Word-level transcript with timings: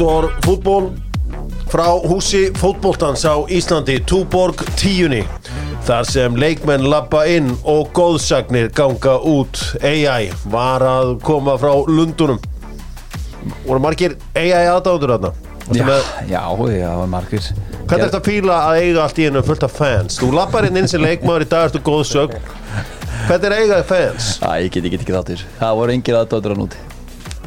Doktor 0.00 0.32
fútból 0.40 0.92
frá 1.68 1.92
húsi 1.92 2.48
fótbóltans 2.56 3.20
á 3.28 3.36
Íslandi 3.52 4.00
Túborg 4.00 4.56
tíunni. 4.80 5.26
Þar 5.84 6.06
sem 6.08 6.36
leikmenn 6.40 6.86
lappa 6.88 7.26
inn 7.28 7.50
og 7.68 7.90
góðsagnir 7.92 8.70
ganga 8.72 9.18
út. 9.20 9.60
AI 9.84 10.30
var 10.48 10.80
að 10.80 11.18
koma 11.20 11.58
frá 11.60 11.84
Lundunum 11.84 12.40
voru 13.66 13.82
margir 13.84 14.16
AI 14.32 14.70
aðdáður 14.72 15.12
þarna? 15.18 15.32
Já, 15.68 15.84
já, 16.32 16.40
það 16.48 16.96
var 17.02 17.10
margir. 17.18 17.50
Hvernig 17.60 17.92
er 17.98 18.06
þetta 18.06 18.20
að 18.22 18.30
fíla 18.30 18.60
að 18.70 18.80
eiga 18.80 19.02
allt 19.04 19.20
í 19.20 19.26
hennu 19.28 19.42
fullt 19.50 19.66
af 19.68 19.74
fans? 19.82 20.16
Þú 20.16 20.30
lappar 20.38 20.70
inn 20.70 20.80
inn 20.80 20.88
sem 20.88 21.04
leikmaður 21.04 21.44
í 21.44 21.50
dag 21.52 21.68
ertu 21.68 21.84
góðsögn 21.84 22.40
hvernig 23.28 23.50
er 23.50 23.52
að 23.52 23.66
eiga 23.66 23.82
fans? 23.92 24.38
Æ, 24.40 24.64
ég 24.64 24.72
get, 24.72 24.88
ekki 24.96 25.12
þáttir. 25.12 25.44
Það 25.60 25.82
voru 25.82 25.96
engir 25.98 26.18
aðdóttur 26.22 26.56
að 26.56 26.64
núti 26.64 26.86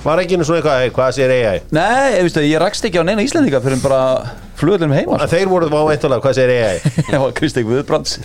var 0.03 0.19
ekki 0.23 0.35
einu 0.37 0.45
svona 0.47 0.59
eitthvað, 0.61 0.79
"Hey, 0.83 0.89
hvað 0.95 1.11
sér 1.17 1.31
AI 1.33 1.59
Nei, 1.71 2.19
ég, 2.19 2.39
ég 2.49 2.59
rakst 2.61 2.85
ekki 2.87 2.99
á 2.99 3.03
neina 3.07 3.23
Íslandinga 3.23 3.61
fyrir 3.63 3.81
bara 3.83 4.01
flugðlum 4.59 4.93
heima 4.95 5.19
En 5.21 5.31
þeir 5.31 5.47
voru 5.51 5.69
á 5.71 5.83
eintalega, 5.93 6.21
hvað 6.23 6.37
sér 6.37 6.53
AI 6.53 6.79
Það 7.09 7.19
var 7.23 7.35
Kristeg 7.37 7.67
Guðbrands. 7.67 8.17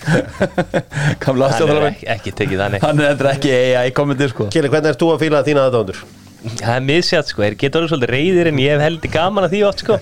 Kamla 1.23 1.51
Hann 1.55 1.69
er 1.75 1.87
ekki, 1.91 2.07
ekki 2.15 2.33
tekið 2.41 2.63
þannig. 2.63 2.83
Hann 2.83 3.03
er 3.03 3.29
ekki 3.33 3.53
AI 3.79 3.91
kommentir 3.95 4.33
sko. 4.33 4.49
Kili, 4.53 4.71
hvernig 4.71 4.93
ert 4.93 4.99
þú 5.01 5.13
að 5.13 5.23
fíla 5.23 5.43
þína 5.47 5.67
aðdándur? 5.69 6.01
Það 6.39 6.75
er 6.75 6.83
misjátt 6.87 7.31
sko, 7.31 7.43
þeir 7.43 7.55
geta 7.59 7.79
orðið 7.81 7.91
svolítið 7.93 8.13
reyðir 8.15 8.49
en 8.51 8.59
ég 8.63 8.75
hef 8.75 8.83
heldur 8.85 9.11
gaman 9.11 9.47
að 9.47 9.55
því 9.55 9.63
oft 9.67 9.81
sko. 9.83 9.97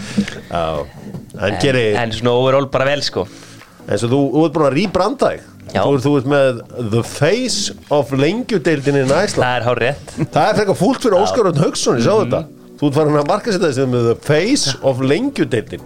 Já, 0.50 0.64
en 1.46 1.58
Kili, 1.62 1.84
En 2.00 2.14
svona 2.16 2.34
overall 2.40 2.66
bara 2.72 2.88
vel 2.88 3.04
sko. 3.06 3.26
Eins 3.86 4.02
og 4.02 4.10
þú, 4.10 4.18
þú 4.34 4.46
ert 4.48 4.56
búin 4.56 4.66
að 4.66 4.78
rýbranda 4.80 5.28
þig 5.34 5.44
Já. 5.74 5.82
Þú 5.82 5.96
ert, 5.96 6.04
þú 6.04 6.12
ert 6.20 6.28
með 6.30 6.60
the 6.94 7.02
face 7.06 7.74
of 7.92 8.12
lengjudeildin 8.14 9.00
í 9.00 9.04
Næsland 9.08 9.42
Það 9.42 9.56
er 9.56 9.66
hár 9.66 9.80
rétt. 9.82 10.12
Það 10.22 10.50
er 10.50 10.58
frekar 10.60 10.78
fúlt 10.78 11.02
fyrir 11.02 11.18
Óskar 11.18 11.50
Örn 11.50 11.62
Haugsson, 11.64 11.98
ég 12.00 12.06
sá 12.06 12.14
þetta. 12.22 12.42
Þú 12.76 12.90
ert 12.90 12.98
farin 13.00 13.20
að 13.20 13.30
marka 13.32 13.54
sér 13.54 13.64
þessi 13.64 13.86
með 13.90 14.10
the 14.12 14.16
face 14.28 14.76
of 14.86 15.02
lengjudeildin. 15.02 15.82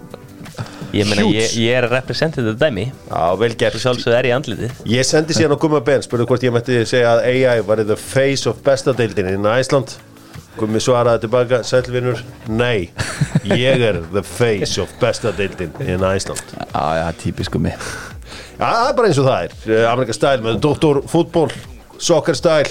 Ég 0.91 1.07
meina, 1.07 1.23
ég, 1.31 1.53
ég 1.55 1.71
er 1.79 1.87
að 1.87 1.93
representa 1.95 2.41
þetta 2.43 2.67
dæmi. 2.67 2.85
Já, 3.07 3.21
vel 3.39 3.51
gert. 3.55 3.77
Svo 3.77 3.83
sjálfsögðu 3.85 4.17
er 4.17 4.27
ég 4.27 4.35
andlitið. 4.35 4.79
Ég 4.91 5.07
sendi 5.07 5.37
síðan 5.37 5.55
á 5.55 5.61
Gumma 5.63 5.79
Ben, 5.87 6.03
spurði 6.03 6.27
hvort 6.27 6.43
ég 6.43 6.51
mætti 6.51 6.81
segja 6.83 7.13
að 7.15 7.25
AI 7.31 7.61
var 7.63 7.83
the 7.87 7.95
face 7.95 8.49
of 8.51 8.59
bestadeildin 8.65 9.31
í 9.31 9.37
Næsland 9.39 9.95
Gummi 10.59 10.81
svaraði 10.83 11.23
tilbaka, 11.23 11.61
sælvinur, 11.63 12.19
nei 12.51 12.89
Ég 13.47 13.83
er 13.87 14.01
the 14.11 14.23
face 14.23 14.81
of 14.83 14.91
bestadeildin 14.99 15.71
í 15.79 15.95
Næsland 16.01 16.43
Já, 16.59 16.83
já, 16.99 17.05
típisku 17.23 17.61
mig 17.63 17.79
Já, 18.61 18.67
það 18.69 18.87
er 18.91 18.95
bara 18.99 19.09
eins 19.09 19.17
og 19.21 19.25
það 19.25 19.43
er. 19.47 19.53
Uh, 19.65 19.85
Amerika 19.89 20.13
stæl 20.13 20.41
með 20.45 20.57
Dr. 20.61 20.99
Fútból 21.09 21.49
Soccer 22.01 22.37
stæl 22.37 22.67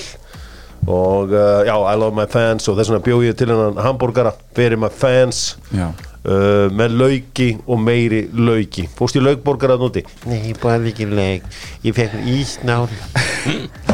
og 0.90 1.32
uh, 1.34 1.60
já, 1.66 1.74
I 1.74 1.96
love 1.98 2.14
my 2.16 2.24
fans 2.30 2.64
og 2.70 2.78
þess 2.78 2.88
vegna 2.92 3.02
bjóð 3.04 3.24
ég 3.26 3.34
til 3.36 3.50
hennan 3.50 3.76
hambúrgara 3.84 4.30
fyrir 4.56 4.78
my 4.80 4.88
fans 4.88 5.40
uh, 5.74 6.70
með 6.72 6.94
lauki 6.96 7.48
og 7.66 7.82
meiri 7.84 8.22
lauki. 8.32 8.86
Fórst 8.96 9.18
í 9.18 9.24
laukborgara 9.24 9.76
að 9.76 9.84
núti 9.88 10.04
Nei, 10.30 10.54
bara 10.62 10.78
ekki 10.88 11.10
leik 11.10 11.44
Ég 11.84 11.98
fekk 11.98 12.16
mér 12.16 12.32
ísnál 12.38 12.86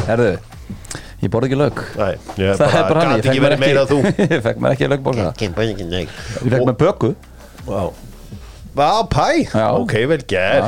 Herðu, 0.07 0.31
ég 1.25 1.33
borði 1.33 1.49
ekki 1.51 1.59
lög 1.65 1.83
Nei, 1.99 2.13
ég 2.45 2.61
Það 2.61 2.77
er 2.79 2.91
bara 2.93 3.03
hann, 3.03 3.15
gat 3.17 3.31
ekki 3.33 3.45
verið 3.49 3.65
meira 3.65 3.83
að 3.87 3.95
þú. 3.95 4.01
Ég 4.37 4.43
fekk 4.47 4.61
mér 4.63 4.77
ekki 4.77 4.91
leik 4.93 6.19
Ég 6.45 6.51
fekk 6.53 6.69
mér 6.71 6.77
böku 6.85 7.15
Vá 7.67 7.81
Vá, 8.77 8.91
pæ, 9.09 9.27
Já. 9.49 9.67
ok, 9.73 9.93
vel 10.11 10.21
gert 10.29 10.67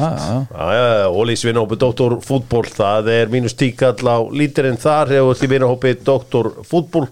Óli 1.13 1.35
Svinnhópi 1.37 1.77
Dr. 1.77 2.17
Fútból, 2.25 2.65
það 2.73 3.11
er 3.13 3.29
mínus 3.29 3.53
tíkall 3.59 4.01
á 4.01 4.17
lítirinn 4.33 4.79
þar 4.81 5.13
hefur 5.13 5.37
því 5.37 5.49
vinnhópi 5.53 5.93
Dr. 6.01 6.49
Fútból 6.65 7.05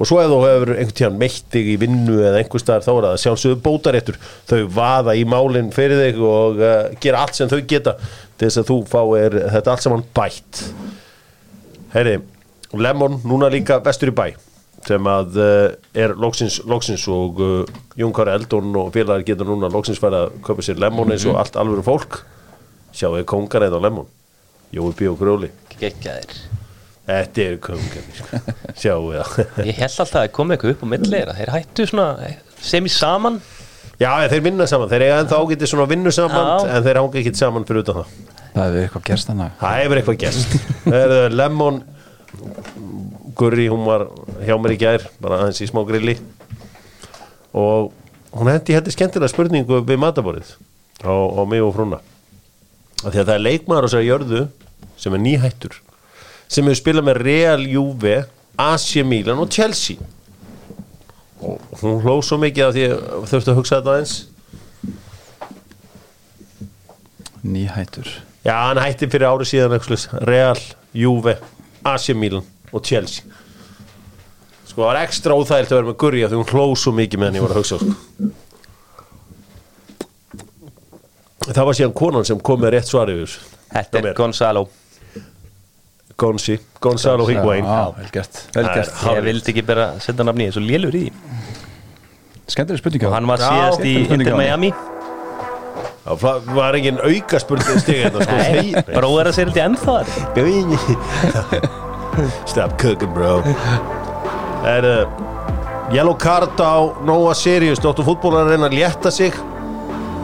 og 0.00 0.08
svo 0.08 0.20
ef 0.22 0.30
þú 0.32 0.36
hefur 0.46 0.70
einhvern 0.76 0.96
tíðan 0.96 1.18
meitt 1.20 1.48
þig 1.52 1.66
í 1.74 1.78
vinnu 1.82 2.20
eða 2.24 2.38
einhver 2.40 2.62
staðar 2.62 2.86
þá 2.86 2.92
er 2.94 3.06
það 3.08 3.18
sjálfsögðu 3.24 3.58
bótaréttur 3.66 4.20
þau 4.48 4.60
vaða 4.78 5.16
í 5.18 5.24
málinn 5.28 5.72
fyrir 5.76 6.00
þig 6.06 6.22
og 6.24 6.62
uh, 6.62 6.76
gera 7.02 7.24
allt 7.26 7.36
sem 7.36 7.50
þau 7.50 7.58
geta 7.68 7.96
til 8.00 8.46
þess 8.46 8.62
að 8.62 8.70
þú 8.70 8.78
fáir 8.94 9.36
þetta 9.56 9.74
allt 9.74 9.84
saman 9.84 10.06
bætt 10.16 10.62
Heyri, 11.92 12.20
Lemon 12.78 13.18
núna 13.26 13.50
líka 13.52 13.80
vestur 13.84 14.14
í 14.14 14.16
bæ 14.16 14.28
sem 14.86 15.08
að 15.10 15.36
uh, 15.40 15.66
er 16.04 16.14
loksins, 16.18 16.60
loksins 16.68 17.04
og 17.12 17.40
uh, 17.44 17.80
Jón 18.00 18.14
Kari 18.16 18.32
Eldon 18.32 18.72
og 18.80 18.92
félagar 18.94 19.26
geta 19.26 19.46
núna 19.46 19.70
loksins 19.72 20.00
færa 20.00 20.26
að 20.26 20.38
köpa 20.46 20.64
sér 20.64 20.80
Lemon 20.80 21.12
eins 21.12 21.26
og 21.28 21.36
allt 21.40 21.58
alvöru 21.60 21.84
fólk. 21.86 22.22
Sjáu 22.96 23.14
þið 23.18 23.28
kongar 23.30 23.68
eða 23.68 23.82
Lemon? 23.84 24.08
Jói 24.74 24.90
B. 24.94 25.08
og 25.10 25.18
Grjóli 25.18 25.48
Gekkjaðir 25.80 26.36
Þetta 27.10 27.42
eru 27.42 27.56
kongar 27.64 28.04
sjáu 28.78 29.08
það. 29.10 29.38
Ég 29.68 29.78
held 29.80 29.96
alltaf 30.04 30.18
að 30.20 30.28
koma 30.36 30.54
eitthvað 30.54 30.76
upp 30.76 30.84
á 30.84 30.88
millera 30.92 31.34
Þeir 31.34 31.52
hættu 31.56 31.86
svona 31.90 32.34
sem 32.60 32.86
í 32.86 32.92
saman. 32.92 33.40
Já, 34.00 34.10
þeir 34.32 34.44
vinna 34.44 34.66
saman, 34.68 34.88
þeir 34.88 35.04
eiga 35.06 35.16
ennþá 35.22 35.38
ágæti 35.42 35.68
svona 35.68 35.86
vinnu 35.90 36.12
saman 36.14 36.68
en 36.70 36.84
þeir 36.86 37.00
hanga 37.00 37.18
ekki 37.20 37.32
saman 37.36 37.66
fyrir 37.68 37.82
utan 37.84 37.98
það. 38.00 38.12
Það 38.54 38.62
hefur 38.66 38.84
eitthvað 38.84 39.06
gerst 39.10 39.30
þannig 39.30 39.58
Það 39.60 39.80
hefur 39.80 40.00
eitthvað 40.00 40.94
er 41.00 41.34
Lemon 41.34 41.82
Gurri, 43.40 43.70
hún 43.72 43.86
var 43.88 44.04
hjá 44.44 44.56
mér 44.60 44.74
í 44.74 44.80
gær 44.80 45.06
bara 45.22 45.38
aðeins 45.40 45.62
í 45.64 45.68
smá 45.70 45.80
grilli. 45.88 46.18
Og 47.56 47.92
hún 48.36 48.50
hendi 48.52 48.76
hætti 48.76 48.92
skemmtilega 48.92 49.32
spurningu 49.32 49.80
við 49.86 50.00
mataborið 50.02 50.52
á, 51.00 51.12
á 51.12 51.42
mig 51.48 51.64
og 51.64 51.72
frúna. 51.76 52.02
Af 53.00 53.14
því 53.14 53.22
að 53.22 53.30
það 53.30 53.36
er 53.38 53.46
leikmaður 53.46 53.86
á 53.86 53.88
þessari 53.88 54.10
jörðu 54.10 54.42
sem 55.00 55.16
er 55.16 55.24
nýhættur 55.24 55.78
sem 56.50 56.66
hefur 56.66 56.80
spilað 56.82 57.06
með 57.06 57.20
Real 57.24 57.64
Juve 57.70 58.16
AC 58.60 59.04
Milan 59.06 59.40
og 59.40 59.48
Chelsea. 59.54 59.96
Og 61.40 61.56
hún 61.80 62.02
hló 62.04 62.18
svo 62.20 62.36
mikið 62.42 62.66
af 62.66 62.76
því 62.76 62.86
að 62.90 63.28
þurfti 63.30 63.52
að 63.54 63.60
hugsa 63.62 63.78
þetta 63.78 63.94
aðeins. 63.94 64.14
Nýhættur. 67.40 68.10
Já, 68.44 68.54
hann 68.66 68.82
hætti 68.82 69.08
fyrir 69.08 69.30
árið 69.30 69.52
síðan. 69.54 69.78
Real, 70.28 70.60
Juve, 70.92 71.38
AC 71.88 72.12
Milan 72.12 72.44
og 72.72 72.84
Chelsea 72.86 73.24
Sko, 74.70 74.84
það 74.84 74.86
var 74.86 74.98
ekstra 75.02 75.34
óþægilt 75.34 75.72
að 75.72 75.80
vera 75.80 75.88
með 75.88 75.96
Gurri 75.98 76.20
af 76.22 76.30
því 76.30 76.38
hún 76.38 76.50
hló 76.54 76.66
svo 76.78 76.92
mikið 76.94 77.18
meðan 77.22 77.38
ég 77.40 77.42
var 77.42 77.54
að 77.54 77.58
hugsa 77.58 77.78
sko. 77.80 77.94
Það 81.50 81.66
var 81.66 81.78
síðan 81.78 81.94
konan 81.98 82.28
sem 82.28 82.42
kom 82.46 82.60
með 82.62 82.76
rétt 82.76 82.86
svar 82.90 83.10
yfir 83.10 83.24
þessu. 83.26 83.48
Þetta 83.70 84.02
er. 84.02 84.14
Gonzalo 84.18 84.62
Gonzi, 86.20 86.56
Gonzalo 86.84 87.24
Higuain 87.26 87.64
Já, 87.64 87.94
vel 87.96 88.08
gert 88.12 88.40
Vel 88.52 88.64
Það 88.64 88.70
er 88.70 88.76
gert 88.76 88.94
hárrétt. 89.00 89.16
Ég 89.16 89.26
vildi 89.26 89.52
ekki 89.54 89.66
bara 89.70 89.86
setja 90.04 90.26
nafni 90.28 90.46
í 90.46 90.50
þessu 90.50 90.62
lélur 90.66 90.98
í 90.98 91.02
því. 91.06 91.10
Skemmtileg 92.54 92.82
spurning 92.82 93.06
Og 93.08 93.14
hann 93.16 93.30
var 93.30 93.42
síðast 93.42 93.86
í 93.88 93.94
Inter 94.04 94.34
hann. 94.34 94.42
Miami 94.42 94.72
Það 96.10 96.50
var 96.56 96.78
engin 96.78 97.02
auka 97.02 97.40
spurning 97.42 97.82
stig 97.82 98.02
hérna, 98.04 98.26
sko. 98.26 98.86
Bróður 98.94 99.30
að 99.30 99.38
segja 99.38 99.52
þetta 99.52 99.68
ennþá 99.70 100.00
þar 100.10 101.70
Stop 102.50 102.78
cooking 102.80 103.12
bro. 103.14 103.40
Er 104.66 104.84
uh, 104.84 105.92
Yellow 105.94 106.14
card 106.14 106.60
á 106.60 106.78
Nóa 107.06 107.34
Sirius. 107.34 107.80
Dóttur 107.82 108.06
fútbólar 108.06 108.46
að 108.46 108.54
reyna 108.54 108.70
að 108.70 108.78
létta 108.78 109.12
sig. 109.14 109.34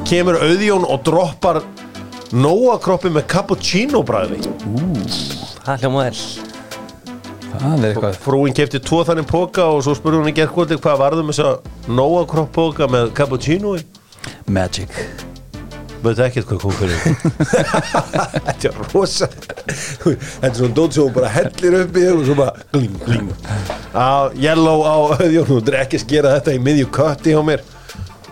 Kemur 0.06 0.38
auðjón 0.38 0.86
og 0.86 1.02
droppar 1.06 1.62
Nóa 2.34 2.76
kroppi 2.82 3.10
með 3.14 3.28
cappuccino 3.30 4.00
bræði 4.06 4.40
Það 5.62 5.84
hljóma 5.84 6.06
vel. 6.08 6.16
Það 7.56 7.76
er 7.76 7.86
eitthvað. 7.90 8.18
Frúin 8.22 8.56
kefti 8.56 8.82
tvo 8.82 9.04
þannig 9.06 9.28
póka 9.30 9.68
og 9.70 9.84
svo 9.86 9.94
spurði 9.96 10.22
hún 10.22 10.32
í 10.32 10.34
gerðkvöldi 10.36 10.80
hvað 10.82 11.00
varðum 11.04 11.30
þess 11.32 11.46
að 11.46 11.94
Nóa 11.94 12.26
kropp 12.30 12.52
póka 12.54 12.90
með 12.90 13.14
cappuccino 13.18 13.78
Magic 14.46 15.25
Veit 16.06 16.20
ekkert 16.22 16.46
hvað 16.50 16.60
kom 16.62 16.74
fyrir 16.76 17.00
Þetta 18.46 18.68
er 18.68 18.76
rosa 18.92 19.26
Þetta 19.26 20.46
er 20.46 20.56
svona 20.58 20.76
dót 20.76 20.94
sem 20.94 21.02
hún 21.02 21.14
bara 21.16 21.30
hellir 21.34 21.78
upp 21.80 21.96
í 21.96 22.04
þig 22.04 22.12
og 22.12 22.24
svo 22.28 22.36
bara 22.38 22.66
gling, 22.74 22.98
gling. 23.06 23.32
Á, 23.90 24.30
Yellow 24.38 24.84
á 24.86 24.96
auðjón 25.16 25.48
Þú 25.50 25.60
er 25.64 25.78
ekki 25.82 25.98
að 25.98 26.04
skera 26.04 26.34
þetta 26.36 26.54
í 26.54 26.62
miðju 26.62 26.90
kötti 26.94 27.34
hjá 27.34 27.42
mér. 27.46 27.64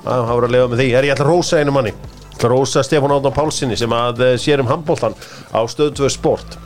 Það 0.04 0.30
var 0.30 0.46
að 0.46 0.54
lefa 0.54 0.70
með 0.70 0.82
því. 0.82 0.88
Er 0.92 1.08
ég 1.08 1.14
ætla 1.14 1.26
að 1.26 1.32
rósa 1.32 1.60
einu 1.60 1.74
manni. 1.74 1.94
Rósa 2.44 2.82
Stefán 2.84 3.14
Átnar 3.14 3.32
Pálsini 3.34 3.76
sem 3.78 3.92
að 3.96 4.22
eh, 4.26 4.34
sér 4.40 4.60
um 4.60 4.68
handbóltan 4.68 5.14
á 5.50 5.60
stöðu 5.70 5.94
2 6.02 6.10
sport. 6.12 6.58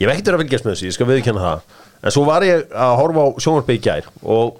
Ég 0.00 0.10
verið 0.10 0.34
að 0.34 0.42
fylgjast 0.42 0.66
með 0.66 0.74
þessu, 0.74 0.88
ég 0.88 0.96
skal 0.96 1.08
viðkjanna 1.08 1.46
það. 1.46 1.64
En 2.02 2.14
svo 2.14 2.24
var 2.26 2.44
ég 2.44 2.64
að 2.74 2.96
horfa 2.98 3.24
á 3.30 3.74
gær 3.86 4.08
og 4.22 4.58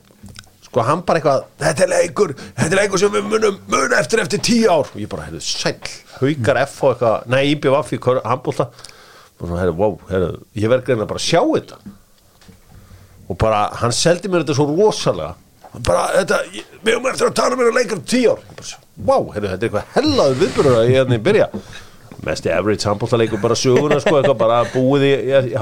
sko 0.72 0.80
hann 0.88 1.02
bara 1.04 1.20
eitthvað 1.20 1.42
þetta 1.60 1.82
er 1.84 1.90
leikur, 1.90 2.30
þetta 2.56 2.72
er 2.72 2.78
leikur 2.80 3.00
sem 3.02 3.10
við 3.12 3.26
munum 3.28 3.56
mun 3.68 3.92
eftir 3.98 4.22
eftir 4.22 4.40
tíu 4.40 4.70
ár. 4.72 4.88
Og 4.88 5.00
ég 5.02 5.08
bara, 5.12 5.26
heyrðu, 5.28 5.42
sæll. 5.44 5.90
Haukar 6.16 6.60
F 6.62 6.78
og 6.80 6.94
eitthvað, 6.94 7.26
nei, 7.28 7.42
IBVF 7.52 7.90
í 7.92 7.98
handbólta 8.00 8.64
og 8.72 9.42
svona, 9.42 9.58
heyrðu, 9.60 9.74
wow, 9.76 9.98
heyrðu 10.08 10.30
ég 10.62 10.72
verð 10.72 10.86
greina 10.86 11.08
bara 11.10 11.20
að 11.20 11.26
sjá 11.26 11.42
þetta. 11.44 11.76
Og 13.28 13.34
bara, 13.42 13.58
hann 13.82 13.92
seldi 13.96 14.32
mér 14.32 14.46
þetta 14.46 14.56
svo 14.56 14.66
rosalega. 14.72 15.34
Bara, 15.84 16.02
þetta, 16.22 16.36
við 16.80 16.92
höfum 16.96 17.10
eftir 17.12 17.28
að 17.28 17.38
tala 17.42 17.54
mér 17.60 17.68
að 17.68 17.92
um 17.98 18.04
tíu 18.08 18.32
ár. 18.32 18.40
Ég 18.40 18.56
bara, 18.62 18.80
wow, 19.10 19.24
heyrðu, 19.36 19.52
þetta 19.52 19.60
er 19.60 19.68
eitthvað 19.68 19.88
hellaðu 19.98 20.34
viðbyrður 20.40 20.78
að 20.78 20.86
ég 20.88 20.96
hérna 20.96 21.20
í 21.20 21.24
byrja. 21.28 21.46
Mest 22.22 22.48
í 22.48 22.54
average 22.54 22.88
handbóltaleikur 22.88 23.44
bara 23.44 23.60
söguna 23.60 24.00
sko, 24.00 24.14
eitthvað 24.22 24.40
bara 24.40 24.64
búið 24.72 25.02
í, 25.04 25.14
í, 25.28 25.52
í 25.52 25.56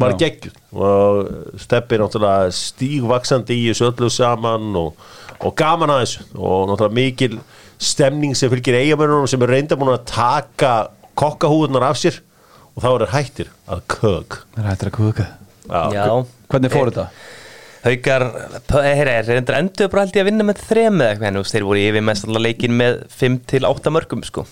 var 0.00 0.14
Já. 0.14 0.18
geggjuð 0.24 0.80
og 0.84 1.60
steppi 1.62 1.98
náttúrulega 2.00 2.50
stígvaksandi 2.58 3.58
í 3.60 3.68
þessu 3.70 3.88
öllu 3.92 4.10
saman 4.10 4.72
og, 4.80 5.06
og 5.40 5.54
gaman 5.58 5.92
að 5.94 6.02
þessu. 6.04 6.26
Og 6.34 6.66
náttúrulega 6.70 6.98
mikil 6.98 7.38
stemning 7.78 8.34
sem 8.38 8.50
fylgir 8.52 8.80
eigamörunum 8.80 9.30
sem 9.30 9.42
er 9.46 9.54
reynda 9.54 9.78
búin 9.78 9.94
að 9.94 10.06
taka 10.10 10.74
kokkahúðunar 11.18 11.88
af 11.90 12.00
sér. 12.02 12.20
Og 12.74 12.82
þá 12.82 12.88
er 12.90 13.04
þeir 13.04 13.14
hættir 13.14 13.50
að 13.70 13.82
kög 13.94 14.36
Það 14.54 14.60
er 14.64 14.70
hættir 14.72 14.90
að 14.90 14.96
kuka 14.98 15.26
Já. 15.94 16.04
Hvernig 16.50 16.72
fór 16.74 16.90
þetta? 16.90 17.06
Haukar, 17.84 18.22
heyra, 18.80 19.14
er 19.20 19.26
reyndar 19.28 19.58
endur 19.58 19.90
bara 19.92 20.06
held 20.06 20.16
ég 20.16 20.24
að 20.24 20.28
vinna 20.30 20.44
með 20.48 20.60
þrem 20.70 21.00
eða 21.02 21.12
eitthvað 21.12 21.28
en 21.28 21.36
þú 21.36 21.42
veist, 21.42 21.54
þeir 21.54 21.66
voru 21.68 21.82
yfir 21.82 22.04
mest 22.08 22.26
allar 22.26 22.42
leikin 22.46 22.76
með 22.78 23.00
5 23.12 23.34
til 23.52 23.66
8 23.68 23.92
mörgum 23.92 24.22
sko. 24.24 24.44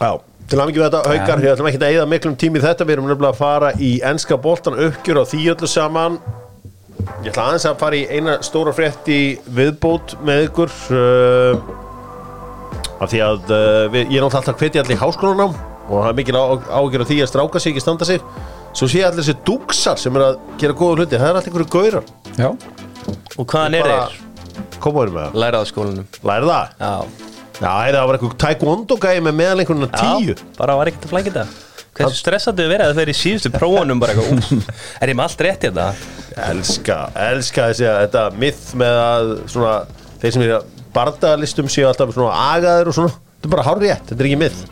Já, 0.00 0.10
til 0.50 0.58
að 0.60 0.68
mikið 0.70 0.80
við 0.82 0.86
þetta 0.86 1.02
haukar, 1.10 1.42
ég 1.44 1.54
ætlum 1.54 1.68
ekki 1.70 1.80
að 1.80 1.94
eða 1.98 2.06
miklum 2.10 2.34
tími 2.40 2.60
í 2.60 2.64
þetta, 2.64 2.86
við 2.86 2.96
erum 2.96 3.06
nefnilega 3.08 3.32
að 3.34 3.38
fara 3.40 3.70
í 3.80 3.90
enska 4.10 4.36
boltan 4.44 4.76
uppgjör 4.86 5.20
og 5.22 5.28
því 5.30 5.42
öllu 5.54 5.68
saman. 5.70 6.18
Ég 7.24 7.30
ætla 7.32 7.46
aðeins 7.50 7.66
að 7.68 7.78
fara 7.80 7.98
í 7.98 8.04
eina 8.12 8.36
stóra 8.44 8.72
frétt 8.76 9.08
í 9.12 9.20
viðbót 9.56 10.16
með 10.24 10.46
ykkur 10.48 10.74
uh, 10.94 11.54
af 13.04 13.10
því 13.12 13.22
að 13.26 13.50
uh, 13.52 13.84
við, 13.92 14.10
ég 14.12 14.18
er 14.18 14.24
náttúrulega 14.24 14.40
alltaf 14.42 14.60
hvetja 14.62 14.84
allir 14.84 14.96
í 14.96 15.00
háskólanám 15.02 15.54
og 15.84 15.96
það 15.98 16.08
er 16.10 16.18
mikil 16.20 16.36
ágjör 16.40 17.04
af 17.04 17.10
því 17.10 17.18
að 17.24 17.30
stráka 17.32 17.60
sig 17.60 17.74
ekki 17.74 17.82
standa 17.84 18.08
sig. 18.08 18.22
Svo 18.74 18.88
sé 18.90 19.02
allir 19.06 19.20
þessi 19.20 19.36
dúksar 19.46 20.00
sem 20.00 20.16
er 20.18 20.24
að 20.30 20.38
gera 20.60 20.76
góða 20.76 21.00
hluti, 21.02 21.18
það 21.20 21.28
er 21.28 21.36
alltaf 21.38 21.50
einhverju 21.52 21.72
gaurar. 21.74 22.08
Já, 22.40 22.48
Og 23.34 23.44
hvaðan 23.50 23.76
er 23.78 23.90
þeir? 23.90 24.16
komaður 24.80 25.12
með 25.14 25.26
það, 25.26 25.36
Læraðaskólanum. 25.42 26.06
Læri 26.30 26.48
það? 26.48 26.72
Já, 26.80 26.94
það 27.60 28.06
var 28.08 28.16
eitthvað 28.18 28.34
taekwondo 28.44 28.96
gæði 29.02 29.22
með 29.26 29.36
meðal 29.40 29.62
einhvern 29.62 29.86
tíu. 29.94 30.34
Já, 30.34 30.44
bara 30.58 30.76
var 30.80 30.90
ekkert 30.90 31.06
að 31.08 31.14
flækja 31.14 31.32
þetta. 31.34 31.46
Hversu 31.94 32.18
stressandi 32.18 32.64
við 32.64 32.72
verið 32.74 32.90
að 32.90 32.98
þeir 33.00 33.10
í 33.12 33.16
síðustu 33.20 33.50
prófunum 33.54 34.00
bara 34.02 34.14
eitthvað, 34.18 34.70
er 35.04 35.12
ég 35.12 35.18
með 35.18 35.26
allt 35.28 35.44
rétt 35.46 35.66
í 35.66 35.70
þetta? 35.70 35.88
elska, 36.50 36.96
elska 37.30 37.68
þessi 37.70 37.86
að 37.86 37.98
þetta 38.02 38.24
myth 38.42 38.64
með 38.82 38.98
að 39.04 39.28
svona, 39.54 39.74
þeir 40.24 40.34
sem 40.34 40.46
eru 40.48 40.56
bardagalistum 40.96 41.70
séu 41.70 41.86
alltaf 41.86 42.10
svona 42.16 42.40
agaður 42.56 42.90
og 42.90 42.98
svona. 42.98 43.14
Þetta 43.38 43.46
er 43.50 43.54
bara 43.54 43.66
hár 43.68 43.82
rétt, 43.84 44.08
þetta 44.10 44.24
er 44.24 44.30
ekki 44.32 44.40
myth. 44.42 44.64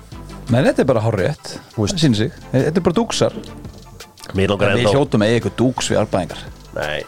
Nei, 0.51 0.59
þetta 0.67 0.83
er 0.83 0.89
bara 0.91 1.05
hár 1.07 1.19
rétt. 1.23 1.53
Það 1.77 1.95
sýnir 2.03 2.19
sig. 2.25 2.35
Þetta 2.51 2.83
er 2.83 2.87
bara 2.91 2.99
dúksar 2.99 3.39
mér 4.37 4.53
langar 4.53 4.73
Við 4.73 4.83
ennþá 4.83 4.93
hljótum 4.97 5.23
að 5.25 5.31
eiga 5.31 5.39
eitthvað 5.41 5.57
dúks 5.61 5.89
við 5.93 5.99
albæðingar 6.03 6.43
Nei, 6.73 7.03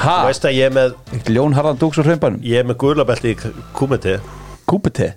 Ha? 0.00 0.14
þú 0.22 0.28
veist 0.30 0.46
að 0.48 0.54
ég 0.56 0.68
er 0.70 0.76
með 0.76 0.94
Eitt 1.16 1.30
ljón 1.34 1.56
harðan 1.58 1.80
dúks 1.80 1.98
á 2.00 2.02
hreimbænum 2.06 2.44
ég 2.46 2.62
er 2.62 2.68
með 2.70 2.78
gulabelti 2.80 3.34
í 3.34 3.38
kumiti 3.76 4.14
Kúpete 4.70 5.10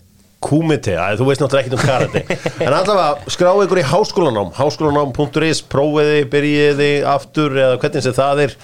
Kumiti, 0.44 0.94
að 1.00 1.22
þú 1.22 1.28
veist 1.30 1.44
náttúrulega 1.44 1.64
ekkert 1.64 1.78
um 1.78 1.84
karate. 1.88 2.40
En 2.66 2.76
allavega, 2.76 3.32
skráðu 3.32 3.68
ykkur 3.68 3.80
í 3.82 3.86
háskólanám. 3.88 4.50
Háskólanám.is, 4.58 5.62
prófiði, 5.72 6.26
byrjiði 6.34 6.90
aftur 7.08 7.56
eða 7.56 7.78
hvernig 7.82 8.06
sem 8.06 8.18
það 8.18 8.44
er. 8.48 8.58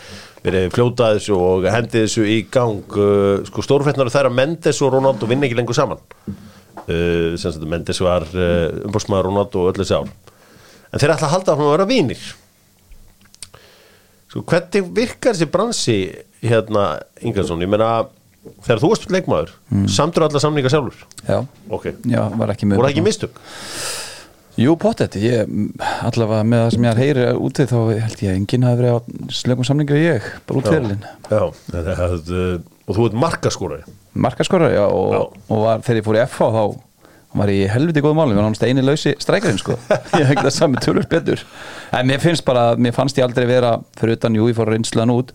Verið 0.44 0.68
fljóta 0.76 1.14
þessu 1.16 1.36
og 1.36 1.68
hendi 1.72 2.04
þessu 2.04 2.28
í 2.28 2.38
gang. 2.52 2.84
Uh, 2.96 3.48
sko 3.48 3.64
stórfréttnar 3.66 4.12
þeirra 4.12 4.32
Mendes 4.34 4.80
og 4.84 4.94
Ronaldo 4.96 5.28
vinna 5.30 5.48
ekki 5.48 5.60
lengur 5.60 5.78
saman. 5.78 6.04
Uh, 6.28 7.36
sem 7.40 7.48
sagt 7.48 7.66
Mendes 7.70 8.00
var 8.04 8.28
uh, 8.36 8.84
umbúrsmaður 8.88 9.32
Ronaldo 9.32 9.64
og 9.64 9.74
öll 9.74 9.82
þessi 9.82 9.98
ár. 10.00 10.14
En 10.90 11.02
þeir 11.02 11.16
ætla 11.16 11.28
að 11.30 11.36
halda 11.38 11.56
áfram 11.56 11.68
að 11.70 11.76
vera 11.78 11.90
vinir. 11.90 12.30
Sko 14.30 14.46
hvernig 14.46 14.90
virkar 14.96 15.36
þessi 15.36 15.50
bransi 15.50 16.00
hérna 16.44 16.86
Ingarsson, 17.26 17.62
ég 17.64 17.72
meina 17.72 18.08
þegar 18.66 18.82
þú 18.84 18.92
varst 18.94 19.10
leikmaður, 19.14 19.56
mm. 19.72 19.88
samtur 19.94 20.28
alla 20.28 20.42
samninga 20.44 20.72
sjálfur? 20.72 21.02
Já, 21.28 21.42
ok, 21.70 21.90
já, 22.08 22.22
var 22.40 22.54
ekki 22.54 22.70
með 22.70 22.80
voru 22.80 22.90
það 22.90 22.96
ekki 22.96 23.06
mistök? 23.08 23.42
Jú, 24.60 24.74
pottet, 24.80 25.16
ég, 25.24 25.48
allavega 26.04 26.44
með 26.44 26.66
það 26.66 26.74
sem 26.74 26.86
ég 26.86 26.92
er 26.92 27.00
heyri 27.00 27.28
úti 27.40 27.66
þá 27.70 27.78
held 27.94 28.24
ég 28.26 28.34
að 28.34 28.40
enginn 28.42 28.66
hafi 28.68 28.82
verið 28.82 28.98
á 28.98 29.00
slögum 29.38 29.68
samningur 29.68 30.00
ég, 30.02 30.28
bara 30.50 30.60
út 30.60 30.68
fyrirlin 30.68 31.06
Já, 31.06 31.44
þetta 31.70 31.94
er 31.94 32.02
að, 32.04 32.32
uh, 32.34 32.84
og 32.90 32.98
þú 32.98 33.08
ert 33.08 33.18
markaskorari. 33.24 33.96
Markaskorari, 34.20 34.76
já, 34.76 34.84
og, 34.90 35.16
Já. 35.16 35.22
og 35.48 35.64
var, 35.64 35.84
þegar 35.86 36.02
ég 36.02 36.08
fór 36.10 36.20
í 36.20 36.24
FH 36.26 36.50
þá 36.58 37.40
var 37.40 37.52
ég 37.54 37.72
helviti 37.72 38.04
góð 38.04 38.16
málum, 38.18 38.34
ég 38.34 38.42
var 38.42 38.48
náttúrulega 38.50 38.74
eini 38.74 38.84
lausi 38.84 39.14
strækarinn 39.22 39.62
sko, 39.62 39.78
ég 40.18 40.26
hef 40.26 40.34
ekki 40.34 40.48
það 40.48 40.56
sami 40.56 40.82
tölur 40.84 41.08
betur. 41.08 41.44
En 41.96 42.10
mér 42.10 42.24
finnst 42.24 42.44
bara, 42.48 42.72
mér 42.76 42.96
fannst 42.98 43.20
ég 43.22 43.28
aldrei 43.28 43.46
vera 43.48 43.76
fyrir 44.00 44.18
utan, 44.18 44.36
jú, 44.36 44.50
ég 44.50 44.58
fór 44.58 44.74
reynslan 44.74 45.14
út. 45.14 45.32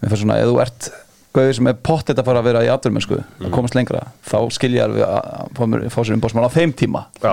Mér 0.00 0.14
fannst 0.14 0.24
svona, 0.24 0.40
ef 0.40 0.48
þú 0.48 0.62
ert 0.64 0.88
gauður 1.36 1.56
sem 1.58 1.68
er 1.70 1.76
pottet 1.84 2.20
að 2.20 2.28
fara 2.28 2.40
að 2.42 2.46
vera 2.48 2.62
í 2.64 2.70
afturmenn 2.72 3.04
sko, 3.04 3.18
að 3.42 3.50
komast 3.54 3.76
lengra, 3.76 4.04
þá 4.26 4.38
skilja 4.56 4.80
ég 4.80 4.86
alveg 4.88 5.04
að 5.08 5.50
fá, 5.58 5.64
mér, 5.68 5.84
fá 5.92 5.98
sér 6.00 6.16
umbóðsmann 6.16 6.46
á 6.48 6.50
þeim 6.54 6.72
tíma. 6.78 7.02
Já, 7.20 7.32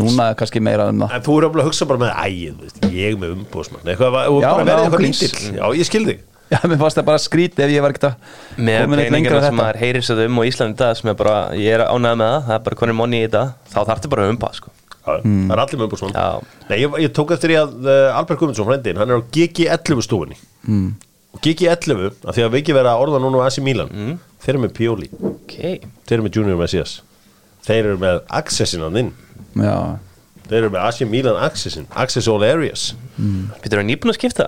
núna 0.00 0.28
er 0.30 0.38
kannski 0.38 0.62
meira 0.64 0.86
um 0.92 1.02
það. 1.04 1.16
En 1.18 1.26
þú 1.26 1.38
eru 1.40 1.50
að 1.50 1.66
hugsa 1.70 1.88
bara 1.90 2.04
með 2.04 2.62
veist, 2.62 2.78
ég 2.94 3.18
með 3.20 3.34
umbúðsmann 3.38 3.90
eitthvað, 3.90 4.20
eitthvað 4.28 4.72
ángríns. 4.76 5.24
lítill. 5.24 5.58
Já, 5.58 5.66
ég 5.80 5.90
skil 5.90 6.04
þig. 6.12 6.22
Já, 6.52 6.58
mér 6.68 6.78
fannst 6.78 6.98
það 6.98 7.06
bara 7.08 7.20
skrítið 7.24 7.64
ef 7.64 7.70
ég 7.72 7.82
var 7.82 7.94
ekkert 7.94 8.10
að 8.10 8.60
Með 8.60 8.82
peningina 8.92 9.16
en 9.16 9.24
sem 9.24 9.36
þetta. 9.40 9.56
maður 9.58 9.78
heyrir 9.80 10.04
svo 10.04 10.16
um 10.28 10.40
og 10.42 10.48
Íslandi 10.50 10.76
dag 10.78 10.98
sem 10.98 11.10
er 11.10 11.16
bara, 11.18 11.36
ég 11.56 11.76
er 11.78 11.84
ánægð 11.88 12.18
með 12.20 12.28
það, 12.34 12.44
það 12.48 12.56
er 12.58 12.64
bara 12.68 12.78
konir 12.82 12.96
monni 12.98 13.20
í 13.22 13.24
þetta, 13.24 13.44
þá 13.72 13.78
þarftu 13.88 14.10
bara 14.12 14.26
að 14.26 14.34
umpa 14.34 14.50
sko. 14.58 14.74
Já, 15.04 15.18
Það 15.24 15.54
er 15.54 15.62
allir 15.64 15.80
með. 15.80 16.44
Nei, 16.68 16.76
ég, 16.80 16.94
ég 17.04 17.10
tók 17.16 17.32
eftir 17.34 17.52
í 17.52 17.58
að 17.60 17.74
uh, 17.88 18.18
Albert 18.18 18.40
Guðmundsson, 18.40 18.68
frendin, 18.68 19.00
hann 19.00 19.10
er 19.12 19.20
á 19.20 19.22
GG11 19.36 20.04
stofunni. 20.06 20.38
Mm. 20.68 20.86
Og 21.34 21.40
GG11, 21.42 22.12
af 22.30 22.36
því 22.36 22.44
að 22.46 22.52
við 22.54 22.60
ekki 22.62 22.76
vera 22.76 22.94
að 22.94 23.02
orða 23.04 23.20
núna 23.24 23.42
á 23.42 23.46
AC 23.48 23.58
Milan. 23.64 23.90
Mm. 23.90 24.14
þeir 24.44 24.52
eru 24.54 24.62
með 24.64 24.72
Pioli, 24.78 25.08
Ok, 25.34 25.54
þeir 26.06 26.16
eru 26.18 26.26
með 26.28 26.38
Junior 26.38 26.60
Messias. 26.60 26.94
Þeir 27.66 27.80
eru 27.90 27.98
með 28.02 28.20
Accessin 28.40 28.82
hann 28.84 28.98
inn 29.00 29.10
Já, 29.56 29.76
þeir 30.48 30.58
eru 30.62 30.70
með 30.74 30.82
AC 30.84 31.04
Milan 31.08 31.38
Accessin 31.40 31.86
Access 31.96 32.28
All 32.28 32.42
Areas 32.44 32.90
Býtur 33.16 33.80
það 33.80 33.86
nýbúin 33.88 34.12
að 34.12 34.18
skipta? 34.18 34.46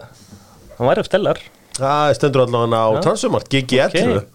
Hann 0.76 0.90
væri 0.90 1.00
á 1.00 1.06
stellar. 1.08 1.38
Það 1.78 2.10
stendur 2.18 2.42
allavega 2.44 2.80
á 2.84 2.88
Já. 2.92 3.00
Transfermarkt. 3.06 3.48
GG11 3.52 4.18
Ok. 4.18 4.26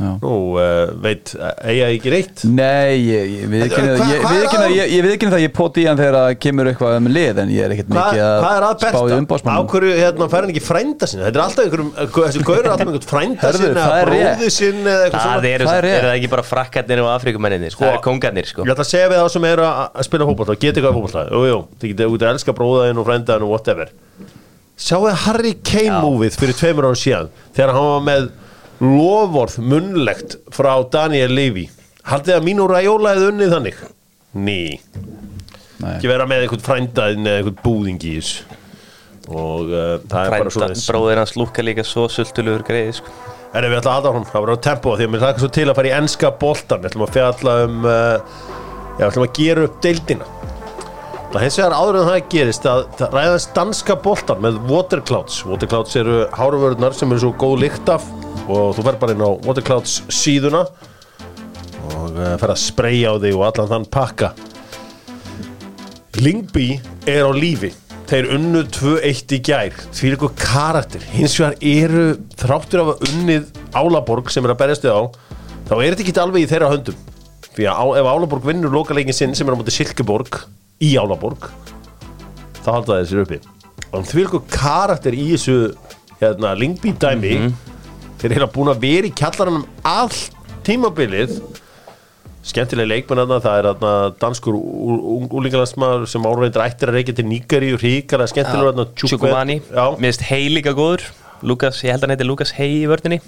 Nú, 0.00 0.56
uh, 0.56 0.88
veit, 1.04 1.34
eiga 1.68 1.88
ekki 1.92 2.08
reitt 2.14 2.42
Nei, 2.48 2.96
ég, 3.04 3.26
ég 3.42 3.50
viðkynna 3.52 3.96
Hvað- 4.00 4.12
ég, 4.14 4.22
er 4.24 5.04
viðkynna 5.04 5.32
það 5.34 5.42
ég 5.44 5.50
poti 5.52 5.82
í 5.82 5.86
hann 5.90 5.98
þegar 6.00 6.16
það 6.16 6.36
kemur 6.40 6.70
eitthvað 6.70 6.94
um 6.96 7.08
lið 7.12 7.40
en 7.42 7.50
ég 7.52 7.66
er 7.66 7.74
ekkert 7.74 7.90
mikið 7.92 8.20
er 8.56 8.64
að 8.64 8.70
að 8.70 8.78
spá 8.80 8.88
í 8.88 9.02
besta? 9.02 9.12
Á 9.12 9.20
umbásmannum 9.20 9.68
hverju 9.74 9.98
hérna, 9.98 10.28
fær 10.32 10.46
hann 10.46 10.52
ekki 10.54 10.62
frænda 10.64 11.08
sinni? 11.10 11.26
Þetta 11.26 11.36
er 11.36 11.44
alltaf 11.44 11.64
einhverjum, 11.66 11.90
þessi 12.16 12.44
gaur 12.48 12.62
er 12.62 12.70
alltaf 12.72 12.86
einhverjum 12.86 13.08
frænda 13.12 13.52
það 13.52 13.98
er 14.00 14.10
rétt. 14.14 14.40
bróði 14.40 14.96
eitthvað 14.96 15.26
Það 15.28 15.44
Það 15.68 15.76
er 15.82 15.88
er 15.92 16.08
það 16.08 16.16
ekki 16.16 16.32
bara 16.32 16.46
frakkarnir 16.48 17.02
og 17.04 17.10
afrikumenninir, 17.12 17.76
það 17.76 17.92
eru 17.92 18.02
kongarnir 18.08 18.48
sko. 18.48 18.64
Ég 18.64 18.72
ætla 18.72 18.86
að 18.88 18.92
segja 18.94 19.12
við 19.12 19.20
þá 19.20 19.28
sem 19.36 19.44
eru 19.52 19.68
að 19.68 20.06
spila 20.08 20.28
fótbolta 20.32 20.56
og 20.56 20.62
geta 20.64 20.80
eitthvað 20.80 20.96
fótbolta 20.96 21.26
Jú, 21.28 21.42
jú, 21.52 21.60
þið 21.82 21.92
getið 21.92 22.16
út 22.16 22.24
að 22.24 22.32
elska 22.32 22.56
bróðaðinn 22.56 23.02
og 23.02 23.06
frændaðinn 23.12 23.44
og 23.44 23.52
whatever 23.52 23.92
Sjáu 24.82 25.04
þið 25.04 25.18
Harry 25.26 25.52
Kane 25.62 25.92
Já. 25.92 26.00
múfið 26.02 26.38
fyrir 26.40 26.56
tveimur 26.58 26.88
árum 26.88 26.98
síðan 26.98 27.28
þegar 27.54 27.74
hann 27.76 27.90
var 27.92 28.00
með 28.08 28.30
lovorð 28.82 29.60
munnlegt 29.62 30.38
frá 30.54 30.74
Daniel 30.90 31.32
Levy 31.36 31.68
Haldið 32.08 32.34
að 32.34 32.46
mínu 32.48 32.64
ræjóla 32.66 33.12
eða 33.14 33.28
unnið 33.30 33.52
þannig? 33.54 33.82
Ný 34.34 34.60
Nei. 35.82 35.96
ekki 35.96 36.10
vera 36.10 36.26
með 36.30 36.46
einhvern 36.46 36.64
frændaðinn 36.66 37.28
eða 37.28 37.42
einhvern 37.42 37.62
búðing 37.62 38.02
í 38.02 38.16
þessu 38.18 38.58
og 39.30 39.70
uh, 39.70 39.98
það 40.10 40.24
er 40.24 40.34
bara 40.34 40.52
svona 40.54 40.78
bróðir 40.78 41.20
hans 41.22 41.36
lúkka 41.38 41.62
líka 41.62 41.84
svo 41.86 42.08
sultulugur 42.10 42.64
greið 42.66 42.96
sko. 42.98 43.12
Erum 43.54 43.70
við 43.70 43.78
ætla 43.78 43.92
að 43.92 43.98
halda 43.98 44.12
hún, 44.16 44.24
það 44.26 44.44
var 44.44 44.50
á 44.50 44.64
tempo 44.66 44.94
því 44.96 45.06
að 45.06 45.12
mér 45.12 45.22
hlaka 45.22 45.42
svo 45.42 45.50
til 45.52 45.66
að 45.68 45.76
fara 45.78 45.90
í 45.90 45.94
enska 45.98 46.30
boltan 46.40 46.82
við 46.82 46.90
ætlum 46.90 47.04
að 47.06 47.14
fjalla 47.16 47.56
um 47.66 47.86
uh, 47.86 47.92
já, 48.98 49.02
við 49.02 49.06
ætlum 49.10 49.26
að 49.26 49.34
gera 49.38 49.66
upp 49.68 49.78
deildina 49.84 50.28
það 51.32 51.44
hins 51.46 51.56
vegar 51.56 51.74
áður 51.78 51.98
en 51.98 52.08
það 52.10 52.24
gerist 52.34 52.66
að 52.68 52.80
það 52.98 53.14
ræðast 53.16 53.52
danska 53.56 53.94
boltan 54.04 54.40
með 54.44 54.58
Waterclouds 54.68 55.38
Waterclouds 55.48 55.96
eru 55.96 56.16
háruvörðnar 56.36 56.96
sem 56.96 57.12
eru 57.14 57.22
svo 57.22 57.30
góð 57.40 57.62
lykt 57.62 57.92
af 57.92 58.04
og 58.52 58.74
þú 58.76 58.84
fer 58.84 58.98
bara 59.00 59.14
inn 59.14 59.24
á 59.24 59.30
Waterclouds 59.46 60.02
síðuna 60.12 60.66
og 61.92 62.18
uh, 62.18 62.34
fer 62.40 62.52
að 62.52 62.60
spreyja 62.60 63.14
á 63.14 63.16
þig 63.22 63.36
og 63.38 63.44
allan 63.48 63.70
þann 63.70 63.86
pakka. 63.92 64.32
Lingby 66.20 66.66
er 67.08 67.24
á 67.24 67.32
lífi. 67.32 67.72
Þeir 68.12 68.28
unnu 68.36 68.64
2-1 68.68 69.36
í 69.38 69.40
gær. 69.46 69.76
Því 69.94 70.08
er 70.08 70.16
eitthvað 70.16 70.34
karakter. 70.42 71.04
Hins 71.14 71.38
vegar 71.40 71.56
eru 71.64 72.06
þráttur 72.42 72.82
af 72.82 72.90
að 72.92 73.06
unnið 73.08 73.46
Álaborg 73.72 74.28
sem 74.32 74.44
er 74.44 74.52
að 74.52 74.60
berjast 74.60 74.84
þið 74.84 74.98
á 74.98 75.02
þá 75.70 75.76
er 75.78 75.94
þetta 75.94 76.04
ekki 76.04 76.18
alveg 76.20 76.44
í 76.44 76.50
þeirra 76.50 76.72
höndum. 76.74 77.06
Því 77.52 77.68
að 77.72 77.94
ef 78.02 78.10
Álaborg 78.10 78.50
vinnur 78.50 78.74
lokaleikin 78.74 79.16
sinn 79.16 79.38
sem 79.38 79.48
er 79.48 79.56
á 79.56 79.60
móti 79.60 79.72
Silkeborg 79.72 80.42
í 80.82 80.92
Álaborg 81.00 81.48
þá 82.62 82.68
halda 82.70 83.00
þeir 83.00 83.10
sér 83.10 83.24
uppi 83.24 83.40
og 83.92 84.06
því 84.08 84.24
eitthvað 84.24 84.46
karakter 84.54 85.16
í 85.16 85.26
þessu 85.34 85.56
hérna, 86.22 86.54
Lingby 86.58 86.94
dæmi 87.02 87.34
þeir 88.22 88.36
eru 88.36 88.48
búin 88.54 88.70
að 88.72 88.84
vera 88.84 89.08
í 89.08 89.16
kjallaranum 89.18 89.66
allt 89.86 90.38
tímabilið. 90.66 91.40
Skemmtileg 92.42 92.88
leikmenn 92.90 93.22
það 93.30 93.58
er 93.58 93.66
þarna 93.68 93.92
danskur 94.18 94.56
úlingalandsmaður 94.58 96.08
sem 96.10 96.24
árveitur 96.26 96.64
ættir 96.64 96.90
að 96.90 96.98
reykja 96.98 97.14
til 97.18 97.26
Nígari 97.28 97.70
og 97.74 97.82
ríkara 97.84 98.26
Já, 99.70 99.84
mér 99.94 100.08
finnst 100.08 100.26
hei 100.26 100.48
líka 100.50 100.74
góður. 100.74 101.06
Lukas, 101.46 101.82
ég 101.86 101.94
held 101.94 102.02
að 102.02 102.08
hann 102.08 102.16
heiti 102.16 102.26
Lukas 102.26 102.54
hei 102.58 102.68
í 102.80 102.90
vördinni 102.90 103.20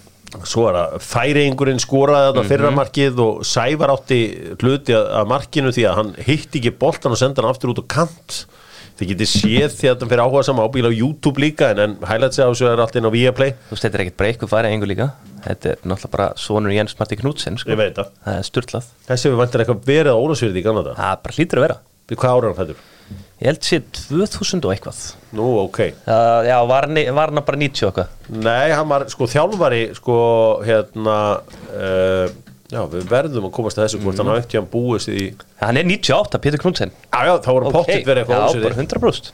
svo 0.48 0.66
er 0.70 0.78
það 0.78 0.96
færiðingurinn 1.06 1.82
skoraði 1.82 2.30
þarna 2.30 2.44
fyrra 2.50 2.72
markið 2.74 3.22
og 3.24 3.44
Sævar 3.48 3.92
átti 3.94 4.18
hluti 4.60 4.96
að, 4.96 5.06
að 5.20 5.30
markinu 5.30 5.72
því 5.74 5.86
að 5.90 5.96
hann 6.00 6.12
hitti 6.26 6.60
ekki 6.60 6.74
boltan 6.80 7.14
og 7.14 7.20
senda 7.20 7.42
hann 7.44 7.52
aftur 7.52 7.72
út 7.74 7.82
á 7.82 7.86
kant. 7.96 8.44
Þið 8.94 9.08
getið 9.10 9.26
séð 9.30 9.72
því 9.74 9.88
að 9.90 9.96
það 10.00 10.10
fyrir 10.12 10.22
áhuga 10.22 10.42
sama 10.46 10.66
ábíl 10.68 10.86
á 10.86 10.92
YouTube 10.94 11.42
líka 11.42 11.72
en, 11.74 11.80
en 11.82 11.94
highlights 12.06 12.38
á 12.38 12.46
þessu 12.46 12.68
er 12.70 12.82
allt 12.84 12.98
inn 13.00 13.08
á 13.10 13.14
Viaplay. 13.14 13.56
Þú 13.66 13.74
veist, 13.74 13.86
þetta 13.86 13.98
er 13.98 14.04
ekkert 14.04 14.26
eitthvað 14.28 14.52
farið 14.52 14.74
engu 14.76 14.90
líka. 14.92 15.08
Þetta 15.48 15.72
er 15.72 15.80
náttúrulega 15.82 16.12
bara 16.14 16.28
sonur 16.38 16.76
Jens 16.76 16.94
Marti 17.00 17.18
Knudsen 17.18 17.58
sko. 17.58 17.74
það, 17.74 18.14
er 18.36 18.46
styrlað 18.46 18.90
þessi 19.08 19.28
hefur 19.28 19.42
vantir 19.42 19.64
eitthvað 19.64 19.82
verið 19.90 20.14
á 20.14 20.22
Ólafsfjörði 20.22 20.62
í 20.62 20.66
gamla 20.68 20.86
dag, 20.86 21.00
Það 21.00 21.22
bara 21.26 21.38
hlýtur 21.40 21.60
að 21.60 21.66
vera. 21.66 21.80
Hvað 22.14 22.36
ára 22.38 22.52
hann 22.52 22.60
fættur? 22.60 22.84
Ég 23.42 23.48
held 23.50 23.66
sé 23.66 23.80
2000 23.82 24.62
og 24.64 24.72
eitthvað. 24.72 24.98
Nú, 25.34 25.46
ok, 25.64 25.78
Það, 26.06 26.48
Já, 26.48 26.56
var 26.70 26.86
hann, 26.86 27.00
var 27.16 27.32
hann 27.32 27.44
bara 27.44 27.60
90 27.60 27.86
og 27.88 27.90
eitthvað? 27.90 28.34
Nei, 28.46 28.70
hann 28.70 28.90
var 28.92 29.06
sko 29.10 29.28
þjálfari 29.30 29.80
sko 29.98 30.18
hérna 30.64 31.16
uh, 31.74 32.28
já, 32.70 32.82
við 32.92 33.08
verðum 33.10 33.48
að 33.48 33.54
komast 33.56 33.80
að 33.80 33.88
þessu 33.88 34.02
hvort 34.04 34.20
hann 34.22 34.30
hafa 34.30 34.44
ekkert 34.44 34.60
hann 34.60 34.70
búist 34.70 35.10
í 35.10 35.24
Hann 35.60 35.80
er 35.80 35.88
98, 35.90 36.40
Pétur 36.46 36.62
Knudsen 36.62 36.94
já, 36.94 37.18
já, 37.26 37.34
þá 37.42 37.50
voru 37.50 37.74
pottitt 37.74 38.06
verið 38.06 38.22
eitthvað 38.22 38.54
Já, 38.54 38.62
bara 38.68 38.78
100% 38.84 39.32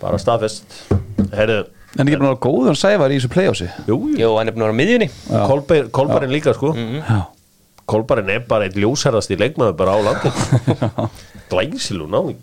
bara 0.00 0.16
staðfest, 0.20 0.78
heyrðu. 1.36 1.58
En 1.98 2.06
ekki 2.08 2.16
að 2.22 2.36
góður 2.40 2.78
sævar 2.78 3.12
í 3.12 3.18
þessu 3.18 3.30
playhousi 3.34 3.66
jú, 3.88 3.98
jú, 4.14 4.16
Jú, 4.22 4.30
hann 4.38 4.48
er 4.48 4.56
vera 4.56 4.72
á 4.72 4.78
miðjunni. 4.78 5.08
Kolbeinn 5.92 6.32
líka 6.32 6.54
sko. 6.56 6.70
Já, 6.72 7.18
Kolbarinn 7.90 8.30
er 8.32 8.44
bara 8.48 8.68
einn 8.68 8.78
ljósherðast 8.84 9.32
í 9.34 9.38
leikmaður 9.40 9.76
bara 9.80 9.96
á 9.96 9.98
landin 10.06 10.34
Glæsilu 11.50 12.06
náði 12.10 12.36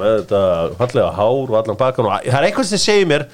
með 0.00 0.14
þetta 0.22 0.40
fallega 0.80 1.10
hár 1.14 1.50
og 1.52 1.56
allan 1.60 1.78
bakan 1.78 2.08
og 2.08 2.24
það 2.24 2.38
er 2.40 2.46
eitthvað 2.48 2.70
sem 2.72 2.80
segir 2.82 3.06
mér 3.10 3.26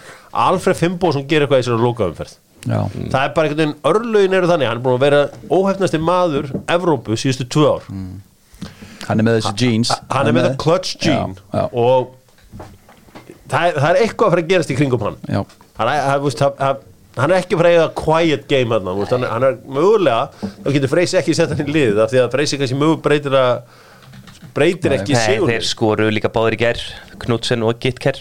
Alfred 0.47 0.77
Fimboðsson 0.81 1.25
gerir 1.31 1.47
eitthvað 1.47 1.63
í 1.63 1.65
þessari 1.65 1.87
lókaumferð 1.87 2.35
það 2.67 3.21
er 3.23 3.33
bara 3.37 3.47
einhvern 3.47 3.61
veginn 3.63 3.75
örlögin 3.93 4.37
eru 4.41 4.49
þannig 4.51 4.67
hann 4.71 4.79
er 4.81 4.85
búin 4.85 4.97
að 4.99 5.05
vera 5.07 5.21
óhefnasti 5.55 6.01
maður 6.03 6.49
Evrópu 6.75 7.15
síðustu 7.21 7.47
tvö 7.55 7.69
ár. 7.77 7.85
Hann 9.07 9.23
er 9.23 9.27
með 9.29 9.37
þessi 9.39 9.53
jeans. 9.63 9.93
hann 10.11 10.27
er 10.27 10.35
með 10.35 10.49
það 10.49 10.57
clutch 10.65 10.97
gene 11.05 11.37
Já, 11.39 11.61
já. 11.61 11.65
og 11.79 12.09
það 13.53 13.69
er, 13.69 13.79
það 13.79 13.89
er 13.93 14.01
eitthvað 14.03 14.27
að 14.27 14.35
fara 14.35 14.43
að 14.43 14.51
gerast 14.51 14.73
í 14.75 14.79
kringum 14.81 15.05
hann. 15.07 15.19
Já, 15.31 15.41
hann 15.79 15.93
er, 15.93 16.01
hann, 16.09 16.25
veist, 16.25 16.43
hann, 17.17 17.31
er 17.33 17.39
ekki 17.41 17.57
að 17.57 17.63
fara 17.63 17.73
að 17.87 17.95
quiet 18.03 18.47
game 18.51 18.75
hann, 18.77 18.91
veist, 18.99 19.13
hann, 19.15 19.25
er- 19.25 19.33
hann 19.35 19.47
er 19.49 19.59
mögulega 19.65 20.53
þá 20.65 20.71
getur 20.77 20.93
Freysi 20.93 21.19
ekki 21.21 21.35
sett 21.39 21.53
hann 21.55 21.65
í 21.67 21.73
lið 21.73 22.01
af 22.05 22.13
því 22.13 22.23
að 22.25 22.31
Freysi 22.37 22.59
kannski 22.61 22.79
mögu 22.81 22.99
breytir 23.05 23.37
að 23.41 23.53
breytir 24.57 24.95
ekki 24.97 25.17
Nei, 25.17 25.25
sigur. 25.25 25.51
þeir 25.53 25.67
skoru 25.69 26.07
líka 26.13 26.31
báður 26.33 26.57
í 26.57 26.61
gær 26.63 26.81
Knudsen 27.21 27.65
og 27.67 27.77
Gitker. 27.81 28.17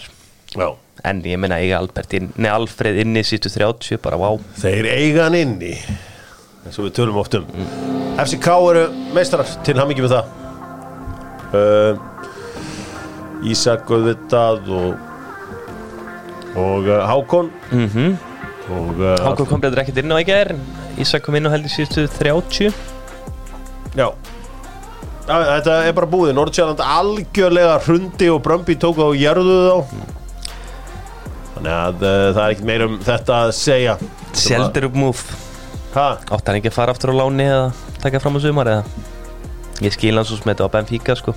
Já. 0.56 0.68
En 1.04 1.20
ég 1.24 1.38
meina 1.40 1.58
eiga 1.60 1.78
inn, 2.16 2.30
nei, 2.36 2.50
Alfred 2.50 2.96
inni 3.02 3.22
sístu 3.24 3.48
30, 3.52 3.98
bara 4.02 4.16
vá. 4.20 4.30
Þeir 4.60 4.88
eiga 4.96 5.24
hann 5.28 5.36
inni 5.38 5.74
eins 6.66 6.78
og 6.80 6.88
við 6.88 6.94
tölum 6.98 7.16
oft 7.20 7.34
um. 7.38 7.44
FCK 8.18 8.48
eru 8.72 8.84
meistarar 9.14 9.48
til 9.64 9.76
hamingi 9.78 10.02
með 10.02 10.16
það. 10.16 10.26
Uh, 11.56 11.94
Ísak 13.46 13.84
Guðvitað 13.88 14.70
og 14.72 14.96
og 16.56 16.88
uh, 16.88 17.04
Hákon. 17.10 17.52
Mm 17.70 17.86
og 17.86 18.00
uh, 18.00 18.35
Hákon 18.66 19.46
kom 19.46 19.62
betur 19.62 19.82
ekkert 19.82 20.00
inn 20.02 20.10
á 20.14 20.18
gær. 20.26 20.50
En 20.54 20.60
Ísak 21.02 21.22
kom 21.26 21.36
inn 21.38 21.46
á 21.46 21.50
heldur 21.52 21.70
sístu 21.70 22.06
30 22.18 22.72
Já. 23.96 24.10
Þetta 25.26 25.78
er 25.88 25.94
bara 25.96 26.06
búið, 26.10 26.34
Nordsjælland 26.38 26.82
algjörlega 26.82 27.78
hrundi 27.86 28.28
og 28.30 28.42
Brömbi 28.44 28.76
tók 28.78 29.00
á 29.02 29.06
og 29.08 29.16
jörðu 29.18 29.56
þá. 29.66 30.04
Þannig 31.56 31.72
að 31.72 32.04
uh, 32.04 32.28
það 32.36 32.42
er 32.42 32.54
ekkert 32.54 32.68
meir 32.68 32.84
um 32.86 32.96
þetta 33.02 33.40
að 33.46 33.52
segja. 33.58 33.96
Sjeldur 34.36 34.88
upp? 34.90 35.24
Átt 35.96 36.46
hann 36.46 36.58
ekki 36.58 36.70
að 36.70 36.76
fara 36.76 36.92
aftur 36.92 37.14
á 37.16 37.18
láni 37.22 37.46
eða 37.48 37.70
taka 38.02 38.20
fram 38.22 38.36
á 38.36 38.40
sumar 38.44 38.70
eða? 38.70 39.06
Ég 39.84 39.94
skil 39.96 40.14
hann 40.14 40.26
svo 40.28 40.36
sem 40.38 40.50
þetta 40.52 40.68
á 40.68 40.74
Benfica 40.74 41.16
sko. 41.18 41.34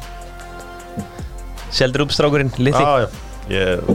Sjeldur 1.74 2.06
upp 2.06 2.14
strákurinn, 2.14 2.52
Já, 2.84 3.06
já, 3.06 3.10
ég 3.54 3.90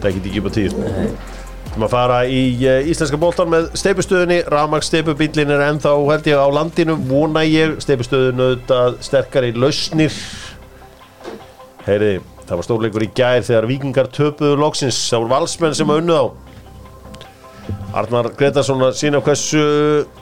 það 0.00 0.08
er 0.08 0.10
ekki 0.10 0.30
ekki 0.30 0.40
upp 0.40 0.48
á 0.48 0.52
tíu 0.56 1.39
Þú 1.70 1.78
maður 1.78 1.92
fara 1.92 2.18
í 2.26 2.40
uh, 2.66 2.80
íslenska 2.90 3.18
bóltan 3.20 3.50
með 3.52 3.68
steipustöðunni, 3.78 4.40
Ramax 4.50 4.88
steipubílin 4.90 5.52
er 5.54 5.60
ennþá 5.68 5.92
held 6.08 6.26
ég 6.26 6.40
á 6.42 6.48
landinu, 6.50 6.96
vona 7.06 7.44
ég 7.46 7.76
steipustöðun 7.84 8.42
auðvitað 8.42 8.96
sterkari 9.06 9.52
lausnir. 9.54 10.16
Heyri, 11.86 12.16
það 12.48 12.58
var 12.58 12.66
stórleikur 12.66 13.04
í 13.06 13.10
gær 13.14 13.46
þegar 13.46 13.68
vikingar 13.70 14.10
töpuðu 14.10 14.56
loksins, 14.58 14.98
það 15.12 15.22
voru 15.22 15.32
valsmenn 15.36 15.76
sem 15.78 15.92
að 15.92 16.02
unnu 16.02 16.16
á 16.18 16.24
Arnar 18.00 18.32
Gretarsson 18.38 18.82
að 18.86 18.96
sína 18.98 19.20
hversu 19.22 19.62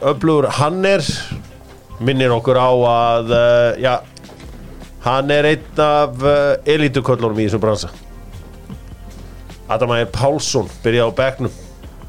öflugur 0.04 0.50
hann 0.58 0.84
er. 0.88 1.04
Minnir 2.04 2.32
okkur 2.36 2.60
á 2.60 2.70
að 2.90 3.32
uh, 3.32 3.70
já, 3.80 3.94
hann 5.08 5.32
er 5.32 5.48
einn 5.54 5.80
af 5.80 6.20
uh, 6.20 6.52
elituköllunum 6.68 7.40
í 7.40 7.48
þessum 7.48 7.64
bransa 7.64 7.90
Adamægir 9.68 10.10
Pálsson 10.14 10.70
byrjaði 10.84 11.12
á 11.12 11.18
bekknum. 11.18 11.56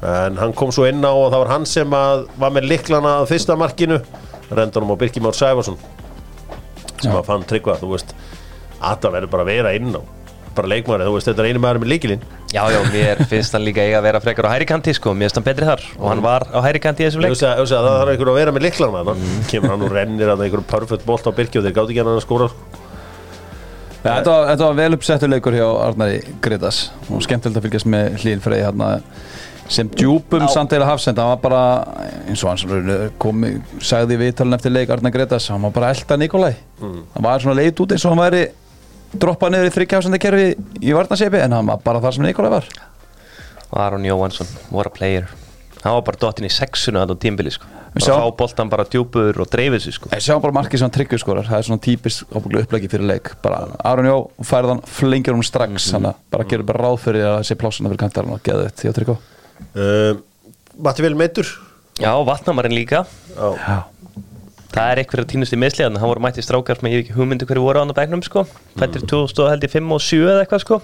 En 0.00 0.38
hann 0.40 0.54
kom 0.56 0.72
svo 0.72 0.86
inn 0.88 1.04
á 1.04 1.12
og 1.12 1.28
það 1.28 1.42
var 1.42 1.52
hann 1.52 1.66
sem 1.68 1.96
að 1.96 2.26
var 2.40 2.54
með 2.56 2.70
liklana 2.70 3.18
að 3.20 3.32
fyrsta 3.34 3.56
markinu 3.60 4.00
rendunum 4.50 4.94
á 4.96 5.00
Birkimár 5.00 5.36
Sæfarsson 5.36 5.76
sem 7.00 7.12
Já. 7.12 7.18
að 7.20 7.28
fann 7.28 7.44
tryggva 7.48 7.78
þú 7.80 7.94
veist, 7.94 8.14
Adam 8.80 9.14
verður 9.14 9.32
bara 9.32 9.46
að 9.46 9.52
vera 9.54 9.74
inn 9.76 9.92
á 9.96 10.02
bara 10.50 10.66
leikmaður, 10.66 11.06
þú 11.06 11.14
veist, 11.14 11.28
þetta 11.30 11.42
er 11.44 11.48
einu 11.52 11.62
maður 11.62 11.82
með 11.84 11.92
líkilinn 11.92 12.24
Já, 12.50 12.64
já, 12.74 12.80
mér 12.90 13.20
finnst 13.30 13.54
hann 13.54 13.62
líka 13.62 13.84
eiga 13.84 14.00
að 14.00 14.06
vera 14.08 14.20
frekar 14.24 14.48
á 14.50 14.54
hæri 14.56 14.66
kanti 14.66 14.94
sko 14.96 15.14
Mér 15.14 15.28
finnst 15.28 15.38
hann 15.38 15.46
betri 15.46 15.68
þar. 15.68 15.84
Og 16.00 16.08
hann 16.10 16.22
var 16.24 16.48
á 16.50 16.58
hæri 16.64 16.80
kanti 16.82 17.04
í 17.04 17.06
þessum 17.06 17.22
leik. 17.22 17.36
Það 17.38 17.70
þarf 17.70 18.10
einhver 18.10 18.30
að 18.32 18.38
vera 18.40 18.54
með 18.56 18.66
liklana 18.66 19.04
mm. 19.06 19.36
kemur 19.52 19.70
hann 19.70 19.84
og 19.86 19.94
rennir 19.94 20.32
að 20.32 20.42
einhverjum 20.48 20.66
perfect 20.72 21.06
bolt 21.06 21.28
á 21.30 21.32
Birki 21.36 21.60
og 21.60 21.68
þeir 21.68 21.76
gátt 21.76 21.92
ekki 21.92 22.02
hann 22.02 22.10
að 22.10 22.24
skóra 22.24 22.50
Ja, 24.00 24.14
þetta, 24.16 24.32
var, 24.32 24.46
þetta 24.48 24.66
var 24.66 24.76
vel 24.78 24.96
uppsettur 24.96 25.30
leikur 25.30 25.56
hjá 25.58 25.66
Arnari 25.84 26.20
Gretas 26.40 26.78
og 27.12 27.20
skemmtilegt 27.24 27.60
að 27.60 27.66
fylgjast 27.66 27.88
með 27.92 28.14
hlýðin 28.22 28.42
Frey 28.44 28.62
hérna, 28.64 28.88
sem 29.70 29.90
djúpum 29.92 30.46
samt 30.50 30.72
eða 30.74 30.88
hafsend. 30.88 31.20
Hann 31.20 31.34
var 31.34 31.42
bara 31.42 31.64
eins 32.24 32.44
og 32.46 32.54
hann 32.54 33.12
komi, 33.20 33.52
sagði 33.84 34.16
í 34.16 34.22
viðtalinn 34.24 34.56
eftir 34.56 34.72
leik 34.72 34.94
Arnar 34.94 35.12
Gretas, 35.14 35.50
hann 35.52 35.66
var 35.68 35.74
bara 35.76 35.92
elda 35.92 36.16
Nikolai. 36.20 36.54
Hann 36.80 37.26
var 37.28 37.44
svona 37.44 37.58
leit 37.60 37.84
út 37.84 37.92
eins 37.92 38.06
og 38.08 38.14
hann 38.14 38.24
væri 38.24 38.46
droppað 39.20 39.52
niður 39.56 39.68
í 39.68 39.74
þryggjásendakerfi 39.76 40.48
í 40.86 40.96
varnasepi 40.96 41.44
en 41.44 41.58
hann 41.58 41.68
var 41.68 41.84
bara 41.84 42.00
þar 42.00 42.16
sem 42.16 42.26
Nikolai 42.30 42.54
var. 42.56 42.72
Aron 43.70 44.08
Jóhansson, 44.08 44.48
what 44.72 44.88
a 44.88 44.90
player 44.90 45.28
Hann 45.80 45.94
var 45.96 46.02
bara 46.04 46.18
dottin 46.20 46.44
í 46.44 46.50
sexuna 46.52 47.06
þetta 47.06 47.16
á 47.16 47.22
tímbili 47.24 47.52
sko. 47.54 47.64
Sjá- 47.96 48.18
fá 48.20 48.26
boltan 48.36 48.68
bara 48.70 48.84
djúpur 48.84 49.38
og 49.40 49.48
dreifir 49.50 49.80
sig 49.80 49.94
sko. 49.96 50.10
Ég 50.12 50.20
sjá 50.22 50.36
bara 50.42 50.52
markið 50.52 50.78
sem 50.78 50.86
hann 50.86 50.92
tryggju 50.94 51.18
skorar. 51.22 51.46
Það 51.48 51.58
er 51.58 51.66
svona 51.68 51.80
típist 51.86 52.24
upplæki 52.36 52.90
fyrir 52.92 53.06
leik. 53.08 53.30
Bara 53.42 53.62
Aron 53.84 54.04
Jó 54.06 54.18
færðan 54.44 54.82
flengir 54.86 55.32
hún 55.34 55.42
strax 55.46 55.90
hann 55.96 56.10
að 56.10 56.18
bara 56.30 56.44
gerur 56.44 56.66
bara 56.68 56.84
ráð 56.84 56.98
fyrir 57.06 57.24
að 57.32 57.46
sé 57.48 57.56
plásuna 57.56 57.88
fyrir 57.88 58.02
kantarinn 58.04 58.36
og 58.36 58.42
geða 58.44 58.68
þetta 58.68 58.86
hjá 58.86 58.92
tryggju 58.98 59.16
uh, 59.16 60.20
Matti 60.80 61.02
vel 61.02 61.14
meittur 61.16 61.48
Já, 62.00 62.12
vatnamarinn 62.24 62.72
líka. 62.76 63.02
Já. 63.36 63.48
Já, 63.56 63.80
Það 64.70 64.86
er 64.92 65.00
eitthvað 65.02 65.24
að 65.24 65.30
týnast 65.32 65.52
í 65.52 65.58
misliðan 65.58 65.96
hann 65.98 66.08
voru 66.12 66.22
mætti 66.22 66.44
strákar 66.46 66.78
sem 66.78 66.86
ég 66.86 67.00
hef 67.00 67.02
ekki 67.08 67.16
hugmyndu 67.18 67.46
hverju 67.48 67.64
voru 67.64 67.80
á 67.80 67.82
hann 67.82 67.90
á 67.90 67.96
bæknum 67.98 68.22
sko 68.22 68.44
Fættir 68.78 69.02
2000 69.02 69.50
held 69.50 69.64
ég 69.66 69.72
5 69.74 69.96
og 69.96 70.00
7 70.04 70.20
eða 70.30 70.44
eitthvað 70.44 70.62
sko. 70.62 70.78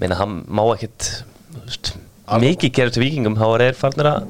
Meina 0.00 0.16
hann 0.16 0.38
má 0.48 0.62
ekkit 0.72 1.10
mikið 2.44 2.72
gera 2.78 2.90
til 2.94 3.02
vikingum 3.04 3.36
þá 3.36 3.46
er 3.60 3.76
farnir 3.78 4.08
að 4.10 4.26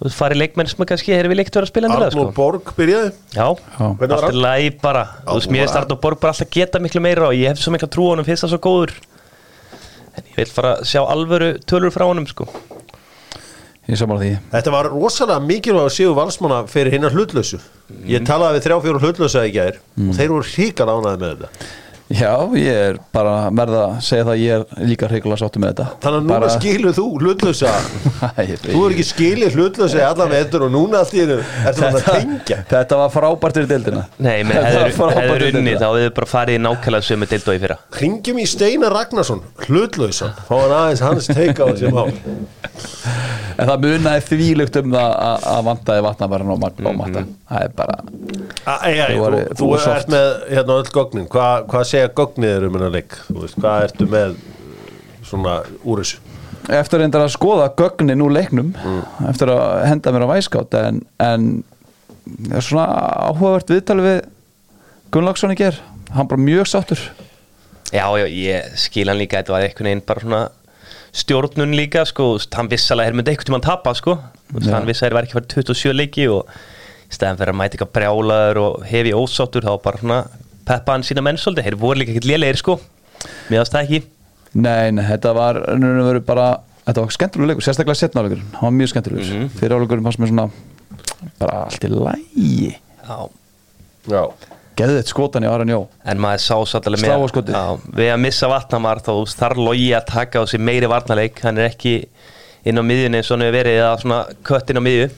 þú 0.00 0.06
veist, 0.06 0.20
í 0.32 0.38
leikmenn 0.40 0.68
sem 0.70 0.80
að 0.84 0.88
kannski 0.92 1.12
erum 1.12 1.32
við 1.34 1.40
leikt 1.42 1.52
að 1.52 1.60
vera 1.60 1.68
spilandi 1.70 1.96
það 1.98 2.06
Arnur 2.06 2.24
sko? 2.24 2.32
Borg 2.38 2.70
byrjaði. 2.78 3.10
Já, 3.34 3.46
Hvernig 3.50 3.98
var 4.00 4.16
allt 4.16 4.22
hann? 4.24 4.30
er 4.30 4.44
læg 4.46 4.80
bara. 4.80 5.02
Þú 5.26 5.34
veist, 5.36 5.50
mér 5.52 5.62
er 5.66 5.66
var- 5.68 5.82
Arnur 5.82 6.00
Borg 6.00 6.20
bara 6.22 6.32
alltaf 6.32 6.50
geta 6.50 6.78
miklu 6.80 7.00
meira 7.04 7.26
og 7.28 7.34
ég 7.36 7.48
hef 7.52 7.58
svo 7.60 7.72
mikla 7.74 7.88
trú 7.92 8.06
á 8.08 8.10
honum 8.14 8.24
fyrst 8.24 8.44
það 8.46 8.54
svo 8.54 8.60
góður. 8.64 8.94
En 10.16 10.24
ég 10.30 10.36
vil 10.40 10.46
fara 10.46 10.76
að 10.78 10.86
sjá 10.88 11.00
alvöru 11.04 11.50
tölur 11.68 11.92
frá 11.92 12.06
honum 12.08 12.26
sko. 12.26 12.48
Þetta 13.90 14.70
var 14.72 14.86
rosalega 14.92 15.40
mikilvæg 15.42 15.84
að 15.88 15.94
séu 15.96 16.14
valsmanna 16.14 16.62
fyrir 16.70 16.92
hinnar 16.94 17.10
hlutlausu. 17.10 17.58
Ég 18.06 18.24
talaði 18.28 18.58
við 18.60 18.66
þrjá 18.68 18.76
fjóru 18.84 19.00
hlutlausa 19.02 19.42
í 19.48 19.52
gær 19.52 19.78
og 19.98 20.14
þeir 20.14 20.28
voru 20.30 20.46
hríkar 20.46 20.92
ánaði 20.92 21.18
með 21.18 21.32
þetta 21.34 21.48
Já, 22.10 22.32
ég 22.58 22.74
er 22.74 22.96
bara 23.14 23.32
verða 23.54 23.80
að 23.86 23.98
segja 24.02 24.24
það 24.26 24.32
að 24.32 24.40
ég 24.42 24.54
er 24.56 24.86
líka 24.90 25.06
hreikulega 25.06 25.38
sáttu 25.44 25.60
með 25.62 25.68
þetta. 25.70 25.84
Þannig 26.02 26.16
að 26.18 26.24
núna 26.24 26.38
bara... 26.42 26.48
skilur 26.56 26.96
þú 26.96 27.04
hlutlausa 27.20 27.74
Þú 28.64 28.80
er 28.88 28.94
ekki 28.96 29.04
skilið 29.06 29.58
hlutlausa 29.60 30.00
í 30.00 30.02
allan 30.08 30.32
vetur 30.34 30.64
og 30.66 30.72
núna 30.74 31.04
allt 31.04 31.14
í 31.14 31.20
hennu 31.22 31.36
Ertu 31.38 31.84
þannig 31.84 32.00
að 32.00 32.18
tengja. 32.18 32.58
Þetta 32.72 32.98
var 32.98 33.12
frábært 33.14 33.60
fyrir 33.60 33.70
deildina. 33.70 34.02
Nei, 34.18 34.40
menn 34.48 34.56
Þetta 34.58 34.72
hefur 34.74 34.82
var 34.82 34.96
frábært 34.98 35.20
hefur 35.22 35.38
fyrir 35.38 35.60
unni 35.60 35.70
deildina. 35.70 35.86
þá 35.86 36.00
hefur 36.02 36.16
bara 36.18 36.30
farið 36.34 36.58
í 36.58 36.62
nákvæmlega 36.66 37.08
sömu 37.12 37.30
deild 37.30 37.46
og 37.46 37.54
í 37.54 37.62
fyrra. 37.62 37.78
Hringjum 38.00 38.42
í 38.42 38.46
Steinar 38.56 38.96
Ragnarsson, 38.98 39.44
hlutlausa. 39.68 40.32
Fá 40.50 40.54
hann 40.64 40.76
aðeins 40.80 41.04
hans 41.06 41.30
teika 41.30 41.62
á 41.62 41.70
þessi 41.70 41.94
mál. 41.94 42.10
En 43.60 43.68
það 43.68 43.82
munaði 43.84 44.22
þvílugt 44.30 44.76
um 44.80 44.92
það 44.94 45.14
að- 45.30 45.46
að 45.54 45.64
vantaði 45.70 46.04
vatnabarinn 46.06 46.52
og 46.54 46.60
magna 46.62 46.90
og 46.90 46.96
matta 46.96 47.22
Það 47.50 47.66
er 47.66 47.72
bara 47.74 47.96
A, 48.64 48.74
ei, 48.86 48.94
ei, 48.94 49.18
Þú 49.18 49.30
Þú, 49.58 49.58
þú, 49.58 49.68
ert 49.90 50.12
með 50.14 50.26
hérna 50.54 50.76
öll 50.78 50.92
gognin 50.94 51.28
Hva, 51.32 51.46
Hvað 51.70 51.86
segja 51.90 52.12
gognið 52.20 52.52
er 52.56 52.66
um 52.68 52.78
hennar 52.78 52.94
leik? 52.94 53.16
Þú 53.26 53.38
veist, 53.42 53.58
Hvað 53.58 53.86
ertu 53.88 54.08
með 54.10 54.36
uh, 54.38 54.90
svona 55.26 55.56
úr 55.82 56.04
þessu? 56.04 56.20
Eftir 56.70 57.02
reyndar 57.02 57.24
að 57.26 57.34
skoða 57.34 57.70
gögnin 57.78 58.22
úr 58.22 58.34
leiknum 58.36 58.72
Mm. 58.78 59.02
Eftir 59.32 59.50
að 59.50 59.84
henda 59.90 60.14
mér 60.14 60.26
á 60.30 60.32
væskátt 60.36 60.76
En, 60.78 61.02
en 61.18 61.48
það 62.46 62.56
er 62.60 62.66
svona 62.70 62.86
áhugavert 63.30 63.72
viðtali 63.74 64.06
við 64.06 64.20
Gunnlaugsson 65.10 65.56
í 65.56 65.58
ger 65.58 65.80
Hann 66.14 66.26
bara 66.30 66.42
mjög 66.42 66.66
sáttur. 66.66 66.98
Já, 67.90 68.06
já, 68.18 68.26
ég 68.26 68.74
skil 68.78 69.06
hann 69.10 69.18
líka. 69.20 69.38
Þetta 69.38 69.54
var 69.54 69.62
einhvern 69.66 69.88
veginn 69.90 70.02
bara 70.06 70.22
svona 70.24 70.40
stjórnun 71.14 71.74
líka 71.78 72.04
sko, 72.06 72.32
hann 72.54 72.70
viss 72.70 72.90
alveg 72.90 73.06
að 73.06 73.10
þeir 73.10 73.18
myndi 73.18 73.32
einhvern 73.32 73.48
tímann 73.50 73.64
tapa 73.66 73.94
sko, 73.98 74.16
hann 74.54 74.86
viss 74.88 75.02
að 75.02 75.08
þeir 75.08 75.16
var 75.16 75.26
ekki 75.26 75.36
fyrir 75.38 75.66
27 75.74 75.94
leiki 75.98 76.26
og 76.30 76.50
stæðan 77.10 77.40
fyrir 77.40 77.52
að 77.54 77.58
mæta 77.60 77.76
eitthvað 77.76 77.92
brjálaður 77.96 78.62
og 78.62 78.86
hefi 78.90 79.12
ósáttur 79.16 79.66
þá 79.66 79.72
bara 79.82 80.00
svona 80.02 80.20
peppa 80.70 80.94
hann 80.94 81.06
sína 81.06 81.24
menn 81.26 81.38
svolítið, 81.40 81.66
þeir 81.68 81.78
voru 81.80 82.00
líka 82.00 82.14
ekkert 82.14 82.28
lélegir 82.30 82.60
sko. 82.60 82.78
Mér 83.50 83.64
ást 83.64 83.74
það 83.74 83.86
ekki. 83.86 84.02
Nei, 84.54 84.90
nei, 84.94 85.04
þetta 85.06 85.32
var 85.36 85.60
bara 86.26 86.48
Þetta 86.80 87.02
var 87.04 87.12
skemmtilegur 87.14 87.50
leikur, 87.52 87.62
sérstaklega 87.62 87.98
setnáleikur 88.00 88.40
Hann 88.40 88.64
var 88.64 88.72
mjög 88.74 88.88
skemmtilegur. 88.90 89.26
Mm 89.28 89.42
-hmm. 89.42 89.50
Fyrir 89.60 89.74
áleikurinn 89.76 90.06
fannst 90.06 90.18
mér 90.18 90.30
svona 90.32 90.46
bara 91.38 91.58
allt 91.66 91.84
í 91.84 91.90
lægi 91.92 92.76
Já, 93.06 93.18
Já, 94.10 94.24
Geðið 94.80 94.96
þetta 94.96 95.12
skotan 95.12 95.44
í 95.44 95.48
Aran 95.50 95.68
Jó. 95.68 95.80
En 96.04 96.18
maður 96.18 96.40
sá 96.40 96.56
svolítið 96.64 97.02
Slá 97.02 97.16
á 97.20 97.28
skotið. 97.28 97.54
já, 97.54 97.80
við 97.92 98.12
að 98.14 98.20
missa 98.24 98.48
vatnamar 98.48 98.98
þá 99.04 99.12
þarf 99.28 99.56
logi 99.60 99.90
að 99.92 100.06
taka 100.08 100.40
á 100.40 100.44
sig 100.48 100.60
meiri 100.60 100.88
varnarleik. 100.88 101.40
Hann 101.42 101.58
er 101.58 101.68
ekki 101.68 102.06
inn 102.64 102.80
á 102.80 102.82
miðjunni 102.82 103.20
eins 103.20 103.30
og 103.30 103.36
hann 103.36 103.46
hefur 103.46 103.58
verið 103.58 103.80
eða 103.80 104.00
svona 104.00 104.20
kött 104.42 104.70
inn 104.70 104.80
á 104.80 104.86
miðju 104.86 105.10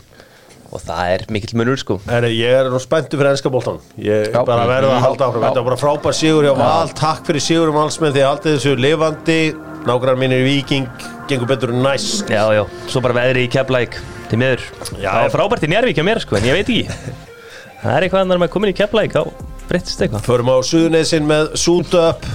og 0.73 0.81
það 0.81 1.11
er 1.15 1.25
mikill 1.35 1.57
munur 1.61 1.81
sko. 1.81 1.99
Heri, 2.09 2.31
ég 2.39 2.55
er 2.63 2.71
nú 2.73 2.81
spenntu 2.81 3.19
fyrir 3.21 3.35
ennska 3.35 3.51
boltan 3.53 3.81
Ég 4.01 4.31
Já. 4.33 4.41
bara 4.49 4.65
verða 4.71 4.95
að 4.97 5.05
halda 5.07 5.27
áfram. 5.29 5.45
Þetta 5.45 5.61
var 5.61 5.69
bara 5.69 5.81
frábær 5.83 6.17
sigur 6.17 6.49
hjá 6.49 6.55
Val. 6.57 6.95
Takk 6.97 7.29
fyrir 7.29 7.45
sigur 7.45 7.73
um 7.73 7.81
allsmenn 7.83 8.15
því 8.17 8.25
haldið 8.25 8.57
þessu 8.57 8.77
lifandi. 8.81 9.41
Nágrann 9.83 10.21
mínir 10.21 10.45
í 10.45 10.47
Viking 10.47 10.87
Gengur 11.31 11.49
betur 11.51 11.73
en 11.73 11.83
næst. 11.85 12.29
Já, 12.31 12.45
já, 12.55 12.65
svo 12.91 13.03
bara 13.05 13.17
veðri 13.17 13.47
í 13.47 13.51
Keflæk 13.53 13.99
til 14.31 14.39
miður. 14.41 14.65
Já. 14.99 15.11
Það 15.11 15.27
er 15.27 15.35
frábært 15.37 15.67
í 15.67 15.71
Njárvík 15.73 15.99
hjá 15.99 16.05
mér 16.07 16.21
sko, 16.23 16.37
en 16.39 16.49
ég 16.49 16.57
veit 16.59 16.73
ekki. 16.73 17.19
Það 17.83 17.97
er 17.97 18.07
eitthvað 18.07 18.25
annar 18.27 18.41
með 18.43 18.51
komin 18.55 18.73
í 18.73 18.77
Keflæk 18.79 19.15
þá 19.17 19.23
breyttist 19.69 20.03
eitthvað. 20.05 20.25
Förum 20.27 20.51
á 20.53 20.57
Suðunesin 20.67 21.29
með 21.29 21.55
Sútöp 21.59 22.27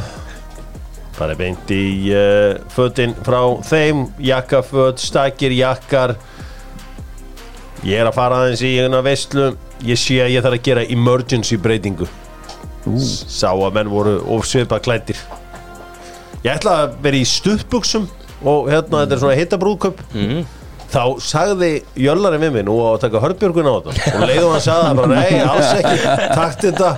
Það 1.17 1.31
er 1.33 1.37
beint 1.39 1.71
í 1.73 1.83
uh, 2.13 2.57
fötin 2.69 3.15
frá 3.25 3.39
þeim. 3.65 4.03
Jakkaföt, 4.21 5.01
stakir 5.01 5.55
jakkar 5.57 6.13
Ég 7.85 8.01
er 8.01 8.09
að 8.09 8.17
fara 8.17 8.41
aðeins 8.41 8.63
í 8.65 8.73
eina 8.81 9.01
veistlu 9.05 9.51
Ég 9.85 9.99
sé 10.01 10.21
að 10.23 10.33
ég 10.33 10.45
þarf 10.45 10.57
að 10.57 10.63
gera 10.65 10.85
emergency 10.89 11.59
breytingu. 11.61 12.07
Sá 12.97 13.51
að 13.51 13.73
menn 13.75 13.91
voru 13.91 14.17
ofsvipa 14.37 14.79
klættir 14.83 15.19
Ég 16.45 16.53
ætla 16.55 16.83
að 16.85 17.01
vera 17.03 17.19
í 17.19 17.25
stuttbuxum 17.27 18.07
Og 18.45 18.69
hérna 18.71 19.03
þetta 19.03 19.17
er 19.17 19.21
svona 19.23 19.37
hittabrúðköp 19.41 20.01
mm. 20.13 20.45
Þá 20.87 21.01
sagði 21.19 21.69
Jöllarinn 21.99 22.43
við 22.45 22.53
mig 22.55 22.63
nú 22.67 22.77
á 22.79 22.95
að 22.95 23.01
taka 23.03 23.19
hörbjörgun 23.19 23.67
á 23.67 23.73
þetta. 23.75 24.11
Og 24.13 24.23
leiðum 24.29 24.53
hann 24.53 24.63
sagði 24.63 24.85
það 24.85 25.01
bara 25.01 25.17
nei, 25.17 25.41
alls 25.43 25.73
ekki. 25.81 26.13
Takt 26.31 26.63
þetta. 26.63 26.91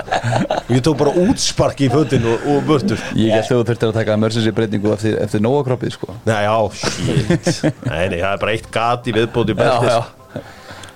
Og 0.60 0.70
ég 0.76 0.84
tók 0.86 1.00
bara 1.00 1.16
útspark 1.24 1.82
í 1.82 1.90
fötin 1.90 2.30
og, 2.30 2.46
og 2.54 2.62
burtur. 2.70 3.02
Ég 3.18 3.34
held 3.34 3.50
þú 3.50 3.60
þurftir 3.64 3.90
að 3.90 3.98
taka 3.98 4.20
emergency 4.20 4.54
breytingu 4.54 4.94
eftir, 4.94 5.18
eftir 5.26 5.42
nóga 5.42 5.66
kroppið 5.72 5.98
sko. 5.98 6.14
Nei, 6.30 6.38
já, 6.46 6.56
shit. 6.84 7.66
Nei, 7.90 8.06
nei, 8.14 8.22
það 8.22 8.32
er 8.36 8.46
bara 8.46 8.56
eitt 8.60 8.72
gat 8.78 9.10
í 9.10 9.18
viðbóti 9.18 9.58
já 9.58 10.19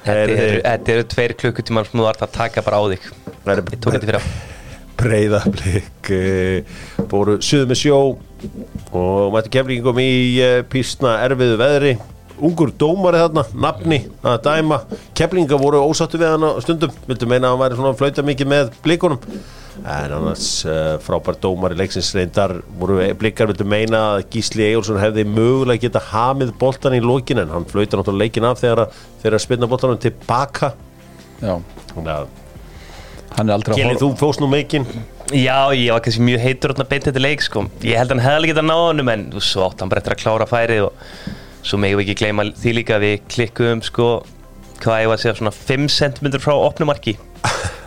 Þetta 0.04 0.24
eru, 0.36 0.62
þetta 0.66 0.94
eru 0.94 1.06
tveir 1.14 1.34
klukkutímar 1.40 1.88
sem 1.88 2.00
þú 2.00 2.08
ert 2.10 2.26
að 2.26 2.34
taka 2.36 2.64
bara 2.66 2.80
á 2.80 2.84
þig. 2.92 3.06
Ég 3.48 3.62
tók 3.78 3.96
þetta 3.96 4.08
fyrir 4.10 4.20
á 4.20 4.24
Breiðablik 5.00 6.10
uh, 6.14 6.82
Bóru 7.10 7.38
suðu 7.44 7.70
með 7.72 7.80
sjó 7.80 8.00
og 8.94 9.32
mættu 9.34 9.54
keflingum 9.56 10.02
í 10.04 10.12
písna 10.72 11.18
erfiðu 11.26 11.58
veðri. 11.62 11.96
Ungur 12.44 12.74
dómari 12.76 13.22
þarna, 13.22 13.44
nafni 13.56 14.00
að 14.26 14.40
dæma. 14.48 14.80
Keflinga 15.16 15.60
voru 15.62 15.84
ósattu 15.86 16.20
við 16.20 16.34
hann 16.34 16.48
á 16.50 16.52
stundum. 16.66 16.94
Vildu 17.08 17.30
meina 17.30 17.50
að 17.50 17.56
hann 17.56 17.64
væri 17.64 17.80
svona 17.80 17.98
flauta 18.00 18.26
mikið 18.26 18.52
með 18.54 18.74
blikunum 18.84 19.22
En 19.82 20.14
annars 20.14 20.48
uh, 20.70 21.00
frábær 21.02 21.40
dómari 21.42 21.78
leiksins 21.80 22.12
reyndar. 22.16 22.56
Voru 22.80 23.00
blikar 23.20 23.50
vildu 23.50 23.66
meina 23.68 24.04
að 24.14 24.28
Gísli 24.36 24.68
Egilson 24.68 25.02
hefði 25.02 25.26
mögulega 25.28 25.88
geta 25.88 26.04
hamið 26.12 26.54
boltan 26.62 26.96
í 26.98 27.02
lokin 27.04 27.42
en 27.42 27.52
hann 27.54 27.66
flauta 27.70 27.98
náttúrulega 28.00 28.28
leikin 28.28 28.48
af 28.48 28.62
þegar 28.62 28.86
að, 28.86 29.02
þegar 29.24 29.38
að 29.40 29.46
spilna 29.48 29.70
boltanum 29.72 30.02
tilbaka 30.04 30.74
Já, 31.42 31.58
Þannig 31.94 32.14
að 32.14 32.30
hann 33.34 33.50
er 33.50 33.56
aldrei 33.58 33.74
að 33.74 33.82
Gili, 33.82 34.00
þú 34.00 34.10
fóst 34.22 34.44
nú 34.44 34.48
meikinn 34.52 34.86
Já, 35.34 35.74
ég 35.74 35.90
var 35.90 36.04
kannski 36.06 36.22
mjög 36.22 36.44
heitur 36.44 36.76
að 36.76 36.84
beint 36.92 37.08
þetta 37.08 37.22
leik 37.24 37.42
sko. 37.42 37.64
Ég 37.82 37.98
held 37.98 38.12
að 38.12 38.20
hann 38.20 38.26
hefði 38.28 38.50
getað 38.52 38.68
náða 38.68 38.90
honum 38.92 39.10
en 39.10 39.24
svo 39.42 39.64
átt 39.66 39.82
hann 39.82 39.90
bara 39.90 40.04
eftir 40.04 40.14
að 40.14 40.22
klára 40.22 40.48
færið 40.50 40.84
og 40.86 41.64
svo 41.66 41.80
megum 41.82 42.02
við 42.02 42.12
ekki 42.12 42.20
gleyma 42.22 42.46
því 42.60 42.74
líka 42.78 43.00
við 43.02 43.16
klikkuðum 43.34 43.82
sko, 43.88 44.10
hvað 44.84 45.00
ég 45.02 45.10
var 45.10 45.18
að 45.18 45.24
segja 45.24 45.38
svona 45.40 45.54
5 45.56 45.88
cm 45.96 46.30
frá 46.44 46.54
opnumarki 46.54 47.16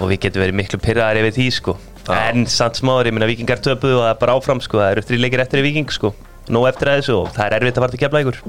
og 0.00 0.12
við 0.12 0.22
getum 0.26 0.44
verið 0.44 0.58
miklu 0.60 0.80
pyrraðar 0.82 1.20
yfir 1.22 1.36
því 1.38 1.48
sko. 1.58 1.76
en 2.12 2.46
samt 2.50 2.80
smáður, 2.80 3.10
ég 3.10 3.16
minna 3.16 3.30
vikingar 3.30 3.60
töpuð 3.62 3.96
og 3.98 4.04
það 4.04 4.12
er 4.12 4.20
bara 4.22 4.36
áfram 4.38 4.62
sko. 4.64 4.78
það 4.78 4.94
eru 4.96 5.06
þrý 5.08 5.20
leikir 5.24 5.44
eftir 5.44 5.62
í 5.62 5.66
viking 5.68 5.92
sko. 5.92 6.14
nú 6.48 6.64
eftir 6.66 6.90
að 6.90 7.02
þessu 7.02 7.18
og 7.20 7.28
það 7.36 7.44
er 7.46 7.58
erfitt 7.60 7.76
að 7.76 7.84
fara 7.84 7.94
til 7.94 8.02
kemla 8.02 8.24
ykkur 8.24 8.40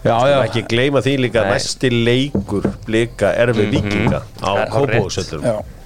Já, 0.00 0.16
já, 0.24 0.36
ekki 0.46 0.62
gleyma 0.64 1.02
því 1.04 1.12
líka 1.26 1.42
Nei. 1.44 1.50
næsti 1.52 1.90
leikur 1.92 2.70
blika 2.86 3.34
er 3.36 3.52
við 3.52 3.74
vikinga 3.74 4.22
á 4.40 4.52
Það 4.72 5.79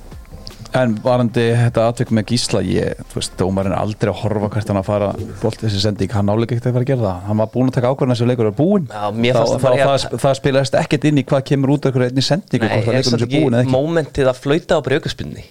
En 0.74 0.94
varandi 1.04 1.44
þetta 1.54 1.84
atvik 1.92 2.10
með 2.14 2.32
Gísla 2.32 2.60
ég, 2.66 3.02
þú 3.12 3.20
veist, 3.20 3.34
dómarinn 3.38 3.76
er 3.76 3.78
aldrei 3.78 4.10
að 4.10 4.22
horfa 4.24 4.48
hvert 4.56 4.72
hann 4.72 4.80
að 4.80 4.88
fara. 4.88 5.10
Bolt 5.42 5.60
þessi 5.62 5.82
sending, 5.84 6.10
hann 6.10 6.26
nálega 6.26 6.56
ekkert 6.56 6.66
að 6.66 6.74
fara 6.74 6.86
að 6.86 6.90
gera 6.90 7.04
það. 7.04 7.20
Hann 7.28 7.42
var 7.42 7.50
búinn 7.54 7.70
að 7.70 7.76
taka 7.78 7.92
ákvörðan 7.94 8.16
þessu 8.16 8.30
leikur 8.30 8.50
er 8.50 8.56
búinn. 8.58 8.88
Já, 8.90 9.04
þá, 9.38 9.42
þá, 9.62 9.68
það, 9.84 10.06
það 10.24 10.38
spilaðist 10.40 10.78
ekkert 10.82 11.06
inn 11.10 11.20
í 11.22 11.26
hvað 11.30 11.44
kemur 11.52 11.74
út 11.76 11.86
af 11.86 11.92
einhverju 11.92 12.10
einni 12.10 12.26
sendingu 12.26 12.70
hvort 12.72 12.88
það 12.88 12.98
er 12.98 13.06
samt 13.06 13.22
sé 13.22 13.30
búinn 13.36 13.54
eða 13.54 13.66
ekki 13.68 13.76
mómentið 13.76 14.32
að 14.32 14.42
flauta 14.42 14.80
á 14.82 14.86
breykuspunni 14.88 15.46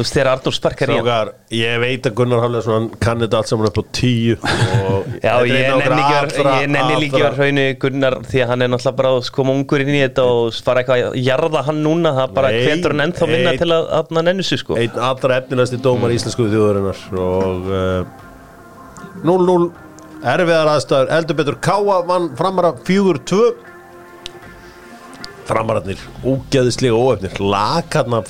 þú 0.00 0.04
veist 0.06 0.14
þegar 0.16 0.28
Arnur 0.32 0.54
sparkar 0.56 0.90
í 0.90 0.94
hann. 0.96 1.30
Ég 1.52 1.74
veit 1.82 2.06
að 2.08 2.14
Gunnar 2.16 2.40
Hafleðsson 2.40 2.74
hann 2.78 2.86
kann 3.04 3.20
þetta 3.20 3.36
allt 3.40 3.50
saman 3.50 3.68
upp 3.68 3.80
á 3.80 3.84
tíu 3.98 4.36
Já, 5.26 5.34
ég 5.44 5.52
nenni, 5.52 5.84
ekki, 5.84 6.14
allra- 6.20 6.54
að- 6.54 6.62
ég 6.64 6.70
nenni 6.72 6.96
líka 7.02 7.18
allra- 7.20 7.32
hraunu 7.36 7.66
Gunnar 7.84 8.16
því 8.30 8.40
að 8.44 8.52
hann 8.54 8.64
er 8.64 8.72
náttúrulega 8.72 8.98
bara 9.02 9.12
að 9.18 9.30
koma 9.36 9.56
ungur 9.58 9.84
inn 9.84 9.92
í 9.92 10.00
þetta 10.06 10.24
og 10.30 10.60
fara 10.70 10.82
eitthvað 10.84 11.04
að 11.10 11.20
jarða 11.28 11.64
hann 11.68 11.82
núna. 11.84 12.14
Það 12.16 12.34
bara 12.40 12.52
hvetur 12.56 12.94
hann 12.96 13.04
ennþá 13.06 13.28
minna 13.34 13.52
til 13.60 13.70
að, 13.76 13.90
hann 14.00 14.24
nenni 14.30 14.46
sig 14.48 14.62
sko. 14.64 14.78
einn 14.80 14.98
allra 15.10 15.38
efnilegasti 15.42 15.82
dómar 15.84 16.16
íslensku 16.16 16.48
þjóðurinnar 16.48 17.04
og 17.20 17.70
uh, 17.70 18.18
0-0 19.26 19.70
erfiðar 20.30 20.68
aðstæður, 20.74 21.12
heldur 21.14 21.36
betur 21.42 21.60
Káa 21.64 22.00
vann 22.08 22.30
framara 22.40 22.72
4-2 22.88 23.42
framararnir 25.50 25.98
ógeðislega 26.24 26.94
óefnir 26.94 27.38
lakarna 27.42 28.20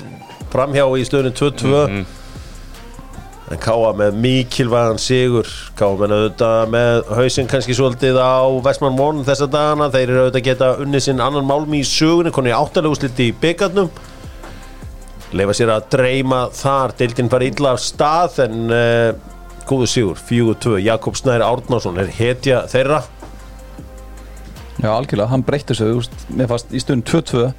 framhjá 0.50 0.86
í 0.96 1.06
stöðunum 1.08 1.36
2-2 1.38 1.84
en 3.50 3.58
Káa 3.58 3.90
með 3.98 4.18
mikilvægan 4.22 5.00
sigur. 5.02 5.48
Káa 5.78 5.96
með 5.98 6.12
auðvitað 6.14 6.68
með 6.70 7.08
hausinn 7.18 7.48
kannski 7.50 7.74
svolítið 7.74 8.20
á 8.22 8.46
Vestmann 8.62 8.94
Món 8.94 9.24
þessa 9.26 9.48
dagana, 9.50 9.90
þeir 9.90 10.04
eru 10.04 10.20
auðvitað 10.26 10.46
geta 10.46 10.70
unnið 10.84 11.06
sinn 11.08 11.22
annan 11.24 11.48
málmi 11.48 11.80
í 11.82 11.88
sögunni, 11.88 12.30
koni 12.34 12.54
áttalegu 12.54 12.98
sliti 12.98 13.32
í 13.32 13.36
byggarnum 13.42 13.90
leifa 15.36 15.54
sér 15.54 15.72
að 15.74 15.88
dreyma 15.94 16.44
þar. 16.56 16.94
Deildin 16.98 17.30
fara 17.32 17.46
illa 17.46 17.74
af 17.74 17.82
stað 17.82 18.38
en 18.46 18.74
uh, 18.74 19.10
góðu 19.68 19.88
sigur, 19.90 20.22
4-2 20.30 20.80
Jakob 20.84 21.18
Snær 21.18 21.44
Árnásson 21.46 22.00
er 22.02 22.10
hetja 22.14 22.64
þeirra. 22.70 23.02
Já, 24.80 24.88
algjörlega, 24.94 25.28
hann 25.30 25.44
breytti 25.44 25.76
veist, 25.76 26.14
mér 26.32 26.48
fannst 26.50 26.72
í 26.72 26.80
stund 26.80 27.04
2-2 27.08 27.50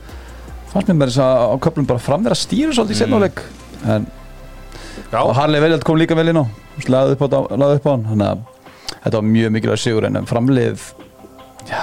fannst 0.71 0.89
mér 0.89 0.97
með 1.01 1.11
þess 1.11 1.21
að 1.25 1.43
á 1.51 1.55
köflum 1.65 1.89
bara 1.89 2.03
fram 2.03 2.25
vera 2.25 2.37
stýru 2.37 2.73
svolítið 2.75 2.97
í 2.97 3.01
setnáleik 3.01 3.43
en 3.91 4.07
Já, 5.11 5.19
og 5.21 5.33
Harley 5.35 5.59
Veljald 5.63 5.83
kom 5.87 5.99
líka 5.99 6.15
vel 6.15 6.31
inn 6.31 6.39
á 6.39 6.45
laði 6.87 7.15
upp 7.17 7.23
á, 7.27 7.39
laði 7.59 7.77
upp 7.79 7.87
á 7.87 7.91
hann. 7.91 8.07
Þannig 8.07 8.27
að 8.27 8.41
þetta 9.03 9.15
var 9.17 9.27
mjög 9.27 9.53
mikilvæg 9.55 9.81
sigur 9.81 10.07
en 10.07 10.27
framlið 10.29 10.83
já, 11.69 11.81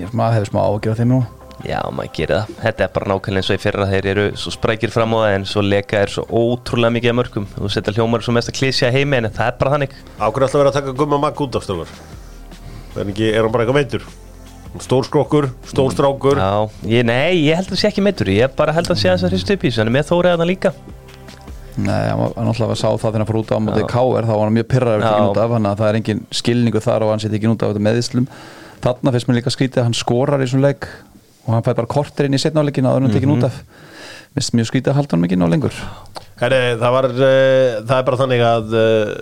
ég 0.00 0.12
maður 0.16 0.38
hefði 0.38 0.50
smá 0.50 0.60
ágjör 0.66 0.96
á 0.96 1.00
þeim 1.00 1.14
nú 1.14 1.20
Já, 1.60 1.80
maður 1.92 2.12
gerir 2.16 2.38
það, 2.38 2.52
þetta 2.62 2.84
er 2.86 2.92
bara 2.94 3.08
nákvæmlega 3.10 3.42
eins 3.42 3.50
og 3.52 3.58
í 3.58 3.60
fyrra 3.60 3.88
þeir 3.90 4.06
eru 4.14 4.22
svo 4.40 4.52
sprækir 4.54 4.92
fram 4.94 5.12
á 5.12 5.18
það 5.20 5.34
en 5.34 5.42
svo 5.50 5.64
leka 5.66 5.98
er 6.00 6.12
svo 6.14 6.24
ótrúlega 6.24 6.94
mikið 6.94 7.12
að 7.12 7.18
mörgum 7.18 7.48
þú 7.52 7.72
setja 7.74 7.92
hljómar 7.98 8.24
svo 8.24 8.32
mest 8.32 8.48
að 8.48 8.56
klísja 8.56 8.88
heimi 8.94 9.18
en 9.18 9.28
það 9.28 9.50
er 9.50 9.58
bara 9.60 9.74
þannig. 9.74 9.98
Ákveð 10.16 10.46
alltaf 10.46 10.56
verið 10.56 10.70
að 10.70 10.78
taka 10.78 10.94
gumma 11.02 11.18
magg 11.20 11.42
út 11.44 11.58
af 11.60 11.66
strákar 11.66 11.92
er, 12.96 13.10
ekki, 13.12 13.28
er 13.28 13.44
hann 13.44 13.52
bara 13.52 13.66
eitthvað 13.66 13.80
veitur 13.82 14.06
stór 14.78 15.04
skrokkur, 15.08 15.50
stór 15.66 15.90
strákur 15.94 16.38
Já, 16.38 16.70
ég, 16.86 17.04
nei, 17.08 17.42
ég 17.42 17.58
held 17.58 17.66
að 17.66 17.74
það 17.74 17.82
sé 17.82 17.90
ekki 17.90 18.04
meittur 18.06 18.30
ég 18.30 18.54
bara 18.58 18.74
held 18.76 18.90
að 18.92 19.00
sé 19.02 19.10
að 19.10 19.24
það 19.24 19.34
hristu 19.34 19.56
upp 19.56 19.66
í 19.66 19.72
hann 19.74 19.90
er 19.90 19.96
með 19.96 20.08
þórið 20.12 20.30
að 20.30 20.42
það 20.44 20.50
líka. 20.52 20.72
Nei, 21.80 22.06
hann 22.10 22.20
var 22.20 22.32
hann 22.36 22.48
náttúrulega 22.50 22.76
að 22.76 22.80
sá 22.80 22.88
það 22.88 23.04
þegar 23.06 23.20
hann 23.22 23.28
fór 23.30 23.40
út 23.40 23.52
á 23.54 23.58
móti 23.64 23.82
Já. 23.82 23.88
K.R. 23.90 24.26
þá 24.28 24.32
var 24.34 24.46
hann 24.46 24.56
mjög 24.56 24.70
pyrraður 24.70 25.04
ekki 25.06 25.28
út 25.30 25.40
af 25.40 25.52
þannig 25.54 25.70
að 25.70 25.80
það 25.80 25.90
er 25.90 25.98
engin 26.00 26.24
skilningu 26.40 26.82
þar 26.84 27.06
og 27.06 27.12
hann 27.14 27.22
setja 27.22 27.38
ekki 27.38 27.50
út 27.50 27.62
af 27.64 27.70
þetta 27.72 27.84
meðislum 27.86 28.26
þarna 28.84 29.12
finnst 29.14 29.28
mér 29.30 29.38
líka 29.40 29.52
skrítið 29.54 29.82
að 29.82 29.88
hann 29.88 29.96
skorar 29.96 30.42
í 30.44 30.48
svona 30.50 30.70
leik 30.70 30.88
og 31.46 31.54
hann 31.54 31.64
fær 31.66 31.78
bara 31.78 31.90
kortir 31.90 32.28
inn 32.28 32.36
í 32.36 32.40
setnáleikin 32.40 32.88
að 32.88 32.98
hann 32.98 33.14
tekin 33.14 33.32
út 33.34 33.46
af. 33.48 33.62
Minnst 34.36 34.54
mjög 34.54 34.68
skrítið 34.70 34.92
að 34.92 34.98
halda 35.00 35.16
hann 35.16 35.26
ekki 35.26 35.38
ná 35.40 35.46
lengur. 35.50 35.78
Herri, 36.40 36.60
það, 36.80 36.92
var, 36.94 37.08
uh, 37.10 37.80
það 37.88 37.96
er 37.96 38.04
bara 38.06 38.20
þannig 38.20 38.44
að 38.46 38.76
uh, 38.78 39.14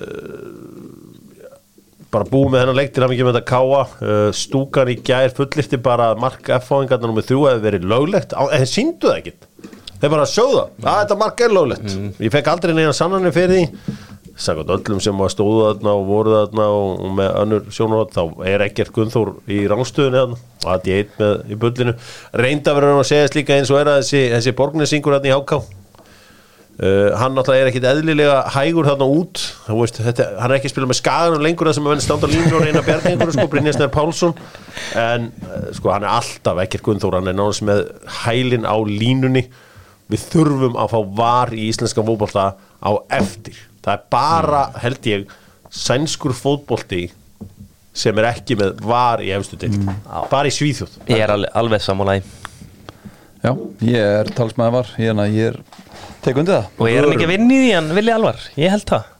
bara 2.12 2.28
búið 2.28 2.52
með 2.52 2.62
þennan 2.62 2.78
leik 2.78 2.92
til 2.94 3.04
að 3.04 3.12
mikið 3.12 3.26
með 3.28 3.36
þetta 3.36 3.50
káa 3.50 3.80
uh, 3.84 4.28
stúkan 4.36 4.92
í 4.92 4.98
gær 5.04 5.34
fullirti 5.36 5.80
bara 5.84 6.10
mark 6.20 6.50
F-fáingarna 6.58 7.10
nummið 7.10 7.28
þrjú 7.28 7.46
hefði 7.48 7.66
verið 7.66 7.88
löglegt. 7.92 8.34
En 8.34 8.52
þeir 8.54 8.70
síndu 8.72 9.10
það 9.10 9.18
ekkit 9.22 9.48
þeir 9.98 10.12
bara 10.14 10.28
sjóða 10.30 10.68
að 10.82 11.00
þetta 11.02 11.18
mark 11.24 11.42
er 11.44 11.56
löglegt. 11.56 11.96
Ég 12.22 12.34
fekk 12.34 12.52
aldrei 12.52 12.76
neina 12.76 12.94
sannanir 12.96 13.34
fyrir 13.36 13.54
því. 13.56 13.96
Sagði 14.38 14.70
öllum 14.70 15.00
sem 15.02 15.18
að 15.18 15.32
stóðu 15.34 15.62
þarna 15.66 15.92
og 15.98 16.04
voru 16.06 16.34
þarna 16.36 16.66
og, 16.70 16.90
og 17.02 17.14
með 17.18 17.32
önnur 17.40 17.64
sjónarhótt 17.74 18.12
þá 18.14 18.44
er 18.46 18.62
ekkert 18.68 18.92
Gunnþór 18.94 19.32
í 19.50 19.64
rángstöðunni 19.66 20.20
þarna. 20.20 20.38
Og 20.62 20.68
að 20.76 20.86
ég 20.92 21.02
eitt 21.02 21.18
með 21.18 21.34
í 21.50 21.58
bullinu. 21.64 21.94
Reynda 22.38 22.76
verður 22.76 22.94
hann 22.94 23.02
að 23.02 23.10
segja 23.10 23.32
slíka 23.32 23.58
eins 23.58 23.72
og 23.74 23.80
er 23.80 23.90
að 23.90 23.98
þessi, 24.04 24.22
þessi 24.36 24.54
borgnesingur 24.60 25.18
þarna 25.18 25.32
í 25.32 25.34
háká 25.34 25.58
Uh, 26.78 27.10
hann 27.18 27.34
náttúrulega 27.34 27.64
er 27.64 27.68
ekkit 27.72 27.86
eðlilega 27.90 28.34
hægur 28.54 28.86
þarna 28.86 29.06
út. 29.10 29.40
Veist, 29.66 29.96
þetta, 29.98 30.28
hann 30.38 30.52
er 30.52 30.60
ekki 30.60 30.68
að 30.68 30.74
spila 30.76 30.86
með 30.86 30.98
skaganum 31.00 31.42
lengur 31.42 31.66
það 31.66 31.74
sem 31.74 31.88
að 31.88 31.94
venni 31.94 32.04
standa 32.04 32.30
á 32.30 32.34
línu 32.34 32.52
og 32.54 32.62
reyna 32.62 32.82
einhverju 32.84 33.34
sko, 33.34 33.46
Brynjarsnær 33.50 33.90
Pálsson. 33.96 34.36
En 35.02 35.26
uh, 35.42 35.66
sko 35.74 35.90
hann 35.90 36.06
er 36.06 36.14
alltaf 36.20 36.62
ekkert 36.62 36.86
Gunnþór 36.86 37.18
hann 37.18 37.32
er 37.32 37.34
náttúrulega 37.34 37.68
með 37.72 37.82
hælin 38.22 38.70
á 38.70 38.76
línunni. 38.86 39.44
Við 40.08 40.24
þurfum 40.30 40.78
að 40.78 40.94
fá 40.94 40.98
var 41.18 41.54
í 41.56 41.66
íslenska 41.66 42.06
fótbolta 42.06 42.48
á 42.54 42.90
eftir. 43.18 43.58
Það 43.82 43.94
er 43.96 44.08
bara 44.14 44.64
held 44.78 45.10
ég 45.10 45.38
sænskur 45.74 46.36
fótbolti 46.38 47.08
sem 47.98 48.18
er 48.22 48.30
ekki 48.30 48.54
með 48.58 48.78
var 48.86 49.18
í 49.26 49.34
efstu 49.34 49.58
til 49.58 49.74
bara 50.30 50.46
í 50.46 50.54
Svíþjóð. 50.54 51.00
Ég 51.10 51.26
er 51.26 51.34
alveg, 51.34 51.50
alveg 51.58 51.82
sammálaði 51.82 52.22
Já, 53.38 53.52
ég 53.86 54.02
er 54.02 54.30
talsmaður 54.34 54.74
var. 54.74 54.88
Ég 54.98 55.20
er, 55.46 55.58
ég 56.28 56.34
er 56.34 56.34
tek 56.34 56.42
undir 56.42 56.58
það? 56.58 56.66
Og 56.78 56.90
er 56.90 57.06
hann 57.06 57.14
ekki 57.14 57.28
að 57.28 57.32
vinna 57.32 57.54
í 57.54 57.62
því 57.62 57.70
hann 57.74 57.94
vilja 57.96 58.18
alvar? 58.18 58.42
Ég 58.58 58.74
held 58.74 58.84
það. 58.88 59.14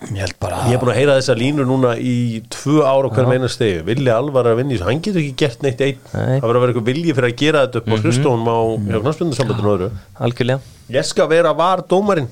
Ég 0.00 0.20
held 0.24 0.36
bara 0.40 0.58
Ég 0.64 0.76
er 0.76 0.80
búin 0.80 0.90
að 0.94 0.96
heyra 0.96 1.14
þessa 1.18 1.34
línu 1.36 1.64
núna 1.68 1.90
í 2.00 2.14
tvö 2.52 2.76
ára 2.88 3.08
og 3.08 3.16
hverjum 3.16 3.34
einu 3.36 3.50
stegi 3.52 3.82
vilja 3.84 4.16
alvar 4.16 4.48
að 4.48 4.60
vinna 4.62 4.72
í 4.72 4.78
þessu, 4.78 4.86
hann 4.88 5.02
getur 5.04 5.20
ekki 5.20 5.34
gert 5.42 5.64
neitt 5.64 5.82
einn. 5.84 5.98
Mhm. 6.00 6.38
það 6.40 6.46
verður 6.46 6.56
að 6.56 6.64
vera 6.64 6.72
eitthvað 6.72 6.88
vilji 6.90 7.16
fyrir 7.18 7.28
að 7.28 7.40
gera 7.42 7.64
þetta 7.66 7.82
upp 7.82 7.90
á 7.90 7.96
hlustónum 8.00 8.48
á 8.48 8.58
knastbjörnusambandinu 9.04 9.72
öðru. 9.74 9.90
Algjörlega. 10.24 10.60
Ég 10.96 11.10
skal 11.10 11.28
vera 11.30 11.52
var 11.56 11.84
dómarinn 11.84 12.30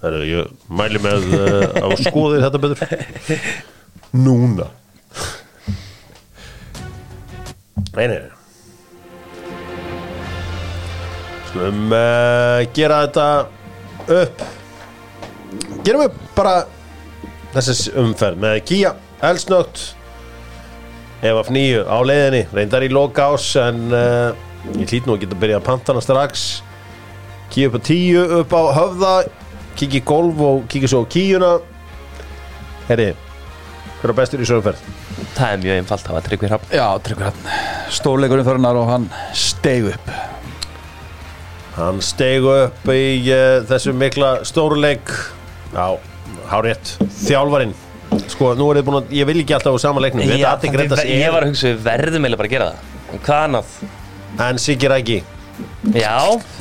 Það 0.00 0.14
er 0.16 0.22
ég 0.30 0.52
mæli 0.72 1.00
með 1.04 1.26
uh, 1.36 1.64
að 1.84 1.96
skoðið 2.06 2.44
þetta 2.46 2.60
betur. 2.62 3.42
Núna. 4.24 4.70
Nei 7.90 8.06
Skulum 11.50 11.90
uh, 11.90 12.62
gera 12.76 13.02
þetta 13.04 13.26
upp. 14.14 14.44
Gerum 15.86 16.04
upp 16.08 16.18
bara 16.36 16.54
þessi 17.54 17.94
umferð 17.98 18.42
með 18.42 18.60
Kia, 18.68 18.92
Elsnögt 19.26 19.88
Ef 21.20 21.36
af 21.36 21.50
nýju 21.52 21.82
á 21.84 22.00
leiðinni 22.00 22.46
reyndar 22.48 22.84
í 22.86 22.88
loka 22.88 23.26
ás 23.34 23.50
en 23.60 23.90
uh, 23.92 24.30
ég 24.78 24.88
hlýt 24.88 25.08
nú 25.08 25.18
að 25.18 25.26
geta 25.26 25.36
að 25.36 25.42
byrja 25.42 25.58
að 25.58 25.66
pantana 25.66 26.00
strax. 26.00 26.44
Kíu 27.52 27.68
upp 27.68 27.76
á 27.76 27.80
tíu 27.84 28.22
upp 28.38 28.54
á 28.56 28.62
höfða 28.78 29.12
Kiki 29.76 30.00
í 30.00 30.04
golf 30.04 30.40
og 30.44 30.64
kiki 30.70 30.88
svo 30.88 31.02
á 31.04 31.12
kíuna. 31.12 31.52
Herri 32.88 33.12
Hver 34.00 34.14
er 34.14 34.16
bestur 34.16 34.40
í 34.40 34.48
sögumferð? 34.48 34.80
Það 35.36 35.52
er 35.52 35.62
mjög 35.62 35.78
einfalt, 35.82 36.04
það 36.06 36.16
var 36.16 36.26
tryggvi 36.26 36.48
hrapp 36.50 36.70
Já, 36.72 36.86
tryggur 37.04 37.28
hann 37.28 37.48
Stórleikurinn 37.92 38.46
fyrir 38.48 38.62
hann 38.64 38.80
og 38.80 38.88
hann 38.88 39.08
steig 39.36 39.90
upp 39.92 40.39
Hann 41.80 42.00
stegu 42.04 42.50
upp 42.66 42.90
í 42.92 43.04
uh, 43.32 43.62
þessu 43.68 43.94
mikla 43.96 44.40
stórleik 44.44 45.08
Já, 45.72 45.86
hárétt 46.50 46.96
Þjálfarinn. 47.22 47.72
Sko, 48.28 48.50
nú 48.58 48.66
er 48.72 48.80
þið 48.80 48.86
búin 48.88 48.98
að, 48.98 49.12
ég 49.14 49.28
vil 49.28 49.36
ekki 49.40 49.54
alltaf 49.56 49.76
á 49.76 49.80
sama 49.80 50.02
leiknum. 50.02 50.26
Addi 50.50 50.70
Grettas 50.74 51.04
ég 51.06 51.30
var 51.32 51.46
að 51.46 51.52
hugsa 51.52 51.70
við 51.70 51.82
verðum 51.86 52.26
eiginlega 52.26 52.40
bara 52.40 52.50
að 52.50 52.54
gera 52.56 52.68
það. 52.70 52.96
En 53.14 53.22
Hvað 53.24 53.44
annað? 53.46 53.72
En 54.46 54.60
Siggi 54.60 54.90
Ræki. 54.90 55.18
Já, 55.94 56.16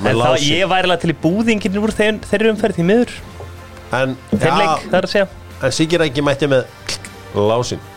en 0.06 0.22
þá 0.22 0.46
ég 0.46 0.70
væri 0.70 0.90
alveg 0.90 1.04
til 1.04 1.12
í 1.14 1.18
búðingin 1.24 1.80
úr 1.82 1.96
þeir, 1.96 2.20
þeirri 2.30 2.54
umferð 2.54 2.80
því 2.80 2.88
miður. 2.92 3.16
En, 4.00 4.18
Þeim 4.36 4.60
leik, 4.62 4.88
það 4.92 5.00
að 5.02 5.12
segja. 5.16 5.30
En 5.60 5.76
Siggi 5.76 6.02
Ræki 6.04 6.26
mætti 6.26 6.52
með 6.52 7.00
Lásin 7.36 7.89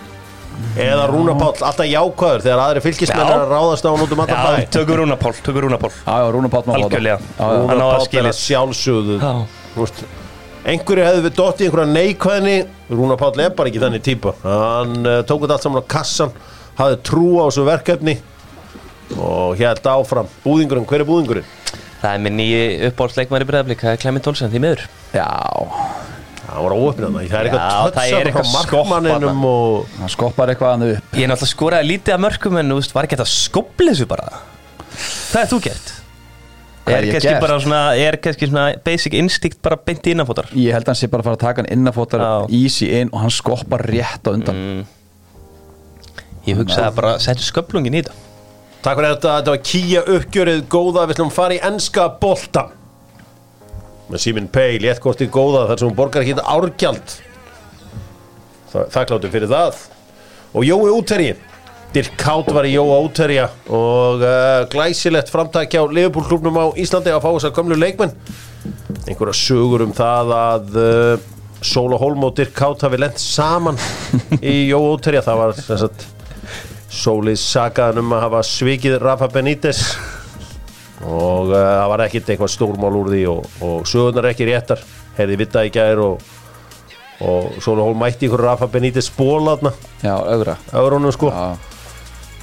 Eða 0.82 1.04
Rúna 1.10 1.34
Páll, 1.36 1.52
alltaf 1.68 1.86
jákvæður 1.88 2.42
Þegar 2.46 2.60
aðri 2.64 2.82
fylgismenn 2.86 3.22
er 3.28 3.42
að 3.42 3.50
ráðast 3.52 3.84
á 3.84 3.90
hann 3.92 4.04
út 4.06 4.12
um 4.16 4.22
allan 4.24 4.38
Já, 4.38 4.64
bæ 4.64 4.70
tökur 4.76 5.00
Rúna 5.02 5.16
Pál, 5.20 5.32
tökur 5.44 5.66
Rúna 5.66 5.78
Pál 5.82 5.92
Já, 5.92 6.30
Rúna 6.32 6.50
Páll 6.52 6.64
má 6.66 6.72
það. 6.72 6.84
Algjörlega. 6.86 7.18
Já, 7.36 7.44
já. 7.52 7.62
Hann 7.68 7.82
á 7.82 7.86
það 7.86 7.92
Páll 7.92 8.00
er 8.00 8.06
skilið. 8.08 8.30
að 8.32 8.40
sjálfsögðu 8.42 9.16
Já. 9.20 9.32
þú 9.74 9.84
veist, 9.84 10.02
einhverju 10.72 11.06
hefði 11.08 11.22
við 11.26 11.36
dottið 11.40 11.68
einhverja 11.68 11.92
neikvæðni 11.92 12.56
Rúna 12.92 13.16
Páll 13.20 13.44
er 13.46 13.54
bara 13.58 13.72
ekki 13.72 13.82
þannig 13.82 14.04
típa 14.06 14.34
hann 14.46 14.96
uh, 15.02 15.18
tók 15.28 15.44
þetta 15.44 15.56
allt 15.58 15.66
saman 15.66 15.82
á 15.82 15.92
kassan 15.96 16.34
hafði 16.78 17.00
trú 17.08 17.26
á 17.42 17.44
þessu 17.50 17.64
verkefni 17.68 18.16
og 19.18 19.58
hélt 19.60 19.88
áfram 19.92 20.30
búðingurinn, 20.44 20.86
hver 20.88 21.02
er 21.04 21.08
búðingurinn? 21.08 21.48
Það 22.02 22.14
er 22.16 22.22
minn 22.24 22.38
nýji 22.40 22.62
uppáhaldsleikmæri 22.88 23.46
breyðablík, 23.46 23.82
það 23.84 23.92
er 23.96 24.00
Clement 24.02 24.30
Olsen 24.32 24.50
því 24.54 24.62
miður 24.64 24.86
Já, 25.12 25.26
það 26.52 26.66
var 26.66 26.74
óöfnið 26.76 27.16
það 27.16 27.16
er 27.18 27.48
það 27.52 28.12
er 28.12 28.28
eitthvað 28.28 28.44
tötsa 28.44 28.62
frá 28.68 28.76
markmanninum 28.82 29.42
og 29.48 29.96
hann 30.00 30.12
skoppar 30.12 30.52
eitthvað 30.52 30.74
hann 30.76 30.84
upp. 30.90 31.16
Ég 31.16 31.24
er 31.26 31.32
náttúrulega 31.32 31.52
skoraði 31.54 31.88
lítið 31.90 32.14
af 32.16 32.22
mörgum 32.26 32.60
en 32.60 32.72
þú 32.72 32.78
veist, 32.78 32.94
var 32.96 33.08
ekki 33.08 33.18
þetta 33.18 33.32
skopli 33.32 33.90
þessu 33.92 34.08
bara? 34.10 34.30
Það 35.32 35.42
er 35.42 35.50
þú 35.52 35.60
gert. 35.66 35.92
Hvað 36.82 36.96
Er 36.96 37.06
ég 37.06 37.20
gert? 37.22 37.40
bara 37.44 37.60
svona, 37.62 37.80
er 37.94 38.16
kannski 38.18 38.48
svona 38.50 38.64
basic 38.84 39.14
instinct 39.14 39.60
bara 39.62 39.76
beint 39.78 40.02
í 40.06 40.16
innanfótar? 40.16 40.48
Ég 40.58 40.74
held 40.74 40.82
að 40.82 40.90
hann 40.92 40.98
sé 40.98 41.08
bara 41.12 41.22
að 41.22 41.28
fara 41.30 41.38
að 41.38 41.44
taka 41.44 41.62
hann 41.62 41.70
innafótar 41.76 42.24
Já. 42.26 42.32
easy 42.58 42.88
inn 42.98 43.12
og 43.12 43.22
hann 43.22 43.30
skoppar 43.30 43.84
rétt 43.86 44.26
á 44.26 44.30
undan. 44.34 44.58
Mm. 44.58 44.82
Ég 46.48 46.58
hugsaði 46.58 46.94
bara, 46.96 47.14
setju 47.22 47.46
sköplungin 47.46 47.94
í 47.94 48.02
þetta. 48.02 48.16
Takk 48.82 48.98
fyrir 48.98 49.12
þetta, 49.14 49.34
þetta 49.38 49.52
var 49.54 49.60
Kia 49.70 50.00
uppgjörið 50.16 50.62
góða, 50.74 51.04
við 51.06 51.14
ætlum 51.14 51.30
að 51.30 51.36
fara 51.38 51.54
í 51.54 51.60
enska 51.70 52.08
bolta 52.18 52.64
með 54.12 54.24
Simin 54.26 54.50
Pay 54.52 54.80
léttkortið 54.84 55.32
góða 55.32 55.66
þar 55.70 55.80
sem 55.80 55.90
hún 55.90 55.98
borgar 55.98 56.26
ekki 56.26 56.36
árgjald. 56.42 57.16
Þa, 58.72 58.84
þakkláttur 58.92 59.32
fyrir 59.32 59.50
það. 59.52 59.80
Og 60.52 60.68
Jói 60.68 60.92
Úterji 60.92 61.32
Dirk 61.92 62.14
Kátt 62.16 62.48
var 62.56 62.64
í 62.64 62.72
Jóa 62.72 63.02
Úterja 63.04 63.50
og 63.68 64.22
uh, 64.24 64.62
glæsilegt 64.72 65.28
framtæk 65.28 65.74
hjá 65.74 65.82
Liverpool-klubnum 65.84 66.56
á 66.56 66.66
Íslandi 66.80 67.12
að 67.12 67.20
fá 67.20 67.28
þess 67.34 67.48
að 67.50 67.58
gömlu 67.58 67.76
leikmenn. 67.76 68.14
Einhverja 69.04 69.36
sögur 69.36 69.84
um 69.84 69.92
það 69.96 70.32
að 70.38 70.78
uh, 70.80 71.26
Sóla 71.60 71.98
Holm 72.00 72.24
og 72.24 72.32
Dirk 72.38 72.54
Kátt 72.56 72.86
hafi 72.86 73.00
lent 73.02 73.20
saman 73.20 73.76
í 74.40 74.70
Jóa 74.70 74.94
Úterja 74.94 75.20
það 75.26 75.42
var 75.42 75.54
sem 75.60 75.82
sagt 75.84 76.08
Sóli 76.92 77.36
sagaðan 77.36 78.06
um 78.06 78.16
að 78.16 78.24
hafa 78.24 78.42
svikið 78.48 78.96
Rafa 79.04 79.28
Benítez 79.32 79.84
og 81.02 81.50
uh, 81.50 81.56
það 81.56 81.88
var 81.92 82.04
ekkit 82.06 82.30
eitthvað 82.32 82.52
stórmál 82.54 82.94
úr 82.98 83.10
því 83.12 83.22
og, 83.32 83.50
og 83.66 83.88
sögurnar 83.90 84.30
ekki 84.30 84.46
réttar. 84.48 84.82
Heyrði 85.16 85.40
vita 85.42 85.64
í 85.66 85.72
gær 85.74 86.00
og, 86.00 86.22
og 87.26 87.58
Sóli 87.62 87.84
Holm 87.84 87.98
mætti 88.00 88.28
ykkur 88.28 88.42
Rafa 88.46 88.68
Benítez 88.72 89.10
spólaðna 89.10 89.74
Já, 90.00 90.14
augra 90.16 90.56
öðrunum 90.72 91.12
sko. 91.14 91.28
Já, 91.28 91.58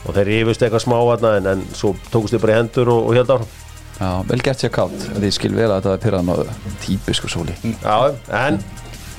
og 0.05 0.13
þeir 0.15 0.29
rífust 0.29 0.61
eitthvað 0.63 0.85
smá 0.85 0.97
aðna 0.99 1.33
en, 1.39 1.49
en 1.55 1.63
svo 1.75 1.95
tókust 2.11 2.35
þið 2.35 2.43
bara 2.45 2.53
í 2.53 2.59
hendur 2.59 2.93
og, 2.93 3.07
og 3.09 3.17
held 3.17 3.33
áfram. 3.35 3.57
Já, 3.99 4.11
vel 4.29 4.39
gert 4.39 4.61
sér 4.61 4.71
kátt 4.71 5.01
Því 5.17 5.29
skil 5.35 5.51
vel 5.57 5.65
að 5.67 5.81
þetta 5.81 5.95
er 5.97 6.03
pyrraðan 6.05 6.29
á 6.31 6.35
típisku 6.85 7.31
sóli. 7.31 7.55
Já, 7.81 7.97
en 8.45 8.61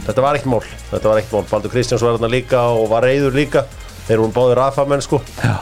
þetta 0.06 0.24
var 0.24 0.38
ekkert 0.38 0.52
mál. 0.54 0.62
Þetta 0.92 1.10
var 1.10 1.20
ekkert 1.20 1.36
mál, 1.36 1.50
Baldur 1.50 1.74
Kristjáns 1.74 2.04
var 2.06 2.16
þarna 2.16 2.32
líka 2.32 2.62
og 2.76 2.86
var 2.92 3.04
reyður 3.04 3.36
líka. 3.36 3.66
Þeir 4.06 4.22
voru 4.22 4.34
báðir 4.38 4.60
Rafa 4.62 4.86
menn 4.88 5.04
sko. 5.04 5.20
Já, 5.42 5.58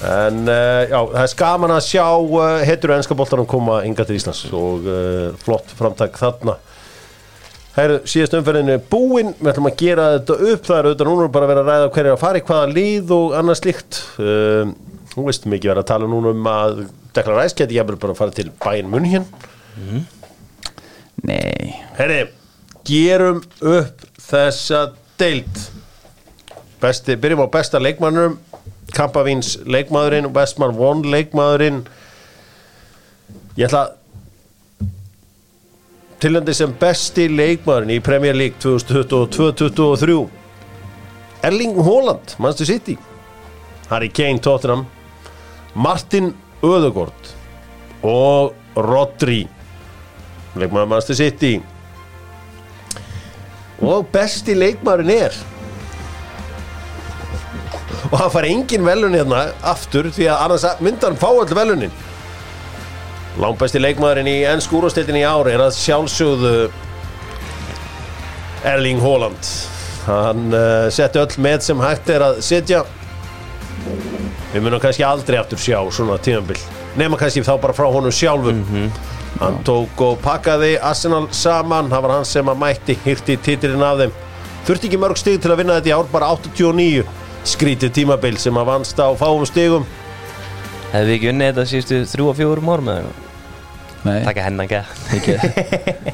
En 0.00 0.42
uh, 0.48 0.82
já, 0.88 0.96
það 0.96 1.22
er 1.22 1.32
skaman 1.34 1.74
að 1.74 1.82
sjá 1.84 2.04
uh, 2.08 2.42
heitur 2.64 2.94
ennska 2.94 3.16
boltanum 3.18 3.48
koma 3.48 3.82
inga 3.84 4.06
til 4.08 4.16
Íslands 4.16 4.46
og 4.56 4.86
uh, 4.88 5.26
flott 5.42 5.74
framtak 5.76 6.16
þarna. 6.20 6.56
Herru, 7.74 7.98
síðast 8.08 8.34
umferðinu 8.38 8.74
er 8.74 8.86
búinn, 8.90 9.34
við 9.38 9.52
ætlum 9.52 9.68
að 9.70 9.76
gera 9.82 10.06
þetta 10.16 10.38
upp. 10.38 10.64
Það 10.66 10.78
er 10.78 10.88
auðvitað 10.88 11.10
núna 11.10 11.28
bara 11.34 11.46
að 11.46 11.52
vera 11.52 11.62
að 11.62 11.68
ræða 11.70 11.90
hverju 11.96 12.14
að 12.14 12.22
fara 12.24 12.40
í 12.40 12.46
hvaða 12.48 12.70
líð 12.72 13.12
og 13.14 13.36
annað 13.38 13.60
slíkt. 13.60 14.00
Þú 15.10 15.26
veist 15.26 15.46
mikið 15.50 15.72
vera 15.72 15.84
að 15.84 15.90
tala 15.92 16.08
núna 16.10 16.32
um 16.34 16.48
að 16.50 16.80
Dekla 17.14 17.36
Ræs 17.38 17.54
geti 17.58 17.78
ég 17.78 17.86
bara 17.86 18.14
að 18.14 18.18
fara 18.18 18.34
til 18.34 18.50
bæinn 18.62 18.90
munn 18.90 19.06
hér 19.10 19.24
nei. 21.26 21.74
Herri, 21.98 22.20
gerum 22.86 23.42
upp 23.60 24.04
þessa 24.20 24.90
deild. 25.20 25.64
Besti, 26.80 27.16
byrjum 27.20 27.44
á 27.44 27.48
besta 27.52 27.80
leikmannum 27.82 28.38
Kampavíns 28.94 29.56
leikmaðurinn 29.66 30.28
og 30.28 30.34
Bestmann 30.36 30.76
von 30.78 31.02
leikmaðurinn. 31.06 31.82
Ég 33.58 33.66
ætla 33.68 33.86
að 33.86 33.96
tilhandi 36.20 36.54
sem 36.56 36.72
besti 36.80 37.28
leikmaðurinn 37.32 37.96
í 37.96 38.02
Premier 38.04 38.36
League 38.36 38.60
2022-2023 38.62 40.20
Erling 41.48 41.78
Haaland, 41.80 42.34
mannstu 42.38 42.66
City. 42.68 42.98
Harry 43.88 44.10
Kane, 44.12 44.38
Tottenham. 44.38 44.84
Martin 45.74 46.34
Ödegård 46.62 47.30
og 48.02 48.52
Rodri 48.76 49.44
leikmaður 50.58 50.90
mannstu 50.90 51.16
City. 51.16 51.54
Og 53.80 54.04
besti 54.12 54.56
leikmaðurinn 54.58 55.14
er 55.14 55.36
og 58.10 58.16
það 58.18 58.32
fær 58.34 58.48
engin 58.50 58.86
velun 58.86 59.16
hérna 59.18 59.42
aftur 59.72 60.10
því 60.12 60.30
að 60.30 60.46
annars 60.46 60.68
myndi 60.82 61.06
hann 61.06 61.20
fá 61.20 61.28
öll 61.30 61.54
velunin 61.54 61.92
langbesti 63.40 63.80
leikmaðurinn 63.80 64.28
í 64.28 64.38
ennsku 64.50 64.78
úrvastildin 64.80 65.20
í 65.20 65.26
ári 65.26 65.54
er 65.54 65.62
að 65.64 65.76
sjálfsögðu 65.78 66.54
Erling 68.66 69.00
Haaland. 69.00 69.50
Hann 70.04 70.50
uh, 70.52 70.88
setti 70.92 71.20
öll 71.20 71.36
með 71.40 71.62
sem 71.64 71.80
hægt 71.80 72.10
er 72.12 72.24
að 72.26 72.40
setja. 72.44 72.82
Við 74.50 74.64
munum 74.64 74.82
kannski 74.82 75.06
aldrei 75.06 75.38
aftur 75.40 75.60
sjá 75.60 75.78
svona 75.94 76.18
tímabil. 76.20 76.58
Nema 77.00 77.16
kannski 77.20 77.44
þá 77.46 77.54
bara 77.62 77.76
frá 77.76 77.86
honum 77.88 78.12
sjálfum. 78.12 78.60
Hann 79.40 79.60
tók 79.64 80.02
og 80.04 80.18
pakkaði 80.24 80.74
Arsenal 80.84 81.28
saman, 81.32 81.88
það 81.92 82.04
var 82.04 82.16
hann 82.18 82.28
sem 82.28 82.50
að 82.50 82.60
mætti 82.60 82.98
hirti 83.06 83.38
titilin 83.40 83.86
af 83.86 84.02
þeim. 84.02 84.16
Þurfti 84.66 84.90
ekki 84.90 85.00
mörg 85.00 85.20
stig 85.20 85.38
til 85.40 85.54
að 85.54 85.62
vinna 85.62 85.78
þetta 85.78 85.92
í 85.92 85.96
ár 85.96 86.10
bara 86.12 86.34
89 86.34 87.19
skrítið 87.48 87.92
tímabil 88.00 88.36
sem 88.40 88.56
að 88.60 88.70
vannst 88.70 89.00
á 89.00 89.08
fáum 89.18 89.44
stigum. 89.48 89.86
Hefðu 90.90 91.06
við 91.06 91.16
ekki 91.16 91.30
unnið 91.32 91.50
þetta 91.50 91.66
síðustu 91.70 92.00
þrjú 92.12 92.30
og 92.30 92.38
fjórum 92.38 92.72
árum 92.72 92.90
eða 92.92 93.02
eitthvað? 93.02 93.26
Nei, 94.00 94.16
Takka 94.24 94.44
hennan 94.46 94.64
ekki 94.64 94.78
ekki. 95.18 95.34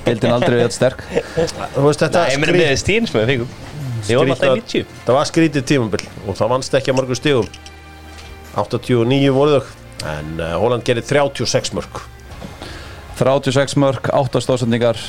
Bildin 0.07 0.35
aldrei 0.35 0.57
við 0.57 0.65
þetta 0.65 0.77
sterk. 0.77 1.05
Þú 1.77 1.87
veist 1.87 2.03
þetta 2.03 2.25
Nei, 2.25 2.33
ég 2.35 2.43
meina 2.43 2.57
með 2.57 2.75
stín 2.83 3.07
sem 3.07 3.21
við 3.21 3.31
fengum. 3.33 3.55
Við 4.07 4.19
vorum 4.21 4.35
alltaf 4.35 4.53
í 4.53 4.61
90 4.61 4.99
það 5.07 5.17
var 5.19 5.31
skrítið 5.31 5.67
tímabil 5.71 6.03
og 6.27 6.39
það 6.39 6.53
vannst 6.53 6.77
ekki 6.79 6.93
að 6.93 6.99
mörgum 6.99 7.19
stigum. 7.19 7.49
89 8.57 9.33
voru 9.37 9.61
þau 9.61 9.73
en 10.07 10.29
uh, 10.41 10.53
Holland 10.61 10.85
gerir 10.87 11.05
36 11.07 11.73
mörg 11.77 12.03
36 13.17 13.79
mörg, 13.81 14.11
8 14.13 14.43
stóðsendingar 14.45 15.01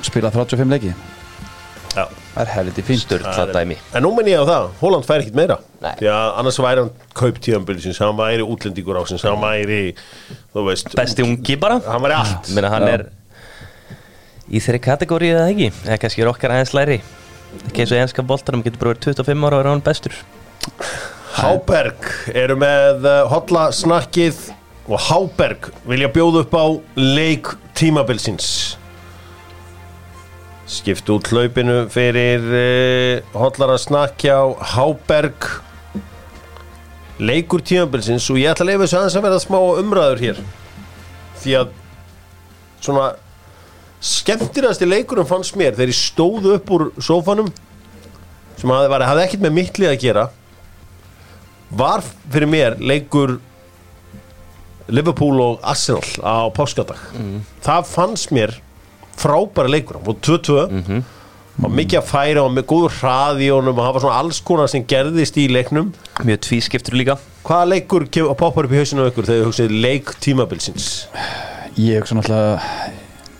Spila 0.00 0.30
35 0.32 0.70
leiki. 0.72 0.94
Já. 1.92 2.06
Það 2.30 2.42
er 2.44 2.50
helviti 2.54 2.82
fínt. 2.86 3.02
Sturla 3.02 3.46
dæmi. 3.50 3.76
En 3.96 4.04
nú 4.06 4.12
menn 4.14 4.28
ég 4.30 4.38
á 4.38 4.46
það, 4.46 4.66
Holland 4.80 5.06
fær 5.08 5.24
ekkert 5.24 5.38
meira. 5.38 5.56
Nei. 5.82 5.94
Því 5.98 6.10
að 6.14 6.26
annars 6.42 6.58
væri 6.62 6.84
hann 6.84 6.92
kaup 7.18 7.40
tíðanbili 7.42 7.94
hann 7.98 8.18
væri 8.20 8.44
útlendingur 8.46 9.00
ásins, 9.00 9.24
hann 9.26 9.40
væri 9.42 9.80
þú 10.54 10.66
veist, 10.68 10.94
Besti 10.98 11.26
ungi 11.26 11.56
bara. 11.60 11.80
Hann 11.88 12.04
væri 12.04 12.18
allt. 12.20 12.50
Ég 12.50 12.54
meina 12.54 12.70
hann 12.70 12.86
Já. 12.86 12.92
er 12.98 13.08
Í 14.50 14.58
þeirri 14.58 14.80
kategóri 14.82 15.28
eða 15.30 15.50
ekki? 15.52 15.68
Eða 15.86 15.98
kannski 16.02 16.22
er 16.24 16.30
okkar 16.32 16.54
aðeins 16.54 16.72
læri. 16.74 16.96
Ekki 17.68 17.84
eins 17.84 17.92
og 17.94 18.00
enska 18.00 18.24
boltanum 18.26 18.64
getur 18.66 18.80
bara 18.82 18.94
verið 18.96 19.20
25 19.20 19.46
ára 19.46 19.58
og 19.58 19.62
er 19.62 19.70
hann 19.70 19.84
bestur. 19.86 20.16
Háberg 21.36 22.08
eru 22.34 22.56
með 22.58 23.06
uh, 23.06 23.20
hotla 23.30 23.68
snakkið 23.74 24.40
og 24.90 25.06
Háberg 25.06 25.70
vilja 25.86 26.10
bjóða 26.10 26.42
upp 26.42 26.56
á 26.58 26.66
leik 26.98 27.52
tímabilsins 27.78 28.79
skipt 30.70 31.08
út 31.10 31.30
hlaupinu 31.32 31.82
fyrir 31.90 32.44
uh, 32.46 33.32
hotlara 33.34 33.78
snakkja 33.80 34.36
á 34.38 34.46
Háberg. 34.76 35.48
Leikur 37.20 37.60
tímabilsins 37.60 38.28
og 38.32 38.38
ég 38.40 38.52
ætla 38.52 38.64
að 38.64 38.70
leifa 38.70 38.86
þessu 38.86 38.98
aðeins 39.00 39.18
að 39.18 39.26
vera 39.26 39.40
smá 39.42 39.58
umræður 39.82 40.22
hér. 40.24 40.38
Því 41.42 41.56
að 41.58 41.74
svona 42.80 43.10
skemmtilegasti 44.00 44.88
leikurum 44.88 45.28
fannst 45.28 45.58
mér 45.60 45.74
þegar 45.76 45.92
ég 45.92 45.98
stóð 45.98 46.48
upp 46.54 46.72
úr 46.72 46.86
sófanum 46.96 47.50
sem 48.56 48.70
hafði, 48.72 48.88
var, 48.92 49.04
hafði 49.08 49.26
ekkert 49.26 49.44
með 49.44 49.56
mittlið 49.58 49.90
að 49.90 50.00
gera 50.04 50.24
var 51.70 52.02
fyrir 52.32 52.50
mér 52.50 52.78
leikur 52.80 53.38
Liverpool 54.90 55.38
og 55.44 55.60
Arsenal 55.62 56.02
á 56.24 56.50
páskadag. 56.50 56.98
Það 57.62 57.86
fannst 57.86 58.32
mér 58.34 58.56
frábæra 59.20 59.70
leikur. 59.72 60.00
Og 60.04 60.20
2-2 60.24 61.02
og 61.60 61.74
mikið 61.76 61.98
að 62.00 62.06
færa 62.08 62.44
og 62.46 62.54
með 62.54 62.66
góður 62.70 62.94
hraði 63.00 63.48
í 63.48 63.50
honum 63.52 63.76
og 63.76 63.84
hafa 63.84 64.00
svona 64.04 64.20
alls 64.22 64.38
konar 64.46 64.70
sem 64.72 64.84
gerðist 64.88 65.36
í 65.40 65.48
leiknum. 65.52 65.90
Mjög 66.24 66.40
tvískiptur 66.46 66.96
líka. 66.96 67.18
Hvaða 67.44 67.68
leikur 67.74 68.06
poppar 68.38 68.68
upp 68.68 68.74
í 68.74 68.80
hausinu 68.80 69.04
á 69.04 69.10
ykkur 69.10 69.28
þegar 69.28 69.42
þið 69.42 69.48
hugsið 69.50 69.76
leik 69.84 70.14
tímabilsins? 70.24 70.88
Ég 71.80 72.00
hugsa 72.02 72.16
náttúrulega 72.18 72.98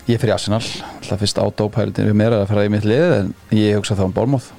Ég 0.09 0.17
fyrir 0.17 0.33
Arsenal. 0.33 0.63
Alltaf 0.99 1.21
fyrst 1.21 1.37
ádópælitin 1.39 2.09
við 2.09 2.17
mér 2.17 2.35
að 2.35 2.47
fara 2.49 2.65
í 2.65 2.71
mitt 2.73 2.85
lið 2.89 3.11
En 3.19 3.33
ég 3.53 3.77
hugsa 3.77 3.95
þá 3.95 4.07
um 4.07 4.15
Bormóð 4.15 4.49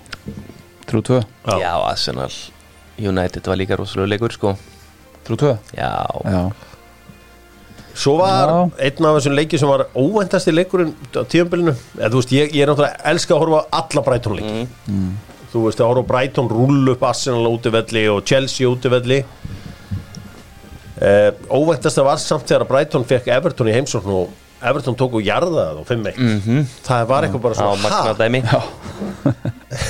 Trú 0.88 1.02
2 1.02 1.18
Já. 1.18 1.56
Já, 1.58 1.72
Arsenal. 1.90 2.30
United 3.02 3.46
var 3.48 3.58
líka 3.58 3.78
rosalega 3.78 4.14
leikur 4.14 4.34
sko. 4.34 4.54
Trú 5.26 5.38
2 5.40 5.56
Já, 5.78 5.90
Já 6.26 6.71
svo 7.94 8.16
var 8.20 8.48
Já. 8.48 8.56
einn 8.88 9.06
af 9.08 9.16
þessum 9.18 9.36
leiki 9.36 9.60
sem 9.60 9.68
var 9.70 9.86
óvæntasti 9.94 10.54
leikurinn 10.54 10.94
á 11.12 11.22
tímabilinu. 11.24 11.74
Eða 11.98 12.10
þú 12.12 12.20
veist, 12.20 12.34
ég, 12.36 12.54
ég 12.56 12.64
er 12.64 12.72
náttúrulega 12.72 13.12
elska 13.12 13.34
að 13.36 13.42
horfa 13.44 13.62
á 13.62 13.64
alla 13.80 14.04
Brighton 14.08 14.36
leiki. 14.38 14.66
Þú 15.52 15.64
veist, 15.66 15.80
að 15.80 15.90
horfa 15.90 16.04
á 16.04 16.10
Brighton 16.12 16.52
rúll 16.52 16.92
upp 16.94 17.02
Arsenal 17.08 17.44
á 17.44 17.50
útivelli 17.52 18.04
og 18.12 18.22
Chelsea 18.28 18.68
á 18.68 18.72
útivelli. 18.72 19.20
Uh, 21.02 21.30
óvæntasta 21.50 22.04
var 22.06 22.20
samt 22.22 22.46
þegar 22.46 22.68
Brighton 22.68 23.04
fekk 23.08 23.26
Everton 23.34 23.68
í 23.72 23.74
heimsókn 23.74 24.12
og 24.14 24.28
Everton 24.62 24.94
tók 24.94 25.16
og 25.18 25.24
jarða 25.26 25.64
það 25.66 25.80
á 25.82 25.84
5-1 25.88 26.68
það 26.86 27.08
var 27.10 27.26
eitthvað 27.26 27.42
bara 27.42 27.54
á 27.58 27.58
svona 27.58 27.82
magna 27.82 28.12
dæmi 28.20 28.40
er, 28.46 28.60
uh, 28.62 28.70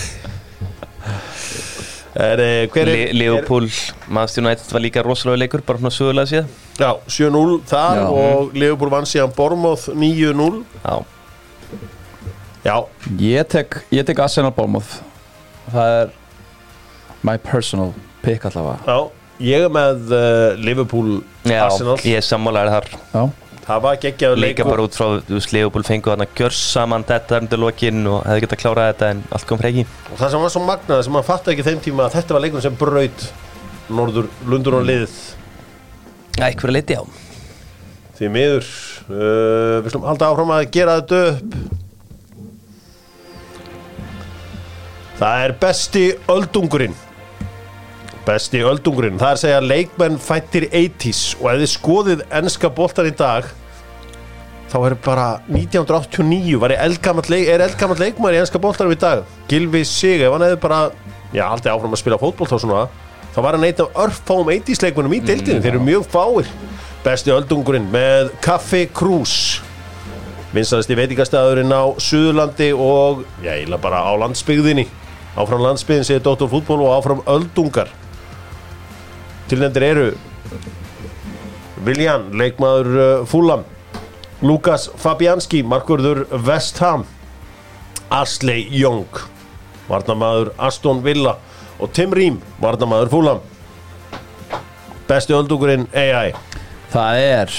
hver 0.08 1.82
er, 1.82 1.90
Le 1.92 2.01
Leopold, 2.14 3.70
Manchester 4.08 4.44
United 4.44 4.72
var 4.74 4.80
líka 4.84 5.02
rosalega 5.04 5.40
leikur 5.44 5.62
Bara 5.66 5.78
svona 5.80 5.92
sögulega 5.94 6.28
síðan 6.28 6.50
já, 6.78 6.90
7-0 7.08 7.60
þar 7.70 8.00
Já. 8.02 8.06
og 8.10 8.52
Leopold 8.58 8.92
vann 8.92 9.08
síðan 9.08 9.32
Bormoth 9.36 9.88
9-0 9.88 10.62
Já, 10.84 10.96
já, 12.66 12.76
Ég 13.20 13.48
tek, 13.48 13.80
ég 13.92 14.04
tek 14.08 14.20
Arsenal 14.24 14.52
Bormóð 14.56 14.98
Það 15.72 15.96
er 16.02 16.12
My 17.22 17.36
personal 17.38 17.92
pick 18.22 18.44
allavega. 18.48 18.82
Já 18.86 19.18
ég 19.42 19.64
er 19.66 19.70
með 19.74 20.10
uh, 20.14 20.58
Liverpool 20.62 21.22
Já 21.48 21.64
Arsenal. 21.64 21.96
ég 22.06 22.18
er 22.20 22.26
sammálaður 22.26 22.76
þar. 22.76 22.88
Já 23.14 23.22
það 23.72 23.82
var 23.86 23.98
geggjaður 24.04 24.40
Líka 24.42 24.48
leikur. 24.62 24.70
bara 24.72 24.86
út 24.86 24.96
frá, 24.98 25.06
þú 25.28 25.36
veist, 25.38 25.52
Leopold 25.56 25.88
fengu 25.88 26.10
þarna 26.12 26.26
gjör 26.38 26.56
saman 26.56 27.04
þetta 27.08 27.40
undir 27.42 27.60
lokin 27.62 28.02
og 28.12 28.22
hefði 28.28 28.44
getað 28.46 28.60
klárað 28.62 28.90
þetta 28.92 29.10
en 29.16 29.22
allt 29.36 29.46
kom 29.50 29.60
freki 29.62 29.84
og 30.12 30.16
það 30.20 30.32
sem 30.36 30.46
var 30.46 30.54
svo 30.56 30.64
magnað 30.66 31.02
sem 31.06 31.16
maður 31.16 31.28
fatta 31.32 31.52
ekki 31.54 31.66
þeim 31.70 31.82
tíma 31.88 32.06
að 32.08 32.16
þetta 32.18 32.36
var 32.38 32.44
leikur 32.46 32.64
sem 32.68 32.78
braut 32.80 33.26
Norður 33.92 34.28
Lundur 34.48 34.78
og 34.78 34.84
liðið. 34.88 35.14
Já, 36.38 36.46
einhverju 36.48 36.72
leiti 36.78 36.96
á 36.96 37.02
því 38.16 38.28
miður 38.32 38.66
uh, 39.10 39.80
við 39.82 39.88
slum 39.92 40.04
halda 40.06 40.28
áfram 40.30 40.52
að 40.54 40.66
gera 40.72 40.98
þetta 41.00 41.22
upp. 41.32 41.56
Það 45.18 45.42
er 45.46 45.54
besti 45.62 46.02
öldungurinn. 46.32 46.94
Besti 48.26 48.60
öldungurinn. 48.66 49.18
Það 49.20 49.28
er 49.32 49.36
að 49.38 49.42
segja 49.42 49.60
leikmenn 49.64 50.18
fættir 50.22 50.66
80s 50.70 51.22
og 51.40 51.48
ef 51.52 51.60
þið 51.62 51.70
skoðið 51.74 52.24
enska 52.40 52.70
boltar 52.74 53.08
í 53.10 53.14
dag 53.18 53.48
þá 54.72 54.78
er 54.88 54.94
bara 55.04 55.26
1989 55.52 56.60
var 56.62 56.72
ég 56.72 56.82
eldgamall 56.86 57.28
leik, 57.28 57.48
er 57.52 57.64
eldgamall 57.66 57.98
leikmæður 58.00 58.38
í 58.38 58.40
enska 58.40 58.60
boltarum 58.62 58.94
í 58.94 59.00
dag? 59.00 59.24
Gilvi 59.50 59.82
Sig, 59.84 60.22
ef 60.24 60.32
hann 60.32 60.44
hefði 60.46 60.60
bara 60.62 60.78
já, 61.34 61.44
aldrei 61.44 61.72
áfram 61.74 61.92
að 61.92 62.00
spila 62.00 62.20
fótbolt 62.20 62.54
og 62.56 62.62
svona 62.62 62.86
þá 63.34 63.40
var 63.44 63.58
hann 63.58 63.66
eitt 63.68 63.82
af 63.84 63.98
örfáum 64.00 64.48
80s 64.52 64.80
leikmennum 64.84 65.16
í 65.18 65.20
deildinu, 65.24 65.60
þeir 65.60 65.74
eru 65.74 65.84
mjög 65.84 66.06
fáir. 66.12 66.48
Besti 67.02 67.34
öldungurinn 67.34 67.90
með 67.92 68.30
Kaffi 68.44 68.86
Krús. 68.94 69.34
Vinsalasti 70.52 70.96
veitingastæðurinn 70.96 71.72
á 71.72 71.82
Suðurlandi 72.00 72.70
og 72.76 73.24
já, 73.44 73.54
eiginlega 73.56 73.80
bara 73.82 74.04
á 74.04 74.12
landsbyggðinni. 74.20 74.86
Áfram 75.32 75.64
landsbyggðin 75.64 76.08
segir 76.08 76.24
Dr. 76.24 76.48
Fútból 76.52 76.82
og 76.84 76.94
áfram 76.98 77.24
öldungar. 77.28 77.92
Tilnefndir 79.50 79.88
eru 79.88 80.08
Viljan, 81.82 82.28
leikmaður 82.38 82.92
uh, 82.92 83.24
Fúlam 83.26 83.64
Lukas 84.42 84.88
Fabianski, 84.98 85.62
markvörður 85.62 86.26
West 86.46 86.82
Ham. 86.82 87.06
Ashley 88.12 88.66
Young 88.68 89.08
varnamaður 89.88 90.52
Aston 90.60 91.00
Villa. 91.04 91.38
Og 91.82 91.90
Tim 91.96 92.12
Rím, 92.14 92.42
varnamaður 92.62 93.10
Fúlam 93.10 93.40
besti 95.12 95.34
öldungurinn 95.36 95.88
AI 95.92 96.32
Það 96.92 97.18
er 97.20 97.56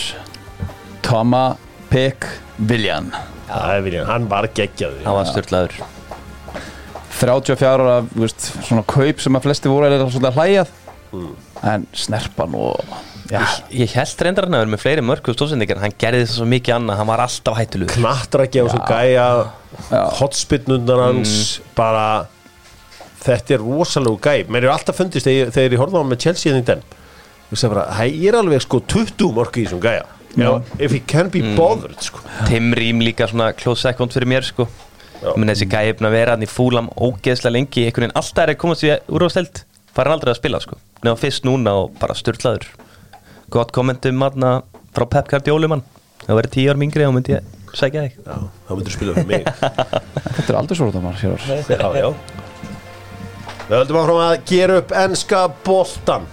Toma 1.03 1.43
Pick 1.91 2.25
Viljan. 2.57 3.11
Það 3.49 3.73
er 3.75 3.83
Viljan, 3.85 4.07
hann 4.09 4.27
var 4.31 4.47
geggjaður. 4.55 5.01
Það 5.05 5.17
var 5.17 5.29
styrlaður 5.31 5.81
34 7.13 7.69
ára, 7.69 7.97
svona 8.35 8.83
kaup 8.89 9.21
sem 9.21 9.37
að 9.37 9.45
flesti 9.45 9.71
voru 9.71 9.89
eða 9.89 10.07
svona 10.11 10.31
hlæjað 10.33 10.71
en 11.73 11.85
snerpan 11.95 12.55
og 12.57 12.95
já, 13.33 13.41
Ég 13.83 13.93
held 13.97 14.23
reyndar 14.27 14.45
hann 14.47 14.55
að 14.57 14.63
vera 14.63 14.73
með 14.75 14.81
fleiri 14.83 15.03
mörgum 15.09 15.35
stóðsendingar 15.37 15.81
Hann 15.83 15.95
gerði 16.01 16.23
þess 16.27 16.37
svo 16.39 16.47
mikið 16.53 16.75
annað, 16.77 16.99
hann 17.01 17.09
var 17.11 17.23
alltaf 17.25 17.57
hættulug 17.59 17.93
knattrækja 17.97 18.65
og 18.67 18.71
svo 18.75 18.81
gæja 18.89 19.27
hotspinnundar 20.19 21.01
hans 21.07 21.35
bara 21.77 22.05
þetta 23.23 23.55
er 23.57 23.63
rosalegu 23.63 24.19
gæ 24.23 24.33
mér 24.51 24.67
er 24.67 24.73
alltaf 24.75 24.97
fundist 24.99 25.25
þegar, 25.27 25.47
ég- 25.47 25.53
þegar 25.55 25.75
ég 25.77 25.81
horfði 25.83 25.97
á 25.97 26.01
hann 26.03 26.11
með 26.11 26.21
Chelsea 26.25 26.53
í 26.59 26.65
den. 26.67 26.81
Ég 27.53 27.59
sagði 27.61 27.73
bara, 27.75 27.85
hæ, 27.95 28.03
ég 28.11 28.27
er 28.33 28.37
alveg 28.39 28.61
sko 28.65 28.79
20 28.81 29.31
mörg 29.37 29.57
í 29.61 29.65
þessum 29.67 29.81
gæja. 29.83 30.05
Já, 30.35 30.49
if 30.79 30.91
he 30.91 30.99
can 30.99 31.29
be 31.29 31.41
bothered 31.55 31.99
sko. 32.01 32.19
Tim 32.49 32.73
Rím 32.73 32.99
líka 33.05 33.27
svona 33.29 33.51
close 33.55 33.81
second 33.85 34.11
fyrir 34.11 34.25
mér 34.27 34.43
sko. 34.47 34.67
Þessi 35.23 35.67
gæði 35.69 35.93
búin 35.99 36.09
að 36.09 36.15
vera 36.17 36.31
hann 36.35 36.43
í 36.43 36.49
fúlam 36.49 36.89
ógeðslega 36.97 37.53
lengi, 37.53 37.85
einhvern 37.85 38.07
veginn 38.09 38.17
alltaf 38.19 38.43
er 38.43 38.53
að 38.55 38.57
komast 38.59 38.83
við 38.83 38.97
úrvásteld, 39.07 39.61
fara 39.93 40.09
hann 40.09 40.17
aldrei 40.19 40.33
að 40.33 40.39
spila 40.41 40.59
sko. 40.59 40.75
Nefnum 41.03 41.21
fyrst 41.21 41.45
núna 41.47 41.75
og 41.83 41.93
bara 42.01 42.13
styrlaður 42.17 42.65
gott 43.53 43.73
kommentum 43.75 44.17
manna 44.17 44.53
frá 44.95 45.05
Pep 45.09 45.29
Guardiola 45.29 45.69
mann. 45.69 45.83
Það 46.23 46.39
verið 46.39 46.55
tíu 46.55 46.71
ár 46.71 46.79
mingri 46.81 47.05
og 47.05 47.13
myndi 47.17 47.35
ég 47.35 47.51
sækja 47.73 48.05
þig. 48.05 48.15
Já, 48.23 48.37
þá 48.67 48.71
myndir 48.77 48.95
spila 48.95 49.17
fyrir 49.17 49.29
mig. 49.29 49.47
Þetta 50.37 50.47
er 50.47 50.57
aldrei 50.59 50.79
svorðamar 50.79 51.19
hér 51.21 51.45
Já, 51.69 51.87
já. 51.99 52.07
Við 53.63 53.77
höldum 53.77 53.99
áfram 54.01 54.19
að 54.19 54.33
gera 54.49 54.79
upp 54.81 54.89
enska 55.03 55.43
boltan 55.63 56.25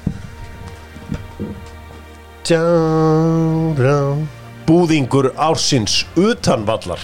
Búðingur 4.66 5.28
ársins 5.38 6.00
utanvallar 6.18 7.02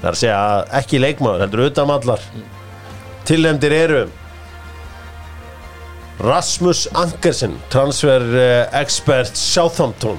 Það 0.00 0.04
er 0.04 0.10
að 0.10 0.18
segja 0.20 0.40
ekki 0.80 1.00
leikmaður, 1.00 1.44
heldur 1.46 1.62
utanvallar 1.70 2.26
Tilnefndir 3.28 3.76
eru 3.78 4.02
Rasmus 6.20 6.88
Ankersen 6.92 7.54
transfer 7.68 8.20
eh, 8.36 8.80
expert 8.80 9.36
Southampton. 9.36 10.18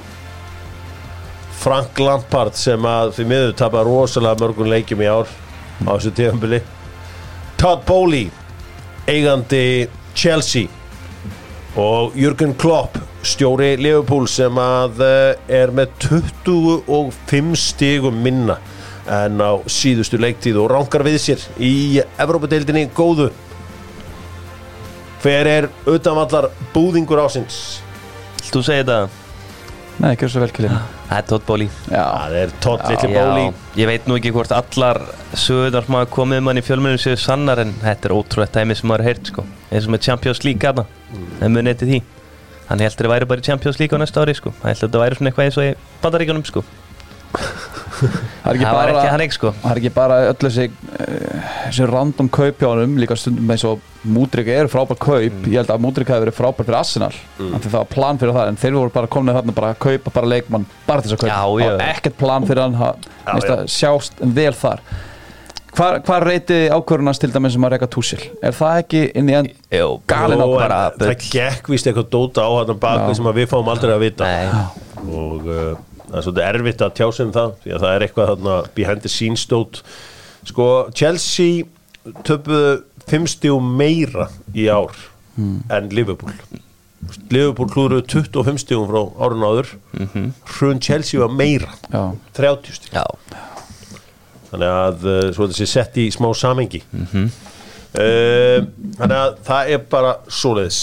Frank 1.52 1.98
Lampard 1.98 2.56
sem 2.58 2.82
að 2.82 3.12
því 3.14 3.26
miður 3.30 3.52
tapar 3.60 3.86
rosalega 3.86 4.40
mörgum 4.42 4.66
leikjum 4.66 5.04
í 5.04 5.06
ár 5.06 5.30
á 5.86 5.94
þessu 5.94 6.10
tíðanbili 6.18 6.58
Todd 7.60 7.84
Bowley 7.86 8.32
eigandi 9.06 9.86
Chelsea. 10.18 10.66
Og 11.78 12.18
Jürgen 12.18 12.56
Klopp 12.58 12.98
stjóri 13.22 13.76
Liverpool 13.78 14.26
sem 14.26 14.58
að 14.58 15.06
eh, 15.06 15.54
er 15.62 15.70
með 15.70 15.94
25 16.08 17.54
stigum 17.62 18.18
minna 18.26 18.58
en 19.06 19.38
á 19.38 19.62
síðustu 19.70 20.18
leiktíð 20.18 20.64
og 20.64 20.72
rankar 20.74 21.06
við 21.06 21.22
sér 21.28 21.46
í 21.62 22.02
Evrópadeildinni 22.18 22.88
góðu 22.90 23.30
hver 25.22 25.46
er 25.46 25.68
utanvallar 25.86 26.50
búðingur 26.74 27.20
ásins? 27.22 27.80
Þú 28.42 28.62
segir 28.66 28.86
þetta? 28.86 29.18
Nei, 30.02 30.14
ekki 30.14 30.28
svo 30.32 30.40
vel 30.42 30.50
killið 30.56 30.72
Það 30.72 31.18
er 31.18 31.26
Todd 31.28 31.44
Bóli 31.46 31.66
Já, 31.68 32.02
það 32.02 32.36
er 32.40 32.54
Todd 32.64 32.84
litli 32.88 33.10
Já, 33.12 33.18
Bowley. 33.18 33.50
Ég 33.78 33.90
veit 33.90 34.08
nú 34.08 34.16
ekki 34.18 34.32
hvort 34.34 34.54
allar 34.56 34.98
sögurnar 35.36 35.86
sem 35.86 35.98
hafa 35.98 36.08
komið 36.16 36.40
um 36.40 36.50
hann 36.50 36.60
í 36.62 36.64
fjölmjörnum 36.66 37.02
séu 37.02 37.20
sannar 37.20 37.62
en 37.62 37.74
þetta 37.84 38.08
er 38.08 38.14
ótrúlega 38.16 38.56
dæmi 38.56 38.78
sem 38.78 38.88
maður 38.90 39.06
heyrt 39.10 39.30
sko. 39.30 39.44
Eins 39.70 39.86
og 39.86 39.94
með 39.94 40.04
Champions 40.08 40.42
League 40.46 40.70
aðna 40.72 40.86
en 41.44 41.54
munið 41.54 41.82
til 41.82 41.90
því. 41.92 42.00
Hann 42.70 42.82
heldur 42.82 43.10
að 43.10 43.14
væri 43.14 43.28
bara 43.34 43.44
í 43.44 43.46
Champions 43.50 43.78
League 43.82 43.94
á 43.94 44.02
næsta 44.02 44.24
ári 44.24 44.34
sko. 44.38 44.54
Hann 44.62 44.72
heldur 44.72 44.88
að 44.88 44.88
þetta 44.88 45.04
væri 45.04 45.20
svona 45.20 45.32
eitthvað 45.32 45.50
eins 45.50 45.60
og 45.60 45.68
í 45.68 46.00
bandaríkjunum 46.02 46.48
sko 46.48 46.64
það 47.32 48.48
er 48.50 48.56
ekki 48.56 48.66
bara 48.66 48.92
ekki 48.92 49.12
hann 49.12 49.24
ekki 49.24 49.36
sko. 49.36 49.52
Það 49.62 49.72
er 49.72 49.80
ekki 49.80 49.92
bara 49.94 50.18
öll 50.28 50.36
þessi, 50.40 50.66
þessi 51.68 51.86
random 51.90 52.30
kaup 52.34 52.62
hjá 52.62 52.68
honum 52.68 52.96
líka 53.00 53.16
stundum 53.18 53.52
eins 53.54 53.64
og 53.68 53.88
Múdrika 54.02 54.56
er 54.58 54.70
frábær 54.70 54.98
kaup. 54.98 55.44
Ég 55.46 55.60
held 55.60 55.70
að 55.70 55.84
Múdrika 55.84 56.16
hefur 56.16 56.26
verið 56.26 56.38
frábær 56.38 56.66
fyrir 56.66 56.78
Arsenal. 56.80 57.12
Mm. 57.38 57.54
það 57.60 57.78
var 57.78 57.86
plan 57.92 58.18
fyrir 58.18 58.36
það 58.38 58.50
en 58.50 58.60
þeir 58.64 58.76
voru 58.80 58.94
bara 58.96 59.12
komin 59.14 59.36
þarna 59.36 59.54
bara 59.60 59.70
að 59.76 59.80
kaupa 59.86 60.14
bara 60.18 60.32
leikmann 60.34 60.66
bara 60.88 61.04
til 61.04 61.12
þess 61.12 61.20
að 61.20 61.24
kaupa. 61.28 61.62
Var 61.62 61.86
ekkert 61.86 62.18
plan 62.18 62.50
fyrir 62.50 62.64
hann 62.66 62.76
það 62.80 63.08
Já, 63.22 63.56
að 63.56 63.64
sjást 63.70 64.22
vel 64.40 64.52
þar. 64.58 64.84
Hvar, 65.72 66.02
hvar 66.04 66.26
reyti 66.28 66.66
ákvörunast 66.68 67.22
til 67.22 67.30
dæmis 67.32 67.54
sem 67.54 67.64
að 67.64 67.70
reyka 67.72 67.86
túsil? 67.88 68.18
Er 68.44 68.52
það 68.52 68.80
ekki 68.82 69.00
inn 69.16 69.30
í 69.30 69.36
enn 69.38 69.46
galin 70.10 70.36
en 70.36 70.42
ákvörun? 70.44 70.98
það 71.00 71.22
gekk 71.30 71.70
víst 71.72 71.88
eitthvað 71.88 72.10
dóta 72.12 72.44
á 72.44 72.50
hann 72.58 72.74
baki 72.82 73.14
sem 73.16 73.30
að 73.30 73.38
við 73.40 73.48
fáum 73.54 73.70
aldrei 73.72 73.94
að 73.94 74.04
vita. 74.04 74.28
Nei. 74.28 74.82
og 75.22 75.48
uh, 75.48 75.70
það 76.12 76.18
er 76.18 76.26
svolítið 76.26 76.48
erfitt 76.48 76.84
að 76.84 76.96
tjá 76.98 77.06
sig 77.08 77.26
um 77.26 77.36
það 77.36 77.54
því 77.62 77.74
að 77.74 77.84
það 77.84 77.94
er 77.94 78.06
eitthvað 78.06 78.32
þarna 78.32 78.56
behind 78.76 79.04
the 79.04 79.12
scenes 79.12 79.46
stótt 79.46 79.82
sko 80.48 80.66
Chelsea 80.98 81.64
töpuðu 82.26 82.74
fimm 83.08 83.28
stíum 83.30 83.72
meira 83.78 84.28
í 84.54 84.68
ár 84.68 84.92
en 85.72 85.88
Liverpool. 85.94 86.34
Liverpool 87.32 87.70
klúruðu 87.72 88.04
25 88.12 88.60
stíum 88.60 88.84
frá 88.90 89.00
árun 89.24 89.46
áður. 89.46 89.70
Hrun 90.52 90.82
Chelsea 90.82 91.18
var 91.22 91.32
meira. 91.32 91.72
Já, 91.88 92.12
30 92.36 92.76
stíum 92.76 93.00
Já, 93.00 93.06
þannig 94.52 94.68
að 94.68 95.06
uh, 95.08 95.30
svo 95.32 95.48
þessi 95.48 95.68
sett 95.70 95.96
í 95.96 96.10
smá 96.12 96.28
samengi 96.36 96.82
uh, 96.84 98.58
þannig 98.98 99.16
að 99.16 99.40
það 99.48 99.72
er 99.72 99.88
bara 99.94 100.12
svoleiðis 100.28 100.82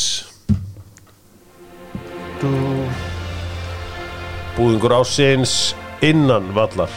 búðingur 4.58 4.96
ásins 5.00 5.74
innan 6.06 6.50
vallar. 6.56 6.92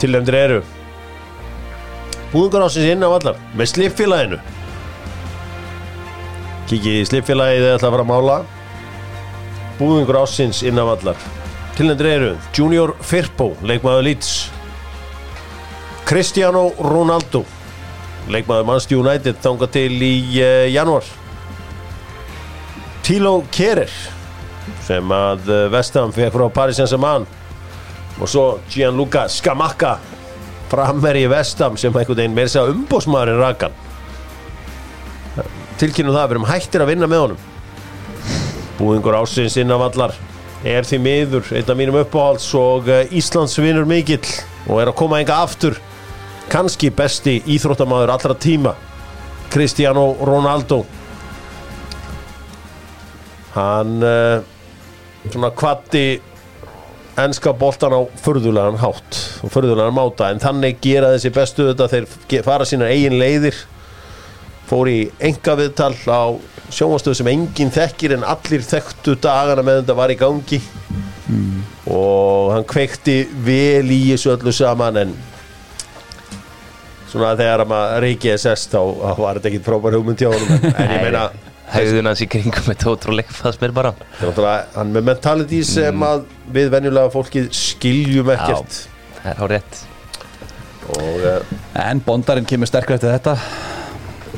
Tilnefndir 0.00 0.36
eru 0.40 0.60
búðingur 2.32 2.66
ásins 2.66 2.90
innan 2.92 3.14
vallar 3.14 3.40
með 3.56 3.72
slipfélaginu 3.72 4.40
kikið 6.66 7.00
í 7.00 7.06
slipfélagið 7.10 7.64
eða 7.64 7.76
ætla 7.78 7.88
að 7.88 7.94
fara 7.94 8.04
að 8.04 8.10
mála. 8.10 8.36
Búðingur 9.76 10.18
ásins 10.22 10.62
innan 10.66 10.88
vallar. 10.88 11.18
Tilnendur 11.76 12.08
eru 12.08 12.30
Junior 12.56 12.94
Firpo, 13.04 13.52
leikmaður 13.62 14.08
Leeds. 14.08 14.32
Cristiano 16.06 16.70
Ronaldo 16.80 17.44
leikmaður 18.30 18.66
Manchester 18.66 18.98
United 18.98 19.38
þanga 19.42 19.68
til 19.74 19.92
í 20.02 20.14
uh, 20.40 20.66
januar 20.70 21.06
Tilo 23.06 23.44
Kerer 23.54 23.90
sem 24.82 25.12
að 25.14 25.44
uh, 25.46 25.58
Vestham 25.70 26.10
fekk 26.10 26.32
frá 26.34 26.46
Paris 26.50 26.80
Saint-Germain. 26.80 27.26
Og 28.16 28.30
svo 28.30 28.44
Gianluca 28.72 29.26
Scamacca 29.30 29.92
framherri 30.72 31.22
í 31.22 31.30
Vestham 31.30 31.76
sem 31.78 31.94
einhvern 31.94 32.18
veginn 32.18 32.34
meira 32.34 32.50
segja 32.50 32.72
umbósmaðurinn 32.72 33.38
rakan. 33.38 33.76
Tilkynum 35.78 36.16
það, 36.16 36.24
við 36.24 36.34
erum 36.34 36.48
hættir 36.48 36.82
að 36.82 36.90
vinna 36.90 37.10
með 37.12 37.22
honum. 37.22 37.46
Búðingur 38.80 39.20
ásins 39.20 39.58
innan 39.60 39.78
vallar 39.84 40.16
er 40.66 40.88
því 40.88 41.02
miður 41.04 41.54
einn 41.54 41.70
af 41.70 41.78
mínum 41.78 42.00
uppáhalds 42.00 42.50
og 42.58 42.90
eh, 42.90 43.14
Íslands 43.14 43.54
vinnur 43.60 43.86
mikill 43.86 44.24
og 44.66 44.80
er 44.82 44.90
að 44.90 44.98
koma 44.98 45.22
enga 45.22 45.38
aftur. 45.46 45.78
Kannski 46.50 46.90
besti 46.90 47.38
íþróttamaður 47.54 48.16
allra 48.16 48.34
tíma 48.34 48.74
Cristiano 49.52 50.14
Ronaldo 50.26 50.82
hann 53.56 53.98
uh, 54.04 54.44
svona 55.32 55.50
kvatti 55.56 56.06
enska 57.16 57.54
boltan 57.56 57.96
á 57.96 58.00
förðulegan 58.20 58.76
hátt 58.82 59.22
og 59.42 59.52
förðulegan 59.54 59.96
máta 59.96 60.28
en 60.30 60.42
þannig 60.42 60.82
gera 60.84 61.14
þessi 61.14 61.32
bestu 61.32 61.70
þetta 61.70 61.88
þeir 61.94 62.44
fara 62.44 62.68
sínar 62.68 62.92
eigin 62.92 63.16
leiðir 63.16 63.56
fór 64.66 64.90
í 64.90 64.98
enga 65.22 65.54
viðtal 65.60 65.94
á 66.10 66.34
sjónvastöðu 66.74 67.20
sem 67.20 67.30
enginn 67.30 67.72
þekkir 67.74 68.16
en 68.16 68.26
allir 68.26 68.64
þekktu 68.66 69.14
dagana 69.22 69.62
með 69.66 69.82
þetta 69.82 69.96
var 70.00 70.12
í 70.12 70.18
gangi. 70.18 70.60
Og 71.86 72.52
hann 72.54 72.66
kveikti 72.66 73.20
vel 73.46 73.86
í 73.94 74.00
þessu 74.10 74.32
öllu 74.34 74.54
saman 74.54 75.00
en 75.04 75.16
svona 77.10 77.34
þegar 77.38 77.62
að 77.62 77.70
maður 77.70 78.06
reykið 78.06 78.32
er 78.34 78.42
sest 78.42 78.74
þá 78.74 78.80
var 79.20 79.38
þetta 79.38 79.52
ekkit 79.52 79.66
frábær 79.66 79.96
hugmynd 79.98 80.22
hjá 80.22 80.32
en, 80.34 80.72
en 80.72 80.94
ég 80.96 81.04
meina 81.06 81.28
Hægðun 81.74 82.06
hans 82.10 82.20
í 82.22 82.28
kringum 82.30 82.62
þetta 82.68 82.92
ótrúlega 82.92 83.34
fannst 83.34 83.60
mér 83.62 83.72
bara. 83.74 83.90
Þetta 83.98 84.22
er 84.22 84.30
náttúrulega 84.30 84.78
hann 84.78 84.92
með 84.94 85.06
mentality 85.10 85.60
sem 85.66 86.04
að 86.06 86.24
við 86.54 86.70
venjulega 86.76 87.10
fólkið 87.14 87.48
skiljum 87.58 88.30
ekkert. 88.36 88.80
Það 89.18 89.30
er 89.32 89.42
á 89.42 89.44
rétt. 89.50 89.80
Og 90.96 91.24
uh, 91.26 91.56
En 91.82 92.02
bondarinn 92.06 92.46
kemur 92.46 92.70
sterkur 92.70 92.94
eftir 93.00 93.10
þetta. 93.16 93.34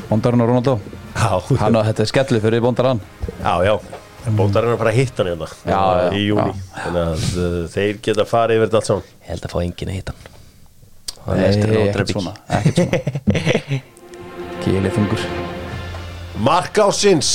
Bondarinn 0.09 0.41
og 0.41 0.49
Ronaldo. 0.49 0.77
Já, 1.19 1.29
Hann 1.61 1.77
á 1.77 1.81
þetta 1.91 2.05
er 2.05 2.09
skellið 2.09 2.45
fyrir 2.47 2.63
bondarann. 2.65 3.01
Já, 3.43 3.53
já. 3.67 3.75
Bóndar 4.35 4.65
er 4.67 4.73
að 4.75 4.81
fara 4.81 4.91
að 4.91 4.97
hitta 4.99 5.23
hann 5.23 5.29
hérna 5.31 5.45
Já, 5.63 5.77
já, 5.79 6.09
í 6.19 6.25
júni 6.27 6.51
já. 6.51 6.65
þannig 6.75 7.05
að 7.05 7.21
uh, 7.39 7.53
þeir 7.71 8.01
geta 8.03 8.25
farið 8.27 8.57
yfir 8.59 8.67
þetta 8.67 8.79
allt 8.81 8.89
saman. 8.89 9.07
Ég 9.23 9.29
held 9.31 9.45
að 9.47 9.53
fá 9.53 9.59
enginn 9.63 9.91
að 9.93 9.95
hitta 9.99 10.15
hann. 10.17 10.35
Það 11.23 11.39
Nei, 11.39 11.45
er 11.45 11.53
ekkert 11.85 12.11
svona 12.13 12.33
Ekkert 12.59 12.81
svona. 12.83 13.79
Kýlið 14.65 14.93
þungur 14.99 15.23
Mark 16.39 16.77
ásins 16.79 17.29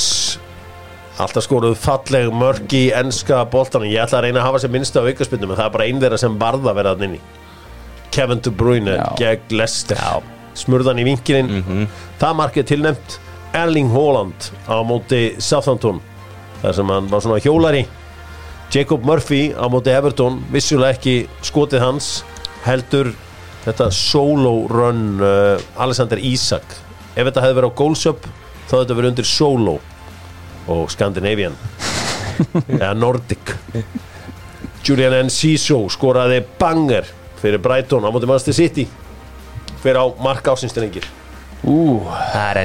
Alltaf 1.21 1.45
skoruð 1.45 1.75
falleg 1.77 2.31
mörk 2.33 2.73
í 2.75 2.87
enska 2.97 3.43
boltanum. 3.53 3.87
Ég 3.87 4.01
ætla 4.03 4.19
að 4.19 4.25
reyna 4.27 4.41
að 4.41 4.47
hafa 4.49 4.61
sem 4.63 4.73
minnsta 4.73 5.03
á 5.05 5.07
aukaspindum 5.07 5.51
En 5.53 5.59
það 5.59 5.67
er 5.67 5.73
bara 5.75 5.87
einn 5.87 6.01
þeirra 6.01 6.19
sem 6.23 6.39
barða 6.41 6.71
að 6.73 6.79
vera 6.79 6.95
þannig 6.97 7.27
Kevin 8.15 8.41
De 8.43 8.51
Bruyne 8.51 8.95
gegn 9.21 9.53
Leicester. 9.61 10.01
Smurðan 10.57 11.03
í 11.03 11.05
vinkinin 11.07 11.51
Það 12.19 12.37
mark 12.41 12.57
er 12.57 12.67
tilnefnt. 12.71 13.19
Erling 13.55 13.93
Haaland 13.93 14.49
á 14.67 14.81
móti 14.83 15.21
Southampton. 15.39 16.01
Þar 16.63 16.79
sem 16.81 16.93
hann 16.97 17.11
var 17.13 17.23
svona 17.23 17.43
hjólari. 17.45 17.85
Jacob 18.73 19.05
Murphy 19.07 19.51
á 19.53 19.69
móti 19.71 19.93
Everton. 19.93 20.41
Vissulega 20.51 20.97
ekki 20.97 21.29
skotið 21.45 21.85
hans 21.85 22.15
heldur 22.65 23.13
þetta 23.67 23.91
solo 23.93 24.65
run 24.73 25.21
uh, 25.21 25.61
Alexander 25.77 26.19
Isak. 26.19 26.65
Ef 27.15 27.29
þetta 27.29 27.45
hefði 27.45 27.61
verið 27.61 27.71
á 27.71 27.79
Goalsub 27.79 28.27
þá 28.69 28.75
þetta 28.81 28.97
verið 28.99 29.11
undir 29.13 29.29
solo 29.29 29.77
og 30.73 30.87
Scandinavian. 30.93 31.57
Eða 32.81 32.95
Nordic. 32.97 33.53
Julian 34.85 35.15
Enciso 35.23 35.83
skoraði 35.93 36.41
banger 36.61 37.07
fyrir 37.41 37.61
Brighton 37.63 38.05
á 38.05 38.11
móti 38.13 38.29
Manchester 38.29 38.57
City. 38.57 38.89
Fyrir 39.85 40.01
á 40.01 40.07
mark 40.25 40.47
ásinstenningir 40.49 41.05
Ú, 41.65 42.01
Það 42.33 42.49
er 42.51 42.59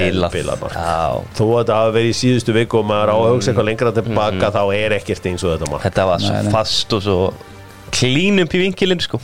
er 0.00 0.14
Þetta 0.32 0.56
var. 0.60 0.76
Já, 0.76 1.24
Þó 1.36 1.42
að 1.44 1.56
þetta 1.58 1.78
hafi 1.80 1.92
verið 1.96 2.08
í 2.10 2.14
síðustu 2.16 2.54
viku 2.56 2.78
og 2.80 2.86
maður 2.88 3.12
á 3.12 3.16
að 3.16 3.32
hugsa 3.34 3.50
eitthvað 3.52 3.68
lengra 3.68 3.92
tilbaka 3.96 4.50
þá 4.54 4.62
er 4.76 4.94
ekkert 4.96 5.28
eins 5.28 5.44
og 5.44 5.52
þetta 5.52 5.68
mark. 5.72 5.84
Þetta 5.84 6.06
var 6.08 6.24
svo 6.24 6.54
fast 6.54 6.96
og 6.96 7.04
svo 7.04 7.18
klín 7.92 8.40
upp 8.44 8.56
í 8.56 8.62
vinkilinn 8.64 9.04
sko 9.04 9.20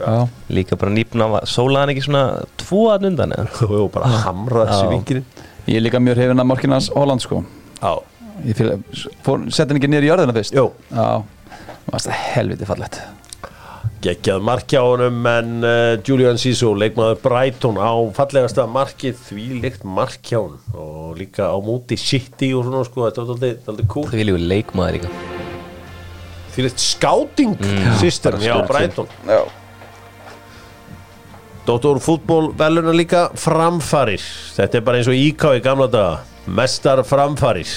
Já, 0.00 0.28
Líka 0.56 0.76
bara 0.80 0.92
nýpna 0.96 1.28
sólaðan 1.48 1.92
ekki 1.94 2.06
svona 2.08 2.24
tvo 2.60 2.88
að 2.94 3.10
undan 3.10 3.36
eða? 3.36 3.68
Og 3.68 3.92
bara 3.94 4.10
hamra 4.24 4.66
þessi 4.70 4.88
Já. 4.88 4.92
vingirinn 4.96 5.46
ég 5.70 5.78
er 5.78 5.84
líka 5.84 6.00
mjög 6.02 6.18
hrifin 6.18 6.42
að 6.42 6.50
markinans 6.50 6.90
Holland 6.94 7.22
sko. 7.24 7.44
Já, 7.80 7.92
sett 9.52 9.68
hann 9.68 9.78
ekki 9.78 9.90
niður 9.90 10.06
í 10.06 10.10
jörðina 10.10 10.36
fyrst? 10.36 10.56
Já, 10.56 10.66
það 10.90 11.24
var 11.90 12.20
helviti 12.34 12.68
fallegt. 12.68 13.00
Geggjað 14.00 14.44
mark 14.48 14.64
hjá 14.72 14.80
honum 14.80 15.26
en 15.28 15.50
uh, 15.60 15.98
Julian 16.08 16.38
Siso, 16.40 16.70
leikmaður 16.72 17.18
Brighton 17.20 17.76
á 17.76 17.92
fallegasta 18.16 18.64
markið 18.64 19.18
því 19.26 19.48
líkt 19.60 19.84
mark 19.84 20.24
hjá 20.24 20.38
honum. 20.38 20.62
Og 20.72 21.18
líka 21.20 21.50
á 21.52 21.56
móti 21.60 22.00
City 22.00 22.54
og 22.56 22.64
svona 22.64 22.80
sko, 22.88 23.04
þetta 23.10 23.26
var 23.28 23.44
aldrei 23.74 23.90
cool. 23.92 24.08
Það 24.08 24.22
viljum 24.22 24.40
við 24.40 24.48
leikmaður 24.54 24.96
líka. 24.96 25.12
Því 26.50 26.70
scouting 26.80 27.52
system 28.00 28.38
bara 28.38 28.46
hjá 28.46 28.54
stórkostleg. 28.56 28.70
Brighton. 28.72 29.12
Já 29.28 29.59
Dóttor 31.70 32.00
fútból 32.02 32.48
veluna 32.58 32.90
líka 32.90 33.28
framfarir. 33.38 34.18
Þetta 34.56 34.80
er 34.80 34.82
bara 34.82 34.98
eins 34.98 35.06
og 35.06 35.14
íká 35.14 35.52
í 35.54 35.60
gamla 35.62 35.86
daga. 35.86 36.16
Mestar 36.50 36.98
framfarir. 37.06 37.70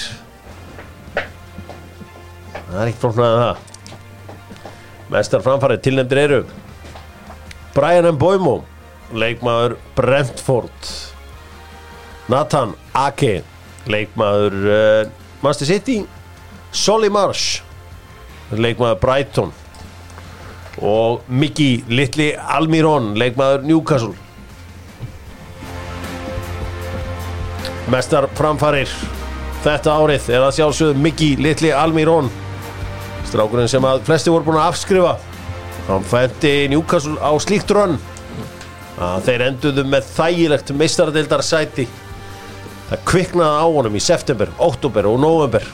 Það 1.14 2.74
er 2.74 2.90
ekkert 2.90 3.04
flóknar 3.04 3.28
að 3.28 3.38
það. 3.44 3.60
Mestar 5.14 5.44
framfarir 5.46 5.82
tilnefndir 5.84 6.22
eru 6.24 6.40
Brian 7.76 8.10
Mboimo 8.16 8.56
leikmaður 9.14 9.78
Brentford. 9.94 10.90
Nathan 12.26 12.74
Ake 12.98 13.44
leikmaður 13.86 14.58
uh, 14.64 15.12
Manchester 15.38 15.70
City. 15.70 16.00
Solly 16.74 17.14
Marsh 17.14 17.62
leikmaður 18.50 19.04
Brighton 19.06 19.54
og 20.82 21.26
Miki 21.28 21.84
Litli 21.88 22.32
Almiron 22.34 23.12
leikmaður 23.18 23.66
Newcastle. 23.68 24.14
Mestar 27.92 28.26
framfarir 28.38 28.90
þetta 29.64 29.98
árið 29.98 30.30
er 30.32 30.46
að 30.46 30.56
sjálfsögðu 30.58 31.04
Miki 31.04 31.34
Litli 31.40 31.70
Almiron. 31.74 32.30
Strákurinn 33.28 33.70
sem 33.70 33.84
að 33.86 34.02
flesti 34.08 34.32
voru 34.32 34.48
búin 34.48 34.60
að 34.60 34.72
afskrifa. 34.72 35.14
Hann 35.88 36.06
fætti 36.08 36.54
Newcastle 36.72 37.18
á 37.20 37.32
slíkt 37.42 37.70
rönn 37.76 37.98
að 38.94 39.26
þeir 39.26 39.46
enduðu 39.48 39.84
með 39.90 40.08
þægilegt 40.14 40.72
meistaradildar 40.78 41.42
sæti 41.44 41.86
það 42.88 43.04
kviknaði 43.08 43.62
á 43.64 43.66
honum 43.66 43.96
í 43.96 44.02
september, 44.02 44.50
oktober 44.62 45.08
og 45.10 45.18
november 45.22 45.64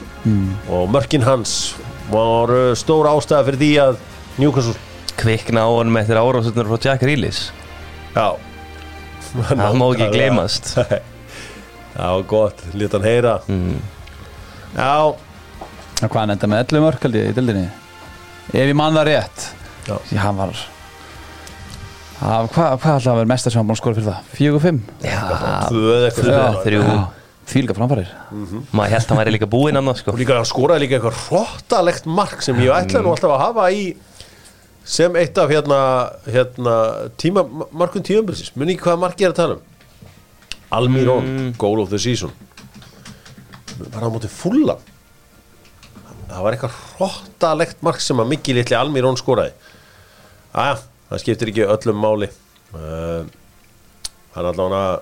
og 0.71 0.87
mörkin 0.91 1.25
hans 1.25 1.75
voru 2.11 2.71
stór 2.75 3.09
ástæða 3.11 3.45
fyrir 3.49 3.61
því 3.61 3.71
að 3.85 3.99
Newcastle 4.41 4.90
Kvikna 5.21 5.63
á 5.65 5.69
honum 5.69 5.97
eftir 6.01 6.19
árásutnur 6.21 6.69
frá 6.71 6.79
Jack 6.89 7.05
Reelis 7.07 7.41
Já. 8.15 8.27
Það 9.31 9.77
má 9.79 9.85
ekki 9.93 10.07
gleymast. 10.11 10.73
Já, 11.95 12.07
gott, 12.27 12.59
lítið 12.75 12.97
hann 12.97 13.05
heyra. 13.07 13.35
Mm. 13.51 13.77
Já, 14.75 14.91
Og 16.01 16.09
hvað 16.09 16.19
hann 16.23 16.33
enda 16.35 16.47
með 16.49 16.63
11 16.65 16.83
mörk 16.87 17.03
held 17.05 17.17
ég 17.19 17.29
í 17.31 17.35
dildinni 17.37 17.65
Ef 18.51 18.59
ég 18.65 18.75
man 18.75 18.95
það 18.97 19.07
rétt. 19.11 19.47
Já. 19.87 19.95
Því 20.09 20.19
hann 20.25 20.39
var 20.39 20.53
Það, 22.21 22.47
hvað, 22.53 22.73
hvað 22.83 22.95
ætlaði 22.99 23.09
að 23.11 23.17
vera 23.21 23.29
mesta 23.31 23.49
sem 23.49 23.57
hann 23.61 23.65
búin 23.69 23.77
að 23.77 23.81
skora 23.81 23.97
fyrir 23.97 24.07
það? 24.11 24.25
4-5? 24.37 24.81
Já, 25.07 25.21
tvö 25.71 25.85
eða 25.95 26.09
eitthvað 26.09 26.27
Já. 26.27 26.35
svona. 26.37 26.61
þrjú. 26.67 26.99
Fílga 27.51 27.73
framfarir. 27.75 28.11
Maður 28.77 28.91
held 28.93 29.01
að 29.01 29.09
hann 29.11 29.19
væri 29.23 29.33
líka 29.35 29.47
búinn 29.49 29.79
annars 29.79 30.03
sko. 30.03 30.13
Og 30.13 30.19
líka 30.21 30.35
hann 30.37 30.45
skoraði 30.47 30.83
líka 30.85 30.99
eitthvað 30.99 31.17
hróttalegt 31.25 32.05
mark 32.19 32.43
sem 32.45 32.59
ég 32.61 32.69
ætlaði 32.75 33.01
nú 33.07 33.13
alltaf 33.15 33.33
að 33.33 33.41
hafa 33.41 33.65
í 33.73 33.81
sem 34.91 35.15
eitt 35.19 35.37
af 35.39 35.51
hérna, 35.51 35.81
hérna 36.27 36.75
tíma, 37.21 37.45
markum 37.71 38.03
tíumbilsis 38.03 38.53
muni 38.59 38.75
ekki 38.75 38.89
hvaða 38.89 39.03
mark 39.05 39.21
ég 39.21 39.29
er 39.29 39.35
að 39.35 39.41
tala 39.41 39.59
um? 39.59 39.67
Almirón, 40.71 41.27
goal 41.59 41.81
of 41.83 41.91
the 41.91 41.99
season. 41.99 42.31
Var 43.81 44.03
á 44.03 44.09
móti 44.11 44.29
fulla 44.31 44.77
það 46.31 46.45
var 46.45 46.55
eitthvað 46.55 46.79
hróttalegt 46.95 47.83
mark 47.83 48.01
sem 48.03 48.19
að 48.21 48.31
Mikki 48.31 48.55
litli 48.55 48.77
Almirón 48.77 49.19
skoraði. 49.19 49.53
Aðja, 50.55 50.77
það 51.09 51.23
skiptir 51.23 51.51
ekki 51.51 51.67
öllum 51.67 51.99
máli. 52.01 52.29
Uh, 52.71 53.27
hann 54.35 54.47
allavega 54.47 55.01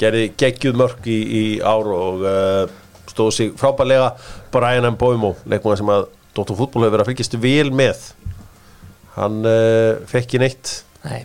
gerði 0.00 0.24
geggjuð 0.40 0.78
mörk 0.80 1.06
í, 1.06 1.18
í 1.22 1.44
ár 1.62 1.90
og 1.94 2.24
uh, 2.26 2.64
stóð 3.10 3.30
sig 3.36 3.54
frábærlega. 3.60 4.12
Brian 4.54 4.90
M. 4.90 4.98
Boimo, 4.98 5.34
leikmaður 5.46 5.82
sem 5.82 5.96
að 5.98 6.12
Dóttur 6.34 6.58
fútból 6.58 6.82
hefur 6.82 6.96
verið 6.96 7.04
að 7.04 7.10
fylgjast 7.12 7.34
vel 7.38 7.68
með 7.78 7.98
hann 9.18 9.40
uh, 9.46 10.02
fekk 10.10 10.24
ekki 10.26 10.40
neitt. 10.42 10.74
Nei, 11.04 11.22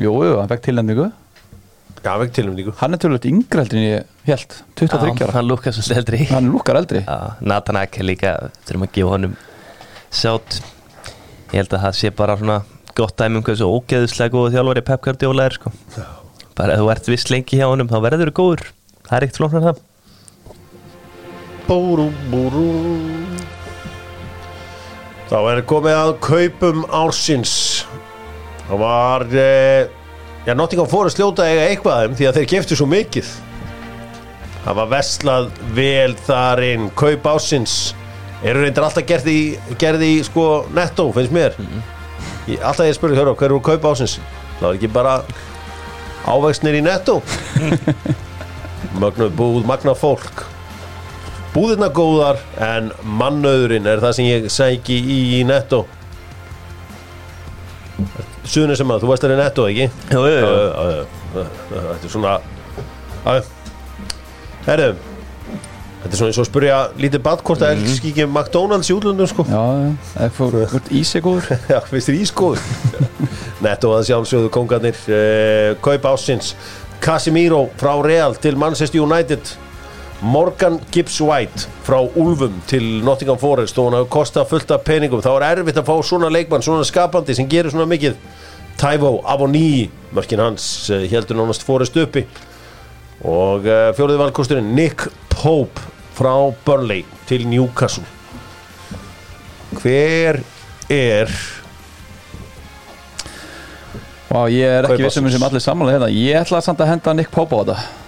Jú, 0.00 0.12
jú, 0.24 0.36
hann 0.40 0.48
fekk 0.48 0.62
tilnæmningu 0.70 1.04
já, 1.04 2.08
hann 2.08 2.22
fekk 2.24 2.32
tilnæmningu 2.38 2.72
Hann 2.80 2.96
er 2.96 3.00
tölvöld 3.02 3.26
yngri 3.28 3.60
heldur 3.60 3.78
en 3.78 3.84
ég 3.84 4.28
held 4.30 4.54
23 4.80 5.10
Já, 5.12 5.26
ára. 5.26 5.34
hann 5.36 5.48
lukkar 5.50 5.74
svo 5.76 5.84
eldri. 5.96 6.20
Hann 6.30 6.48
lukkar 6.52 6.78
eldri. 6.80 7.02
Já, 7.04 7.36
Nathan 7.44 7.78
Ake 7.82 8.06
líka 8.06 8.32
þurfum 8.64 8.86
að 8.86 8.94
gefa 8.96 9.12
honum 9.12 9.34
sjátt. 10.12 10.60
Ég 11.52 11.58
held 11.60 11.76
að 11.76 11.84
það 11.84 11.98
sé 12.00 12.12
bara 12.22 12.38
svona 12.40 12.58
gott 12.96 13.16
dæmi 13.20 13.40
um 13.40 13.44
hvað 13.46 13.60
svo 13.60 13.70
ógeðslega 13.76 14.32
góðu 14.34 14.54
þjálfari 14.56 14.84
Pep 14.88 15.04
Guardiola 15.04 15.48
er 15.50 15.58
sko. 15.58 15.72
Bara 16.56 16.76
ef 16.76 16.82
þú 16.82 16.90
ert 16.96 17.12
viss 17.12 17.28
lengi 17.32 17.60
hjá 17.60 17.68
honum 17.68 17.88
þá 17.92 17.98
verður 18.08 18.32
þú 18.32 18.36
góður. 18.40 18.64
Það 19.08 19.16
er 19.18 19.26
ekkert 19.28 19.42
flóknar 19.42 19.66
það. 19.68 19.82
Búrú, 21.68 22.08
búrú 22.32 22.66
Þá 25.32 25.38
er 25.48 25.62
komið 25.64 25.94
að 25.96 26.10
kaupum 26.20 26.82
ársins. 26.92 27.54
Það 28.66 28.82
var 28.82 29.22
eh, 29.32 29.86
Já, 30.44 30.52
Nottingham 30.58 30.90
Forest 30.90 31.16
ljóta 31.22 31.46
eiga 31.48 31.70
eitthvað 31.70 31.94
af 31.94 32.02
þeim 32.04 32.18
því 32.18 32.26
að 32.28 32.36
þeir 32.38 32.50
geftu 32.50 32.76
svo 32.76 32.88
mikið. 32.90 33.30
Það 34.66 34.78
var 34.82 34.90
vestlað 34.92 35.48
vel 35.78 36.12
þar 36.28 36.62
inn. 36.66 36.86
Kaup 37.00 37.28
ársins 37.32 37.78
Eru 38.42 38.60
reyndar 38.64 38.88
alltaf 38.88 39.06
gerði 39.06 39.32
í, 39.38 39.74
gerði 39.78 40.08
í 40.16 40.22
sko 40.26 40.66
netto, 40.74 41.06
finnst 41.14 41.32
mér. 41.32 41.56
Ég, 42.50 42.58
Alltaf 42.58 42.88
ég 42.88 42.96
spurði 42.98 43.20
hörru, 43.20 43.36
hver 43.38 43.52
eru 43.52 43.60
kaup 43.62 43.86
ársins? 43.88 44.18
Það 44.58 44.66
var 44.66 44.78
ekki 44.78 44.90
bara 44.92 45.12
ávegsnir 46.28 46.76
í 46.76 46.82
netto 46.84 47.20
Mögnuð 49.00 49.32
búð, 49.38 49.62
magnað 49.66 49.96
fólk 50.02 50.42
Búðirna 51.52 51.90
góðar 51.92 52.38
en 52.64 52.86
mannauðurinn 53.04 53.84
er 53.90 54.00
það 54.00 54.14
sem 54.16 54.28
ég 54.30 54.46
sæki 54.52 54.96
í, 54.96 55.18
í 55.36 55.40
netto? 55.44 55.82
Suðunni 58.48 58.76
sem 58.78 58.90
að 58.90 59.04
þú 59.04 59.10
veist 59.10 59.24
það 59.26 59.34
er 59.34 59.40
netto 59.42 59.66
ekki? 59.68 59.88
Já, 60.08 60.20
já, 60.32 60.38
já. 60.42 61.02
Þetta 61.36 61.92
er 61.92 62.12
svona. 62.12 62.36
Herru 64.66 64.92
Þetta 66.02 66.08
er 66.10 66.18
svona 66.18 66.30
eins 66.32 66.38
og 66.40 66.42
að 66.42 66.48
spyrja 66.48 66.78
lítið 66.98 67.20
bad 67.22 67.42
hvort 67.46 67.60
það 67.62 67.76
elski 67.76 68.10
ekki 68.10 68.24
McDonalds 68.26 68.88
í 68.90 68.94
útlöndum 68.96 69.28
sko. 69.30 69.44
Já, 69.46 69.60
já, 69.78 69.92
ef 70.24 70.40
þú 70.40 70.48
ert 70.64 70.88
ísi 70.98 71.20
góður 71.22 71.52
Já, 71.70 71.78
finnst 71.86 72.10
þér 72.10 72.16
ískóður 72.24 72.64
Netto 73.68 73.92
að 73.94 74.08
sjálfsögðu 74.08 74.50
kongarnir 74.56 74.98
uh, 75.06 75.76
Kaup 75.84 76.08
ásins 76.10 76.56
Casemiro 77.02 77.68
frá 77.78 77.92
Real 78.02 78.34
til 78.42 78.58
Manchester 78.58 79.04
United 79.04 79.52
Morgan 80.22 80.78
Gibbs 80.94 81.20
White 81.20 81.66
frá 81.82 81.98
Ulfum 81.98 82.60
til 82.70 83.02
Nottingham 83.02 83.38
Forest. 83.42 83.78
Og 83.78 83.88
hann 83.88 83.98
hafa 83.98 84.10
kostað 84.12 84.48
fullt 84.52 84.70
af 84.70 84.84
peningum. 84.86 85.22
Þá 85.22 85.32
er 85.34 85.46
erfitt 85.50 85.80
að 85.82 85.88
fá 85.88 85.96
svona 86.06 86.30
leikmann, 86.30 86.62
svona 86.62 86.86
skapandi 86.86 87.34
sem 87.34 87.48
gerir 87.50 87.74
svona 87.74 87.88
mikið. 87.90 88.14
Taivo 88.78 89.16
Avoni, 89.28 89.90
mörkin 90.14 90.40
hans 90.40 90.64
heldur 91.10 91.38
nánast 91.38 91.66
Forest 91.66 91.98
uppi. 91.98 92.24
Og 93.26 93.66
uh, 93.66 93.90
fjóriði 93.98 94.20
valkosturinn 94.22 94.70
Nick 94.76 95.08
Pope 95.30 95.82
frá 96.16 96.34
Burnley 96.66 97.02
til 97.26 97.46
Newcastle. 97.50 98.06
Hver 99.82 100.38
er 100.90 101.34
Vá, 104.32 104.46
ég 104.48 104.64
er 104.64 104.86
ekki 104.88 105.04
vissum 105.04 105.26
sem 105.28 105.42
allir 105.44 105.60
sammála 105.60 105.96
hérna. 105.96 106.08
Ég 106.08 106.38
ætla 106.40 106.62
samt 106.64 106.80
að 106.80 106.94
henda 106.94 107.12
Nick 107.18 107.34
Pope 107.34 107.58
á 107.58 107.60
þetta 107.60 108.01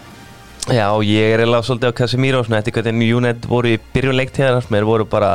Já, 0.65 0.87
ég 1.05 1.35
er 1.35 1.43
eiginlega 1.43 1.67
svolítið 1.67 1.91
á 1.93 1.99
Casemiro 1.99 2.39
svona, 2.45 2.63
eftir 2.63 2.73
hvernig 2.79 3.11
United 3.13 3.45
voru 3.51 3.75
í 3.75 3.81
byrjun 3.93 4.17
leiktíðar 4.17 4.63
sem 4.65 4.73
þeir 4.73 4.87
voru 4.89 5.05
bara 5.09 5.35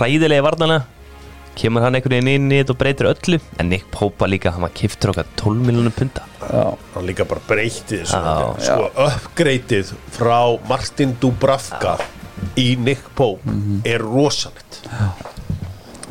hræðilega 0.00 0.42
varnarlega 0.42 0.88
kemur 1.54 1.84
hann 1.84 1.94
einhvern 1.94 2.16
veginn 2.16 2.32
inn 2.32 2.50
í 2.50 2.56
þetta 2.58 2.74
og 2.74 2.78
breytir 2.80 3.08
öllu 3.12 3.38
en 3.62 3.68
Nick 3.70 3.86
Pope 3.94 4.24
var 4.24 4.32
líka, 4.32 4.50
hann 4.50 4.64
var 4.66 4.72
kiftur 4.74 5.12
okkar 5.12 5.28
12 5.38 5.68
miljonum 5.68 5.94
punta 5.94 6.24
Já, 6.42 6.64
hann 6.96 7.06
líka 7.06 7.26
bara 7.30 7.44
breytið 7.46 8.02
Já. 8.02 8.24
sko 8.58 8.88
uppgreitið 9.04 9.92
frá 10.16 10.38
Martin 10.66 11.14
Dubravka 11.22 11.94
í 12.58 12.74
Nick 12.76 13.06
Pope 13.14 13.54
er 13.86 14.02
rosalegt. 14.02 14.82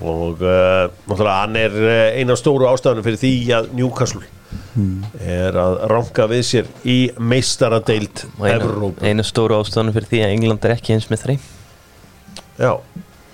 Og 0.03 0.39
uh, 0.39 0.88
náttúrulega 1.07 1.36
hann 1.41 1.59
er 1.59 1.76
uh, 1.76 2.16
eina 2.16 2.36
stóru 2.39 2.68
ástæðanum 2.72 3.05
fyrir 3.05 3.20
því 3.22 3.34
að 3.59 3.70
Newcastle 3.78 4.24
er 5.21 5.57
að 5.59 5.75
ranka 5.91 6.27
við 6.31 6.43
sér 6.47 6.69
í 6.89 6.97
meistaradeild 7.19 8.23
Og 8.39 9.01
einu, 9.03 9.23
stóru 9.27 9.59
ástæðanum 9.61 9.93
fyrir 9.95 10.09
því 10.11 10.21
að 10.25 10.33
England 10.37 10.65
er 10.67 10.75
ekki 10.77 10.95
eins 10.95 11.09
með 11.11 11.23
þrei 11.25 11.35
Já, 12.59 12.71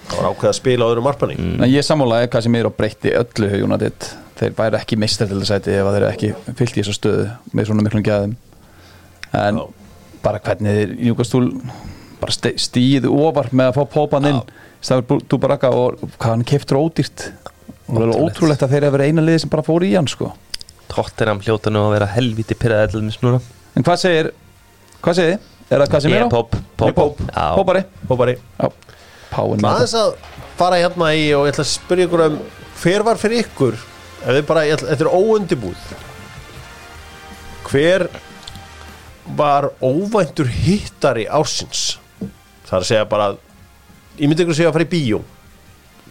það 0.10 0.16
var 0.16 0.30
ákveð 0.32 0.50
að 0.52 0.58
spila 0.60 0.88
á 0.88 0.90
öðrum 0.94 1.08
marpanni 1.10 1.38
En 1.40 1.68
ég 1.72 1.86
sammálaði 1.86 2.30
hvað 2.34 2.46
sem 2.48 2.56
er 2.60 2.70
og 2.70 2.76
breytti 2.80 3.14
öllu 3.20 3.50
hjá 3.52 3.64
United 3.68 4.10
þeir 4.40 4.54
væri 4.56 4.78
ekki 4.80 4.96
meistartildasæti 5.04 5.74
ef 5.76 5.88
að 5.90 5.96
þeir 5.98 6.04
eru 6.06 6.12
ekki 6.14 6.56
fyllt 6.56 6.78
í 6.78 6.80
þessu 6.84 6.94
stöðu 6.96 7.24
með 7.60 7.66
svona 7.68 7.84
miklum 7.84 8.04
gæðum. 8.08 8.36
En 9.36 9.58
Já. 9.60 9.66
bara 10.24 10.40
hvernig 10.46 10.78
þeir 10.78 10.94
Júkastúl 11.10 11.50
bara 12.22 12.32
ste- 12.32 12.54
stíð 12.56 13.10
ofar 13.12 13.50
með 13.52 13.74
að 13.74 13.76
fá 13.82 13.84
pópan 13.98 14.30
inn 14.32 14.40
Stafur 14.80 15.20
Dúbaraka 15.28 15.74
og 15.76 16.00
hvað 16.16 16.30
hann 16.32 16.46
keftur 16.48 16.80
ódýrt. 16.80 17.26
Og 17.90 17.98
það 18.00 18.06
er 18.06 18.22
Ótrúlegt. 18.24 18.64
að 18.64 18.72
þeir 18.78 18.84
eru 18.88 18.94
verið 18.96 19.10
eina 19.12 19.26
liði 19.28 19.42
sem 19.44 19.52
bara 19.52 19.68
fór 19.68 19.84
í 19.84 19.92
hann 19.98 20.08
sko 20.08 20.32
Tottenham 20.90 21.40
hljóta 21.46 21.72
nú 21.74 21.84
að 21.88 21.94
vera 21.98 22.10
helviti 22.16 22.58
pyrraði 22.60 22.98
allir 23.00 23.16
snúna 23.16 23.40
en 23.78 23.86
hvað 23.86 24.02
segir 24.04 24.32
hvað 25.04 25.20
segir 25.20 25.34
þið? 25.36 25.48
Er 25.70 25.84
það 25.84 25.92
hvað 25.94 26.02
sem 26.06 26.12
Ég 26.12 26.18
er 26.18 26.24
er 26.24 26.28
á? 26.28 26.34
pop, 26.34 26.56
pop, 26.82 26.96
Pop. 26.98 27.20
Pópari 27.60 27.84
Hópari 28.10 28.36
Já, 28.58 28.70
Páin 29.30 29.62
með 29.62 29.70
aðeins 29.76 29.94
að 30.00 30.14
fara 30.60 30.80
hérna 30.82 31.12
í 31.14 31.28
og 31.38 31.46
ég 31.46 31.54
ætla 31.54 31.66
að 31.68 31.72
spyrja 31.76 32.08
ykkur 32.10 32.24
um 32.26 32.40
hver 32.82 33.06
var 33.06 33.20
fyrir 33.22 33.44
ykkur 33.46 33.76
ef 33.78 34.32
þið 34.34 34.46
bara, 34.50 34.64
ég 34.68 34.76
ætla, 34.80 34.90
þetta 34.96 35.06
er 35.06 35.12
óundibúð 35.14 35.92
hver 37.70 38.08
var 39.38 39.70
óvæntur 39.86 40.50
hittari 40.50 41.28
ársins? 41.30 42.00
Það 42.66 42.74
er 42.74 42.82
að 42.82 42.88
segja 42.90 43.06
bara 43.10 43.28
ég 44.20 44.26
myndi 44.26 44.42
ykkur 44.44 44.56
að 44.56 44.60
segja 44.60 44.72
að 44.72 44.78
fara 44.80 44.88
í 44.88 44.92
bíó 44.96 45.20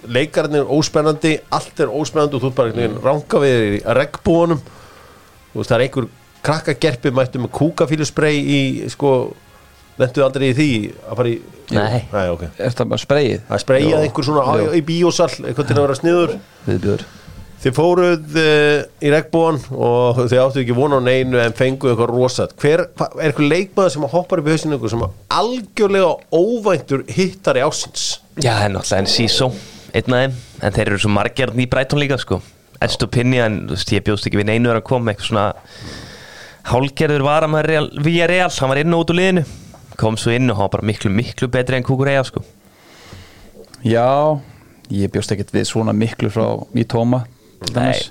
leikarinn 0.07 0.61
er 0.61 0.70
óspennandi 0.78 1.34
allt 1.55 1.82
er 1.82 1.92
óspennandi 1.92 2.38
og 2.38 2.44
þú 2.44 2.51
ert 2.53 2.59
bara 2.61 2.74
mm. 2.76 2.96
ranga 3.05 3.42
við 3.42 3.59
þér 3.59 3.76
í 3.76 3.82
regnbúanum 3.99 4.62
þú 4.62 5.61
veist 5.61 5.72
það 5.72 5.76
er 5.78 5.86
einhver 5.86 6.09
krakkagerpi 6.49 7.12
mættu 7.14 7.42
með 7.42 7.55
kúkafílusprey 7.59 8.40
í 8.40 8.61
sko 8.92 9.12
lentuðu 9.99 10.26
aldrei 10.26 10.51
í 10.51 10.57
því 10.57 10.72
að 11.03 11.20
fara 11.20 11.30
í 11.32 11.38
Nei. 11.68 12.01
Nei 12.14 12.26
ok 12.32 12.44
Er 12.57 12.72
það 12.72 12.90
bara 12.94 13.03
spreyið? 13.03 13.40
að 13.44 13.62
spreyja 13.64 13.94
Jó. 13.94 14.03
einhver 14.03 14.24
svona 14.28 14.44
á, 14.46 14.53
Jó. 14.57 14.68
í 14.72 14.82
bíósal 14.86 15.30
eitthvað 15.42 15.70
til 15.70 15.76
að 15.76 15.82
vera 15.84 15.96
sniður 15.99 16.36
Viðbjör 16.68 17.07
þið 17.59 17.74
fóruð 17.74 18.36
uh, 18.38 18.84
í 19.03 19.11
regnbúan 19.11 19.57
og 19.74 20.20
þið 20.20 20.42
áttu 20.44 20.61
ekki 20.62 20.76
vona 20.76 21.01
á 21.03 21.07
neinu 21.09 21.40
en 21.42 21.57
fenguð 21.59 21.90
eitthvað 21.90 22.12
rosat 22.12 22.55
hver, 22.62 22.84
hva, 22.94 23.09
er 23.18 23.32
eitthvað 23.32 23.51
leikmaður 23.51 23.94
sem 23.96 24.07
hoppar 24.12 24.42
upp 24.42 24.51
í 24.51 24.55
hausinu 24.55 24.78
sem 24.92 25.03
algjörlega 25.40 26.12
óvæntur 26.30 27.03
hittari 27.11 27.64
ásins 27.66 28.07
Já, 28.38 28.53
það 28.53 28.62
er 28.68 28.72
náttúrulega 28.76 29.03
en 29.03 29.11
Sísó 29.11 29.51
einn 29.95 30.14
af 30.14 30.20
þeim, 30.22 30.36
en 30.62 30.76
þeir 30.76 30.91
eru 30.93 30.99
svo 31.03 31.11
margir 31.14 31.53
í 31.57 31.66
Brighton 31.70 32.01
líka 32.03 32.18
sko. 32.20 32.41
Estupinja, 32.84 33.47
en 33.49 33.62
þú 33.68 33.74
veist, 33.76 33.93
ég 33.97 34.05
bjóst 34.07 34.28
ekki 34.28 34.39
við 34.41 34.49
neinu 34.53 34.70
að 34.70 34.84
koma 34.86 35.11
eitthvað 35.12 35.30
svona 35.32 35.47
hálgerður 36.68 37.24
var 37.26 37.47
að 37.47 37.53
maður 37.55 37.89
via 38.05 38.26
real, 38.30 38.51
hann 38.53 38.70
var 38.72 38.80
inn 38.82 38.95
og 38.95 39.03
út 39.05 39.12
úr 39.14 39.18
liðinu. 39.18 39.47
Kom 39.99 40.18
svo 40.20 40.30
inn 40.34 40.51
og 40.53 40.59
hann 40.59 40.68
var 40.68 40.74
bara 40.76 40.86
miklu, 40.86 41.11
miklu 41.11 41.49
betri 41.51 41.78
en 41.78 41.86
Kukureya 41.86 42.22
sko. 42.28 42.45
Já, 43.86 44.39
ég 44.93 45.11
bjóst 45.14 45.32
ekkert 45.34 45.53
við 45.55 45.66
svona 45.70 45.95
miklu 45.97 46.30
frá 46.34 46.47
í 46.78 46.84
tóma 46.86 47.24
til 47.64 47.74
Nei. 47.74 47.93
dæmis. 47.93 48.09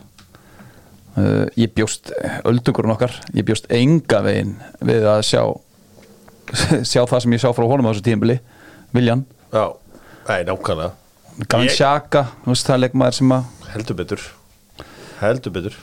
uh, 1.18 1.46
Ég 1.60 1.74
bjóst 1.76 2.12
öldungurinn 2.48 2.94
okkar, 2.96 3.16
ég 3.36 3.48
bjóst 3.48 3.68
enga 3.74 4.22
veginn 4.26 4.56
við 4.84 5.08
að 5.12 5.24
sjá 5.28 5.42
sjá 6.92 7.02
það 7.04 7.24
sem 7.24 7.36
ég 7.36 7.44
sjá 7.44 7.52
frá 7.56 7.68
honum 7.68 7.88
á 7.88 7.92
þessu 7.92 8.06
tímbili 8.08 8.38
Viljan, 8.96 9.26
já, 9.52 9.66
nei, 10.30 10.46
nákvæmlega 10.48 10.94
Gavan 11.46 11.68
Ég- 11.68 11.76
Sjaka 11.78 12.24
þú 12.44 12.52
veist 12.54 12.68
það 12.68 12.76
er 12.78 12.84
leikmaður 12.88 13.18
sem 13.20 13.34
að 13.36 13.44
heldur 13.74 13.98
betur. 14.00 14.22
Heldur 15.22 15.54
betur. 15.54 15.76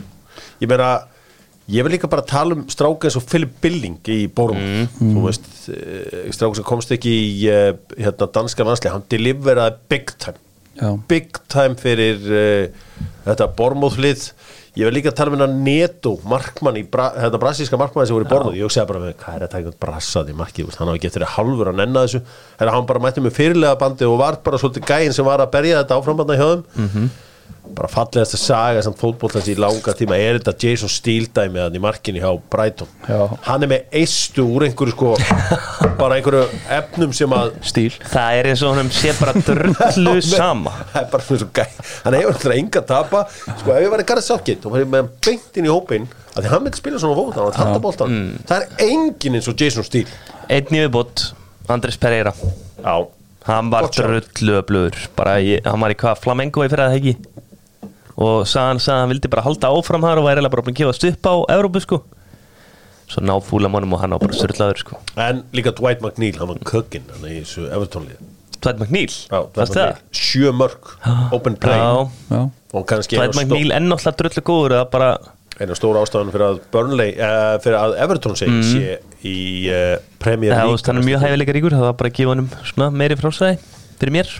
Ég 0.62 0.70
meina, 0.70 0.88
ég 1.70 1.84
vil 1.86 1.92
líka 1.94 2.08
bara 2.10 2.22
tala 2.26 2.56
um 2.58 2.64
stráka 2.70 3.06
eins 3.08 3.16
og 3.20 3.26
Philip 3.28 3.52
Billing 3.62 3.98
í 4.10 4.26
Borm 4.34 4.58
þú 4.98 5.22
veist, 5.28 5.46
eh, 5.70 6.26
stráka 6.34 6.58
sem 6.58 6.66
komst 6.66 6.90
ekki 6.94 7.12
í 7.14 7.46
eh, 7.50 7.72
hérna, 7.98 8.26
danska 8.34 8.66
landsli 8.66 8.90
hann 8.90 9.06
deliveraði 9.10 9.76
big 9.88 10.10
time. 10.18 10.40
Já, 10.74 10.90
big 11.06 11.36
time 11.48 11.76
fyrir 11.78 12.18
uh, 12.26 12.66
þetta 13.28 13.46
Bormóðlið 13.54 14.24
ég 14.74 14.88
vil 14.88 14.96
líka 14.96 15.12
tala 15.14 15.30
um 15.30 15.36
hennar 15.36 15.52
Neto 15.54 16.16
markmann 16.26 16.78
í 16.80 16.84
bra, 16.90 17.10
þetta 17.14 17.40
brasilíska 17.42 17.78
markmann 17.78 18.08
sem 18.08 18.16
voru 18.16 18.26
í 18.26 18.30
Bormóð 18.32 18.56
ég 18.58 18.72
segja 18.74 18.86
bara 18.88 19.02
með 19.04 19.12
hvað 19.20 19.36
er 19.36 19.44
þetta 19.44 19.60
einhvern 19.60 19.78
brassað 19.84 20.32
í 20.32 20.38
markið 20.40 20.78
hann 20.80 20.90
ekki 20.94 21.10
eftir 21.10 21.26
að 21.26 21.34
halvur 21.36 21.70
að 21.70 21.78
nenna 21.82 22.02
þessu. 22.06 22.22
Hann 22.58 22.88
bara 22.88 23.02
mætti 23.04 23.22
með 23.22 23.36
fyrirlega 23.38 23.78
bandi 23.78 24.08
og 24.08 24.18
var 24.18 24.40
bara 24.42 24.58
svolítið 24.58 24.88
gæinn 24.90 25.14
sem 25.14 25.26
var 25.28 25.44
að 25.44 25.52
berja 25.54 25.82
þetta 25.82 26.00
áframbanda 26.00 26.38
hjá 26.40 26.48
þeim 26.48 27.06
bara 27.74 27.88
fallegast 27.88 28.34
að 28.36 28.40
saga 28.42 28.82
samt 28.84 28.98
fótbollans 29.00 29.46
í 29.50 29.54
langa 29.58 29.92
tíma 29.96 30.18
er 30.20 30.36
þetta 30.36 30.52
Jason 30.62 30.90
Steele 30.92 31.30
dæmi 31.34 31.58
að 31.62 31.78
í 31.78 31.80
markinu 31.82 32.20
hjá 32.20 32.28
Brighton. 32.52 32.90
Já. 33.08 33.22
hann 33.48 33.64
er 33.64 33.70
með 33.72 33.96
eistu 34.02 34.44
úr 34.44 34.66
einhverju 34.68 34.92
sko 34.92 35.14
bara 35.98 36.18
einhverju 36.18 36.44
efnum 36.76 37.14
sem 37.16 37.32
að 37.34 37.54
stíl. 37.66 37.88
Það 38.12 38.36
er 38.38 38.50
eins 38.52 38.62
og 38.68 38.76
hann 38.78 38.92
sé 38.94 39.14
bara 39.18 39.32
drullu 39.48 40.14
sama. 40.28 40.74
Það 40.92 41.00
er 41.02 41.08
bara 41.16 41.26
svona 41.26 41.42
svo 41.42 41.48
gæ 41.56 41.64
hann 42.04 42.18
hefur 42.20 42.34
alltaf 42.36 42.54
enga 42.58 42.82
að 42.84 42.86
tapa. 42.92 43.24
Sko 43.62 43.74
ef 43.74 43.82
ég 43.86 43.90
var 43.96 44.04
í 44.04 44.08
Gareth 44.12 44.28
Southgate 44.28 44.68
og 44.68 44.76
var 44.76 44.84
ég 44.84 44.92
með 44.92 45.02
hann 45.06 45.10
beint 45.30 45.58
inn 45.62 45.70
í 45.70 45.74
hópin 45.74 46.06
að 46.34 46.44
því 46.44 46.52
hann 46.54 46.64
myndi 46.68 46.82
spila 46.84 47.00
svona 47.02 47.18
fót 47.18 47.34
hann 47.40 47.48
var 47.48 47.56
að 47.56 47.60
tata 47.64 47.82
boltan 47.88 48.16
það 48.48 48.60
er 48.68 48.86
engin 48.92 49.40
eins 49.40 49.50
og 49.50 49.58
Jason 49.64 49.88
Steele. 49.88 50.22
Einn 50.52 50.68
í 50.76 50.84
viðbót, 50.84 51.30
Andres 51.72 51.96
Pereira. 51.98 52.36
Já 52.84 52.96
Hann 53.44 53.70
var 53.72 53.90
drullu 53.92 54.58
öflugur 54.62 54.94
hann 55.18 55.82
var 55.84 55.92
í 55.92 55.96
hvað, 56.00 56.20
Flamengo 56.24 56.64
í 56.64 56.70
fyrir 56.72 56.86
að 56.86 56.94
það 56.94 57.00
ekki? 57.00 57.14
Og 58.14 58.44
sagði 58.48 58.70
hann, 58.70 58.80
sagði 58.80 59.00
hann 59.02 59.10
vildi 59.12 59.30
bara 59.32 59.44
halda 59.44 59.72
áfram 59.74 60.06
þar 60.06 60.22
og 60.22 60.28
eiginlega 60.30 60.54
bara 60.54 60.64
búin 60.64 60.76
að 60.76 60.80
gefast 60.80 61.04
upp 61.10 61.28
á 61.28 61.34
Evrópu 61.56 61.82
sko. 61.84 61.98
Svo 63.10 63.24
ná 63.26 63.34
fúla 63.44 63.68
mannum 63.68 63.92
og 63.96 64.00
hann 64.00 64.16
á 64.16 64.18
bara 64.22 64.38
surlaður 64.38 64.80
sko. 64.80 65.00
En 65.20 65.42
líka 65.52 65.74
Dwight 65.76 66.00
McNeil 66.00 66.38
hann 66.40 66.52
var 66.54 66.62
kökinn 66.70 67.10
hann 67.12 67.28
í 67.28 67.42
þessu 67.42 67.66
Evertónlið 67.68 68.22
Dwight 68.64 68.80
McNeil, 68.80 69.12
sjö 70.14 70.52
mörg 70.56 70.94
open 71.36 71.58
play. 71.60 71.76
Já, 71.76 72.08
Já, 72.32 72.40
og 72.72 72.86
kannski 72.88 73.18
Dwight 73.18 73.36
McNeil 73.36 73.74
enn 73.76 73.90
náttúrulega 73.92 74.22
drullu 74.22 74.44
góður 74.48 74.76
eða 74.78 74.88
bara 74.94 75.10
eina 75.60 75.76
stóra 75.78 76.02
ástæðan 76.02 76.32
fyrir 76.34 76.46
að 76.48 76.56
Burnley 76.74 77.14
uh, 77.14 77.54
fyrir 77.62 77.78
að 77.78 77.94
Everton 78.04 78.34
segi 78.38 78.62
sé 78.66 78.96
í 79.22 79.36
uh, 79.70 79.94
Premier 80.22 80.54
League 80.56 80.82
hann 80.88 80.98
er 80.98 81.06
mjög 81.06 81.22
hæfileika 81.22 81.54
ríkur 81.56 81.76
það 81.76 81.86
var 81.88 81.96
bara 82.00 82.10
að 82.10 82.18
gefa 82.18 82.32
honum 82.34 82.50
svona 82.66 82.90
meiri 82.94 83.18
frásæði 83.20 83.60
fyrir 84.00 84.16
mér. 84.18 84.32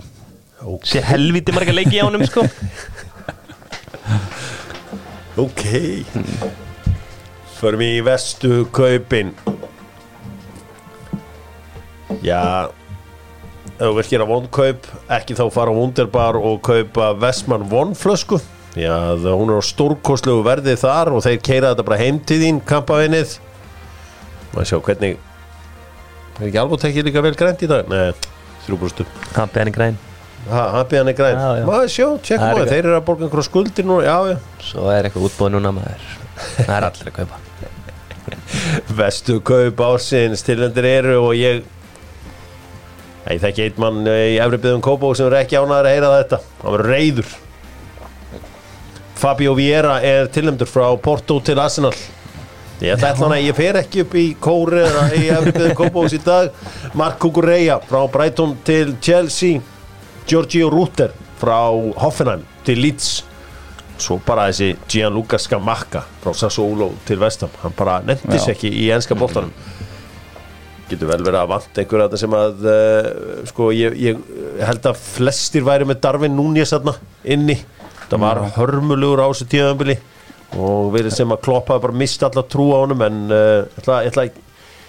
Ok. 0.65 0.89
sé 0.89 1.03
helviti 1.05 1.55
marga 1.55 1.75
leiki 1.77 2.01
á 2.03 2.09
honum 2.09 2.25
sko. 2.29 2.47
Ok. 5.35 5.65
Förum 7.59 7.81
í 7.83 7.99
vestu 8.07 8.63
kaupin. 8.71 9.33
Já 12.23 12.71
Ef 13.75 13.81
þú 13.81 13.95
vilt 13.97 14.11
gera 14.13 14.27
vonkaup 14.29 14.85
ekki 15.17 15.35
þá 15.35 15.49
fara 15.51 15.73
á 15.75 15.75
Wunderbar 15.75 16.39
og 16.39 16.61
kaupa 16.63 17.09
Vestmann 17.19 17.65
vonflösku 17.67 18.39
Já, 18.75 18.95
það- 19.23 19.37
hún 19.39 19.51
er 19.55 19.61
á 19.61 19.65
stórkostlegu 19.65 20.43
verði 20.45 20.75
þar 20.81 21.13
og 21.15 21.23
þeir 21.23 21.41
keira 21.47 21.75
þetta 21.75 21.85
bara 21.87 21.99
heim 22.01 22.19
til 22.27 22.41
þín 22.43 22.61
kampavinnið. 22.67 23.37
Maður 24.55 24.67
sjá 24.71 24.79
hvernig 24.83 25.17
Er 26.35 26.49
ekki 26.49 26.59
alveg 26.59 26.81
tekið 26.83 27.05
líka 27.07 27.23
vel 27.23 27.35
grænt 27.39 27.63
í 27.63 27.69
dag? 27.71 27.87
Nei, 27.89 28.13
þrjúbúrstu 28.67 29.05
beðan 29.35 29.71
í 29.71 29.75
græn 29.75 29.97
Happy 30.51 30.97
hann 30.99 31.09
er 31.09 31.15
grænt 31.15 31.39
Já, 31.39 31.51
já. 31.61 31.65
Maður 31.69 31.91
sjá, 31.95 32.07
Það 32.19 32.33
er 32.35 32.41
maður, 32.43 32.65
ekki- 32.65 32.73
þeir 32.75 32.85
eru 32.89 32.97
að 32.99 33.05
borga 33.07 33.25
einhverja 33.29 33.47
skuldir 33.49 33.85
nú 33.87 33.99
Já, 34.03 34.17
já. 34.33 34.37
Svo 34.61 34.89
er 34.91 35.05
eitthvað 35.09 35.29
útbúið 35.31 35.55
núna 35.55 35.73
maður. 35.73 36.09
Það 36.59 36.75
er 36.77 36.87
allir 36.89 37.11
að 37.11 37.17
kaupa. 37.21 37.39
Vestu 38.99 39.39
kaup 39.41 39.77
ásins 39.87 40.43
tilhendir 40.45 40.85
eru 40.91 41.17
og 41.29 41.35
ég 41.39 41.63
ég 43.31 43.41
þekki 43.41 43.65
einn 43.69 43.79
mann 43.81 44.03
í 44.11 44.37
efri 44.43 44.59
byggðum 44.59 44.83
Kópó 44.85 45.15
sem 45.17 45.31
er 45.31 45.39
ekki 45.45 45.57
ánæður 45.57 45.87
að 45.89 45.95
heyra 45.95 46.11
þetta. 46.19 46.41
Hann 46.63 46.75
verður 46.77 46.91
reyður 46.93 47.33
Fabio 49.25 49.55
Vieira 49.57 50.03
er 50.05 50.27
tilhendur 50.29 50.69
frá 50.69 50.91
Porto 51.01 51.39
til 51.41 51.57
Arsenal. 51.57 51.95
Ég 52.85 52.93
ætla 52.93 53.15
að 53.31 53.47
ég 53.47 53.57
fer 53.57 53.79
ekki 53.81 54.03
upp 54.05 54.17
í 54.21 54.25
kóri 54.37 54.83
eða 54.85 55.05
í 55.17 55.31
efri 55.33 55.53
byggðum 55.55 55.79
Kópós 55.79 56.13
í 56.13 56.19
dag. 56.21 56.51
Mark 56.93 57.17
Kukureya 57.23 57.79
frá 57.89 58.03
Brighton 58.13 58.53
til 58.69 58.93
Chelsea. 59.01 59.63
Giorgio 60.29 60.69
Rutter 60.69 61.15
frá 61.41 61.57
Hoffenheim 62.03 62.45
til 62.67 62.83
Leeds. 62.85 63.23
Svo 63.97 64.19
bara 64.27 64.51
þessi 64.51 64.75
Gianluca 64.93 65.41
Scamacca 65.41 66.05
frá 66.21 66.37
Sassuolo 66.37 66.91
til 67.09 67.23
Vestam 67.23 67.57
hann 67.63 67.73
bara 67.79 68.03
nefndis 68.05 68.51
ekki 68.53 68.77
í 68.77 68.91
enska 68.93 69.17
boltanum. 69.17 69.55
Getur 70.91 71.09
vel 71.15 71.23
verið 71.25 71.41
að 71.41 71.53
vant 71.55 71.81
einhver 71.81 72.05
að 72.11 72.19
sem 72.21 72.37
að 72.37 72.69
uh, 72.69 73.09
sko 73.49 73.73
ég, 73.73 73.97
ég 73.97 74.21
held 74.61 74.93
að 74.93 75.01
flestir 75.01 75.65
væri 75.65 75.89
með 75.89 76.05
Darvin 76.05 76.37
Núñez 76.37 76.77
inni 77.25 77.63
það 78.15 78.23
var 78.25 78.43
hörmulugur 78.55 79.25
á 79.25 79.27
þessu 79.27 79.49
tíðanbili 79.51 79.99
og 80.55 80.93
verið 80.95 81.17
sem 81.17 81.35
að 81.35 81.43
kloppa 81.43 81.81
bara 81.83 81.97
mist 81.99 82.23
alla 82.23 82.45
trú 82.47 82.71
á 82.71 82.79
honum 82.85 83.03
en 83.03 83.21
uh, 83.33 83.65
ég 83.67 83.83
ætla, 83.83 84.01
ég 84.07 84.13
ætla 84.15 84.27
að 84.29 84.41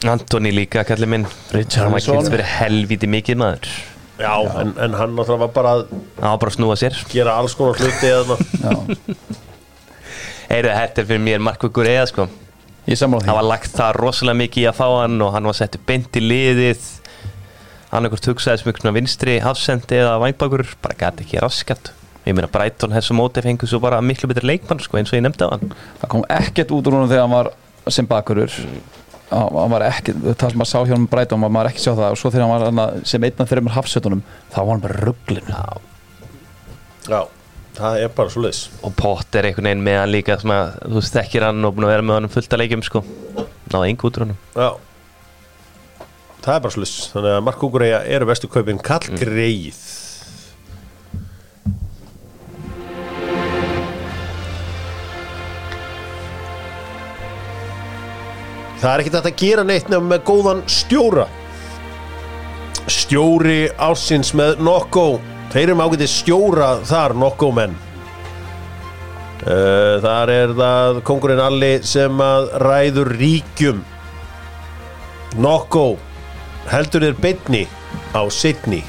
Antoni 0.05 0.51
líka, 0.53 0.84
kallir 0.86 1.09
minn. 1.09 1.23
Hann 1.26 1.93
var 1.93 2.03
kynst 2.03 2.30
fyrir 2.30 2.45
helviti 2.45 3.07
mikið 3.09 3.39
maður. 3.41 3.69
Já, 4.19 4.34
en, 4.61 4.73
en 4.80 4.93
hann 4.99 5.15
náttúrulega 5.15 5.41
var 5.41 5.53
bara 5.55 5.71
að 5.73 5.82
hann 5.89 6.36
var 6.36 6.41
bara 6.43 6.51
að 6.51 6.57
snúa 6.59 6.76
sér. 6.80 6.99
gera 7.09 7.34
alls 7.39 7.55
konar 7.57 7.80
hluti 7.82 8.11
eða 8.11 8.38
já, 8.67 8.76
Heyrðu, 10.51 10.76
þetta 10.78 11.01
er 11.01 11.09
fyrir 11.09 11.23
mér 11.26 11.41
Markukur 11.43 11.89
eða 11.89 12.05
sko. 12.11 12.28
Ég 12.86 12.99
sammála 13.01 13.26
Það 13.26 13.32
því 13.32 13.39
var 13.39 13.49
lagt 13.49 13.76
það 13.80 13.97
rosalega 13.97 14.41
mikið 14.43 14.61
í 14.61 14.69
að 14.69 14.78
fá 14.78 14.86
hann 14.99 15.26
og 15.26 15.34
hann 15.34 15.49
var 15.49 15.57
settur 15.57 15.84
beint 15.89 16.21
í 16.21 16.23
liðið. 16.23 16.88
Hann 17.89 18.07
ekkert 18.11 18.30
hugsaði 18.30 18.61
sem 18.61 18.71
einhvern 18.71 18.97
vinstri 18.99 19.39
hafsendi 19.41 20.03
eða 20.03 20.19
vangbakur 20.21 20.67
bara 20.84 20.99
gæti 21.01 21.26
ekki 21.26 21.41
raskat 21.41 21.95
ég 22.26 22.34
meina 22.36 22.49
Brighton 22.51 22.93
þessu 22.95 23.15
móti 23.17 23.43
fengur 23.45 23.69
svo 23.69 23.80
bara 23.84 24.01
miklu 24.01 24.30
betri 24.32 24.47
leikmann 24.49 24.82
sko, 24.82 24.97
eins 24.97 25.11
og 25.13 25.19
ég 25.19 25.26
nefndi 25.26 25.45
á 25.45 25.53
hann 25.53 25.73
Það 26.01 26.09
kom 26.13 26.23
ekkert 26.34 26.73
út 26.73 26.88
úr 26.89 26.97
honum 26.97 27.11
þegar 27.11 27.28
hann 27.28 27.36
var 27.36 27.51
sem 27.93 28.07
bakurur. 28.09 28.53
Hann 29.30 29.57
hann 29.59 29.73
var 29.73 29.86
ekki, 29.86 30.13
það 30.26 30.51
sem 30.53 30.59
maður 30.61 30.69
sá 30.71 30.78
hjá 30.86 30.93
hann 30.95 31.07
Breitum 31.11 31.41
maður 31.43 31.57
var 31.59 31.69
ekki 31.69 31.84
sjá 31.84 31.91
það. 31.93 32.11
Og 32.15 32.19
svo 32.21 32.32
þegar 32.34 32.51
hann 32.65 32.80
var 32.82 32.99
sem 33.05 33.26
einn 33.28 33.41
af 33.45 33.51
þeirra 33.51 33.73
hafsötunum 33.76 34.23
þá 34.53 34.59
var 34.61 34.71
hann 34.73 34.86
bara 34.86 35.01
rugglin 35.05 35.51
Já, 37.05 37.19
það 37.78 37.99
er 38.01 38.13
bara 38.17 38.34
svo 38.34 38.41
leis 38.45 38.63
og 38.82 38.95
Pott 38.97 39.38
er 39.38 39.49
einhvern 39.51 39.69
veginn 39.69 39.86
með 39.86 39.99
hann 40.01 40.13
líka 40.13 40.39
sem 40.41 40.53
að 40.55 40.71
þú 40.82 40.95
veist 40.97 41.17
þekkir 41.19 41.45
hann 41.45 41.67
og 41.69 41.76
búin 41.78 41.86
að 41.86 41.93
vera 41.93 42.07
með 42.09 42.19
hann 42.19 42.32
fullt 42.34 42.55
að 42.57 42.61
leikjum 42.63 42.86
sko. 42.88 43.03
Náði 43.73 43.91
engu 43.91 44.09
út 44.09 44.17
úr 44.17 44.26
hann 44.26 44.36
Já. 44.55 44.69
Það 46.45 46.55
er 46.55 46.65
bara 46.65 46.82
leis 46.82 46.95
Þannig 47.13 47.36
að 47.36 47.45
Mark 47.45 47.61
Kukureya 47.61 48.01
eru 48.17 48.30
bestu 48.30 48.49
kaupin. 48.49 48.82
Kall 48.86 49.05
greið 49.21 49.84
Það 58.86 58.93
er 58.93 59.01
ekkert 59.01 59.15
að 59.25 59.39
gera 59.39 59.63
neitt 59.65 59.88
nefnum 59.89 60.11
með 60.11 60.19
góðan 60.27 60.59
stjóra. 60.69 61.23
Stjóri 62.86 63.63
ásins 63.81 64.29
með 64.38 64.59
Nokko. 64.61 65.05
Þeir 65.49 65.63
eru 65.63 65.77
með 65.79 65.89
ágætið 65.89 66.11
stjóra 66.11 66.67
þar 66.86 67.15
Nokko 67.17 67.49
menn. 67.57 67.73
Uh, 69.41 69.97
þar 70.05 70.33
er 70.36 70.53
það 70.61 71.01
kongurinn 71.09 71.41
Alli 71.47 71.71
sem 71.81 72.21
að 72.27 72.51
ræður 72.61 73.11
ríkjum. 73.23 73.81
Nokko 75.41 75.88
heldur 76.69 77.07
þér 77.09 77.19
beinni 77.25 77.65
á 78.13 78.21
setni 78.29 78.83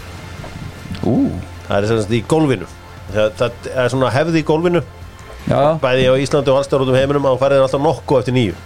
Ú, 1.08 1.32
það 1.66 1.76
er 1.78 1.88
sem 1.88 2.04
sagt 2.04 2.16
í 2.20 2.24
gólfinu. 2.28 2.68
Það, 3.16 3.34
það 3.40 3.74
er 3.80 3.92
svona 3.96 4.12
hefði 4.12 4.44
í 4.44 4.46
gólfinu. 4.52 4.86
Já, 5.48 5.60
bæði 5.80 6.08
á 6.12 6.20
Íslandi 6.20 6.52
og 6.52 6.60
allstar 6.60 6.84
út 6.84 6.92
um 6.92 7.00
heiminum 7.00 7.24
að 7.24 7.38
hann 7.38 7.44
farið 7.46 7.64
alltaf 7.64 7.86
Nokko 7.88 8.20
eftir 8.20 8.36
nýju 8.36 8.65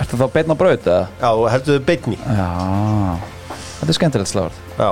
ertu 0.00 0.18
þá 0.20 0.26
beinn 0.32 0.52
á 0.52 0.56
braut 0.56 0.86
eða? 0.86 1.06
já, 1.20 1.30
heldur 1.54 1.78
þér 1.78 1.88
beinni. 1.88 2.18
Já, 2.22 2.48
þetta 3.80 3.90
er 3.90 3.98
skemmtilegt 3.98 4.32
sláður 4.32 4.60
já, 4.78 4.90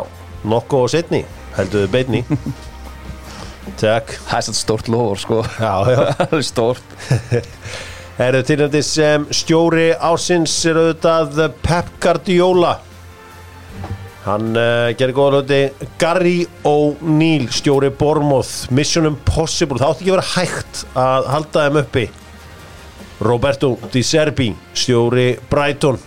Nokko 0.51 0.85
og 0.87 0.93
setni 0.93 1.23
heldur 1.57 1.87
þér 1.87 1.95
beinni. 1.95 2.25
Takk. 3.81 4.13
Það 4.27 4.37
er 4.37 4.45
svona 4.49 4.59
stórt 4.61 4.91
lofur 4.93 5.21
sko. 5.21 5.41
Já, 5.61 5.73
já. 5.89 6.03
Það 6.19 6.37
er 6.37 6.47
stórt. 6.49 6.95
Eru 8.21 8.43
tilnætti 8.45 8.83
sem 8.85 9.25
stjóri 9.33 9.91
ásins 9.97 10.53
er 10.69 10.77
auðvitað 10.77 11.55
Pep 11.65 11.93
Guardiola. 12.03 12.75
Hann 14.27 14.51
uh, 14.53 14.91
gerir 14.99 15.17
góða 15.17 15.39
hluti. 15.39 15.61
Gary 16.01 16.43
O'Neill 16.69 17.47
stjóri 17.57 17.89
Bournemouth. 17.97 18.69
Mission 18.77 19.09
Impossible, 19.09 19.81
það 19.81 19.95
átti 19.95 20.05
ekki 20.05 20.13
að 20.13 20.19
vera 20.19 20.33
hægt 20.35 20.83
að 21.01 21.31
halda 21.33 21.65
þeim 21.65 21.81
uppi 21.81 22.05
Roberto 23.21 23.75
Di 23.93 24.03
Serbi 24.03 24.51
stjóri 24.75 25.35
Brighton. 25.51 25.99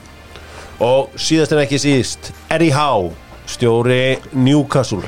Og 0.84 1.14
síðast 1.16 1.54
en 1.54 1.62
ekki 1.64 1.80
síðist 1.80 2.32
Eddie 2.52 2.74
Howe 2.74 3.14
stjóri 3.50 4.18
Newcastle. 4.34 5.06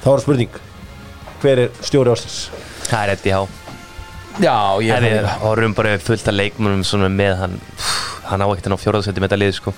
Það 0.00 0.12
var 0.12 0.24
spurning 0.24 0.60
hver 1.40 1.62
er 1.64 1.70
stjóri 1.84 2.12
ásins? 2.12 2.40
það 2.90 3.02
er 3.06 3.12
Eddie 3.14 3.36
Há 3.36 3.42
Já, 4.40 4.54
ég 4.80 4.92
Það 4.92 5.04
er 5.04 5.16
er 5.18 5.28
horfum 5.42 5.74
bara 5.76 5.94
fullt 6.00 6.28
af 6.30 6.36
leikmennum 6.36 6.82
svona 6.86 7.08
með 7.12 7.34
hann. 7.40 7.56
Hann 8.30 8.44
á 8.44 8.46
ekkert 8.46 8.68
hann 8.68 8.76
á 8.78 8.82
fjóraðsætti 8.84 9.20
með 9.20 9.26
þetta 9.32 9.38
lið 9.40 9.54
sko. 9.56 9.72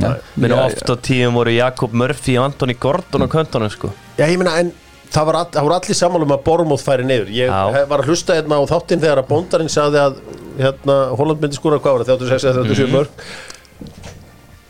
Já, 0.00 0.10
Minn 0.38 0.54
já, 0.54 0.60
oft 0.64 0.90
á 0.90 0.94
tíum 1.02 1.36
voru 1.38 1.52
Jakob 1.52 1.92
Murphy 1.92 2.36
og 2.38 2.46
Anthony 2.48 2.76
Gordon 2.80 3.26
á 3.26 3.28
köntunum 3.30 3.70
sko. 3.70 3.90
Já, 4.16 4.24
ég 4.30 4.38
meina, 4.40 4.56
en 4.62 4.72
það, 5.10 5.24
var 5.26 5.34
all, 5.40 5.46
það 5.54 5.66
voru 5.66 5.74
allir 5.78 5.98
sammála 5.98 6.26
um 6.28 6.34
að 6.36 6.42
Bormóð 6.46 6.82
færi 6.86 7.04
niður. 7.08 7.30
Ég 7.34 7.50
Já. 7.50 7.86
var 7.90 8.02
að 8.04 8.10
hlusta 8.10 8.34
hérna 8.38 8.58
á 8.58 8.62
þáttinn 8.70 9.00
þegar 9.02 9.22
að 9.22 9.28
bóndarinn 9.32 9.72
sagði 9.72 9.98
að 10.04 10.20
hérna, 10.60 10.96
Holland 11.18 11.40
myndi 11.44 11.56
skúra 11.58 11.78
hvað 11.80 11.98
var 11.98 12.04
það, 12.04 12.18
36 12.24 12.44
eða 12.44 12.64
37 12.64 12.86
Mhm. 12.86 12.94
mörg 12.96 13.08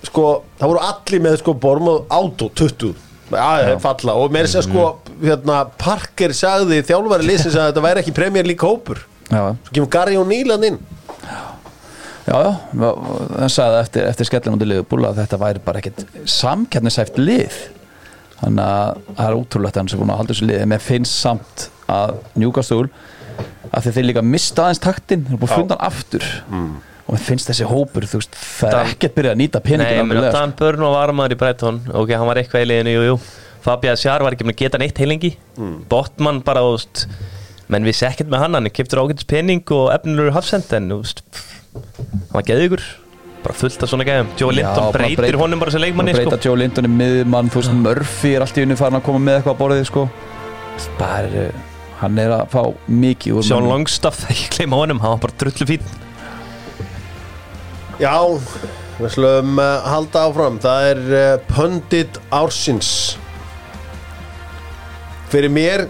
Sko, 0.03 0.25
það 0.59 0.71
voru 0.73 0.81
allir 0.81 1.21
með 1.21 1.37
sko 1.43 1.53
Bormóð 1.55 1.99
átó 2.09 2.49
20 2.57 2.95
Já, 3.31 3.77
falla. 3.79 4.15
Og 4.19 4.33
meira 4.33 4.49
sér 4.49 4.65
sko 4.67 4.97
Mhm. 5.21 5.27
hérna, 5.29 5.59
Parker 5.79 6.31
sagði 6.35 6.81
þjálfari 6.83 7.27
liðsins 7.29 7.55
að 7.55 7.69
þetta 7.73 7.83
væri 7.85 8.01
ekki 8.03 8.15
Premier 8.15 8.45
League 8.45 8.65
hópur. 8.69 8.99
Já, 9.31 9.55
Svo 9.63 9.73
kemur 9.73 9.91
Gary 9.91 10.17
O'Neill 10.17 10.51
hann 10.51 10.65
inn. 10.65 10.79
Já, 12.27 12.35
já 12.35 12.57
Það 12.75 13.51
sagði 13.55 13.81
eftir, 13.83 14.03
eftir 14.09 14.25
skellum 14.27 14.57
út 14.59 14.63
í 14.63 14.69
liðbúl 14.73 15.05
að 15.07 15.21
þetta 15.23 15.39
væri 15.39 15.61
bara 15.65 15.79
ekkert 15.81 16.05
samkeppnisæft 16.27 17.17
lið 17.19 17.53
Þannig 18.41 18.65
að 18.65 19.01
það 19.17 19.25
er 19.27 19.39
útrúlegt 19.41 19.77
að 19.77 19.83
hann 19.83 19.91
sem 19.93 20.01
búin 20.01 20.13
að 20.15 20.21
halda 20.23 20.35
þessu 20.35 20.47
liði. 20.49 20.69
Mér 20.73 20.85
finnst 20.85 21.19
samt 21.21 21.67
að 21.91 22.15
njúkastúl 22.41 22.87
að 23.71 23.91
þeir 23.91 24.07
líka 24.09 24.23
mista 24.25 24.65
aðeins 24.65 24.81
taktinn 24.85 25.27
þeir 25.27 25.41
búin 25.43 25.51
að 25.51 25.59
funda 25.59 25.77
hann 25.77 25.91
aftur. 25.91 26.25
Og 27.11 27.17
mér 27.17 27.25
finnst 27.27 27.51
þessi 27.51 27.67
hópur, 27.67 28.07
veist, 28.07 28.37
það 28.39 28.71
er 28.71 28.77
Dan- 28.79 28.95
ekkert 28.95 29.15
byrjað 29.19 29.35
að 29.35 29.41
nýta 29.43 29.61
Nei, 29.61 29.67
peningin 29.69 30.09
meina 30.09 30.33
Dan 30.33 30.55
Börn 30.57 30.85
var 30.87 31.13
maður 31.13 31.35
í 31.35 31.41
Brighton. 31.41 31.81
Ok, 31.91 32.15
hann 32.15 32.29
var 32.29 32.41
eitthvað 32.41 32.65
í 32.65 32.71
liðinu, 32.71 32.95
jú, 32.95 33.05
jú. 33.11 33.21
Fabian 33.61 33.99
Sjar 34.01 34.23
var 34.25 34.33
ekki 34.33 34.47
með 34.49 34.55
að 34.57 34.63
geta 34.63 34.79
neitt 34.81 35.01
heilengi. 35.03 35.35
Mm. 35.59 35.75
Botman 35.91 36.41
bara, 36.47 36.63
veist 36.71 37.07
menn 37.71 37.87
vissi 37.87 38.07
ekkert 38.09 38.31
með 38.33 38.45
hann, 38.45 38.57
hann 38.59 38.71
kiptur 38.75 39.03
ágætis 39.03 39.27
pening 39.31 39.63
og 39.77 39.91
efnilur 39.95 40.33
hafsend 40.35 40.73
en, 40.75 40.89
veist 41.01 41.23
hann 41.75 42.35
var 42.35 42.47
geðugur 42.49 42.83
bara 43.45 43.57
fullt 43.57 43.83
af 43.83 43.91
svona 43.91 44.05
gæðum, 44.09 44.29
Joe 44.41 44.51
Já, 44.53 44.57
Linton 44.61 44.93
breytir 44.95 45.23
breyt- 45.25 45.39
honum 45.41 45.61
bara 45.63 45.71
sem 45.75 45.81
leikmanni 45.85 46.13
breyta 46.17 46.37
sko. 46.37 46.49
Joe 46.51 46.61
Linton 46.61 46.89
í 46.89 46.93
miðmann, 46.93 47.51
þú 47.53 47.61
veist, 47.63 47.75
Murphy 47.87 48.35
er 48.37 48.45
allt 48.47 48.59
í 48.61 48.65
unni 48.67 48.77
farin 48.79 48.99
að 49.01 49.05
koma 49.09 49.23
með 49.27 49.39
eitthvað 49.41 49.55
að 49.57 49.61
borðið, 49.63 49.85
sko. 49.91 50.05
Bara, 50.99 51.45
hann 52.01 52.19
er 52.23 52.35
að 52.39 52.45
fá 52.53 52.63
mikið 52.89 53.41
mönnum. 53.41 53.69
Longstaff, 53.75 54.23
ekki 54.33 54.49
gleyma 54.59 54.83
honum 54.83 55.01
hann 55.05 55.17
var 55.17 55.23
bara 55.27 55.39
drullu 55.45 55.67
fín 55.69 55.85
Já, 58.01 58.17
við 58.97 59.11
slum 59.13 59.59
uh, 59.61 59.83
halda 59.85 60.23
áfram. 60.31 60.55
Það 60.63 60.87
er 60.89 61.01
uh, 61.13 61.43
pundit 61.53 62.17
ársins. 62.33 62.93
Fyrir 65.31 65.53
mér 65.53 65.85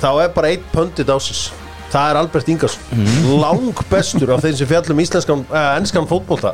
þá 0.00 0.08
er 0.24 0.30
bara 0.34 0.54
einn 0.54 0.64
pundit 0.72 1.10
ársins. 1.12 1.50
Það 1.90 2.08
er 2.12 2.18
Albert 2.20 2.48
Ingarsson 2.52 3.06
Lang 3.42 3.80
bestur 3.90 4.30
af 4.30 4.44
þeim 4.44 4.54
sem 4.60 4.68
fjallum 4.70 5.00
íslenskan, 5.02 5.40
uh, 5.50 5.72
enskan 5.74 6.06
fótbolta 6.06 6.52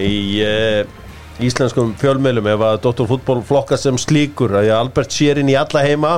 Í 0.00 0.14
uh, 0.46 1.42
íslenskum 1.42 1.92
fjölmeilum 2.00 2.46
ef 2.52 2.64
að 2.68 2.78
Dr. 2.86 3.08
Fútból 3.10 3.40
flokka 3.46 3.76
sem 3.80 3.98
slíkur 4.00 4.54
að 4.60 4.70
Albert 4.76 5.12
sér 5.14 5.40
inn 5.42 5.50
í 5.52 5.56
alla 5.58 5.82
heima 5.84 6.12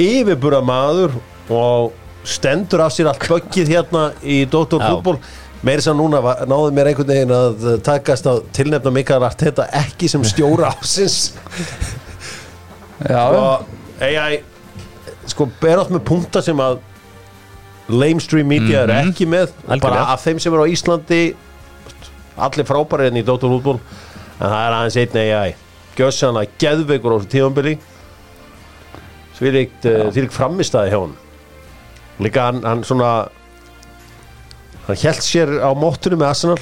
yfirbúra 0.00 0.60
maður 0.64 1.16
og 1.52 1.94
stendur 2.26 2.84
af 2.84 2.94
sér 2.94 3.10
allt 3.10 3.26
böggið 3.28 3.72
hérna 3.76 4.08
í 4.22 4.44
Dr. 4.50 4.80
Fútból 4.82 5.18
meiri 5.66 5.84
sem 5.84 5.96
núna 5.96 6.20
náði 6.46 6.74
mér 6.76 6.90
einhvern 6.90 7.10
veginn 7.10 7.32
að 7.34 7.68
takast 7.86 8.28
að 8.28 8.42
tilnefna 8.56 8.92
Mikael 8.94 9.24
Arteta 9.26 9.68
ekki 9.74 10.10
sem 10.10 10.24
stjóra 10.26 10.72
ásins 10.74 11.32
Já, 13.06 13.22
og 13.28 13.66
AI 14.02 14.42
sko 15.28 15.48
ber 15.60 15.82
átt 15.82 15.92
með 15.92 16.04
punta 16.08 16.42
sem 16.44 16.60
að 16.62 16.78
lamestream 17.92 18.48
media 18.50 18.84
er 18.84 18.92
ekki 19.00 19.26
með 19.28 19.50
Algjörlega. 19.66 19.82
bara 19.84 20.06
af 20.14 20.24
þeim 20.24 20.40
sem 20.42 20.54
eru 20.54 20.66
á 20.66 20.72
Íslandi 20.72 21.20
allir 22.36 22.68
frábæri 22.68 23.10
enn 23.10 23.20
í 23.20 23.24
Dr. 23.26 23.48
Fútból 23.48 23.78
en 23.78 24.48
það 24.48 24.58
er 24.60 24.76
aðeins 24.78 24.98
einn 25.02 25.20
AI 25.22 25.54
gjössan 25.96 26.40
að 26.40 26.56
geðveikur 26.60 27.14
á 27.14 27.16
þessu 27.16 27.32
tíðanbili 27.32 27.76
þvílíkt 29.38 29.88
uh, 29.88 30.02
þvílíkt 30.12 30.36
framistæði 30.36 30.92
hjá 30.92 31.00
hann 31.00 31.16
líka 32.22 32.48
hann, 32.50 32.62
hann 32.64 32.84
svona 32.86 33.10
hann 34.86 35.02
held 35.02 35.22
sér 35.24 35.52
á 35.60 35.70
móttunum 35.76 36.20
með 36.22 36.32
Arsenal. 36.32 36.58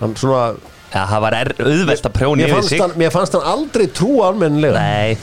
Hann 0.00 0.16
svona 0.18 0.42
Já, 0.86 1.02
það 1.10 1.22
var 1.24 1.34
auðvelt 1.36 2.06
að 2.06 2.12
prjóna 2.14 2.46
yfir 2.46 2.66
sig. 2.68 2.82
mér 2.96 3.10
fannst 3.12 3.34
hann 3.36 3.48
aldrei 3.50 3.88
trú 3.92 4.20
almennilega. 4.24 4.78
Nei, 4.78 5.16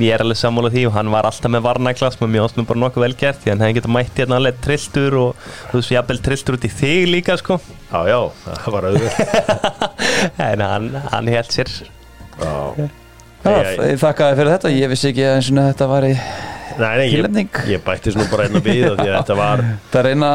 ég 0.00 0.14
er 0.14 0.22
alveg 0.24 0.38
sammála 0.40 0.70
því 0.72 0.86
og 0.88 0.94
hann 0.96 1.10
var 1.12 1.28
alltaf 1.28 1.52
með 1.52 1.64
varnaglas 1.66 2.16
og 2.16 2.30
mér 2.32 2.46
ástum 2.46 2.68
bara 2.68 2.80
nokkuð 2.80 3.04
vel 3.04 3.16
gert 3.20 3.42
því 3.42 3.52
hann 3.52 3.64
hefði 3.64 3.76
getað 3.80 3.94
mætt 3.96 4.22
hérna 4.22 4.38
alveg 4.40 4.62
trilltur 4.64 5.18
og 5.20 5.42
þú 5.72 5.80
veist, 5.80 5.92
jafnvel 5.92 6.22
trilltur 6.28 6.56
út 6.58 6.64
í 6.64 6.72
þig 6.72 7.10
líka 7.10 7.36
sko. 7.40 7.58
Já 7.90 8.00
já, 8.08 8.18
það 8.46 8.70
var 8.76 8.88
auðvitað 8.88 9.84
en 10.48 10.64
hann, 10.68 10.88
hann 11.12 11.30
held 11.34 11.52
sér. 11.52 11.74
Já. 12.40 12.88
ég 13.44 14.00
þakkaði 14.00 14.40
fyrir 14.40 14.54
þetta. 14.56 14.74
Ég 14.78 14.92
vissi 14.94 15.12
ekki 15.12 15.28
eins 15.28 15.52
og 15.52 15.60
þetta 15.60 15.92
var 15.92 16.08
í 16.08 16.16
Nei, 16.78 16.92
nei, 16.96 17.06
ég, 17.12 17.58
ég 17.68 17.82
bætti 17.84 18.12
svona 18.14 18.30
bara 18.32 18.46
einn 18.46 18.56
að 18.56 18.64
býða 18.64 18.92
því 18.96 19.08
að 19.10 19.16
þetta 19.18 19.34
var 19.36 19.62
það 19.92 20.06
reyna 20.06 20.30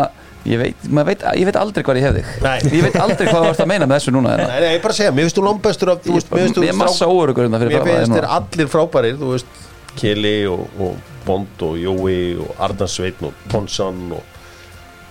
ég 0.48 0.62
veit, 0.62 0.88
veit, 1.10 1.26
ég 1.38 1.50
veit 1.50 1.60
aldrei 1.60 1.86
hvað 1.88 2.00
ég 2.00 2.08
hef 2.08 2.18
þig. 2.18 2.32
Nei. 2.46 2.58
ég 2.78 2.86
veit 2.88 2.98
aldrei 3.04 3.28
hvað 3.28 3.44
þú 3.44 3.52
ert 3.52 3.64
að 3.66 3.70
meina 3.74 3.90
með 3.90 4.00
þessu 4.00 4.14
núna. 4.16 4.36
Nei, 4.40 4.46
nei, 4.64 4.70
ég 4.78 4.82
bara 4.86 4.96
að 4.96 5.02
segja, 5.02 5.14
mér 5.18 5.28
finnst 5.28 5.40
þú 5.40 5.46
langbestur 5.48 5.92
af, 5.94 6.02
þú 6.06 6.16
veist, 6.18 6.32
mér 6.32 6.46
finnst 6.46 6.60
þú 6.60 6.66
ég 6.66 6.74
er 6.74 6.80
massa 6.80 7.10
óörugur 7.12 7.48
hérna 7.48 7.62
fyrir 7.64 7.76
Mér 7.78 7.88
finnst 7.92 8.16
þér 8.18 8.30
allir 8.38 8.72
frábærir, 8.72 9.20
þú 9.20 9.34
veist 9.36 9.62
Kili 9.98 10.34
og, 10.50 10.66
og 10.80 11.14
Bond 11.28 11.64
og 11.68 11.78
Jói 11.82 12.18
og 12.40 12.60
Arnar 12.68 12.92
Sveitn 12.92 13.30
og 13.30 13.46
Ponsan 13.52 14.04
og 14.16 14.36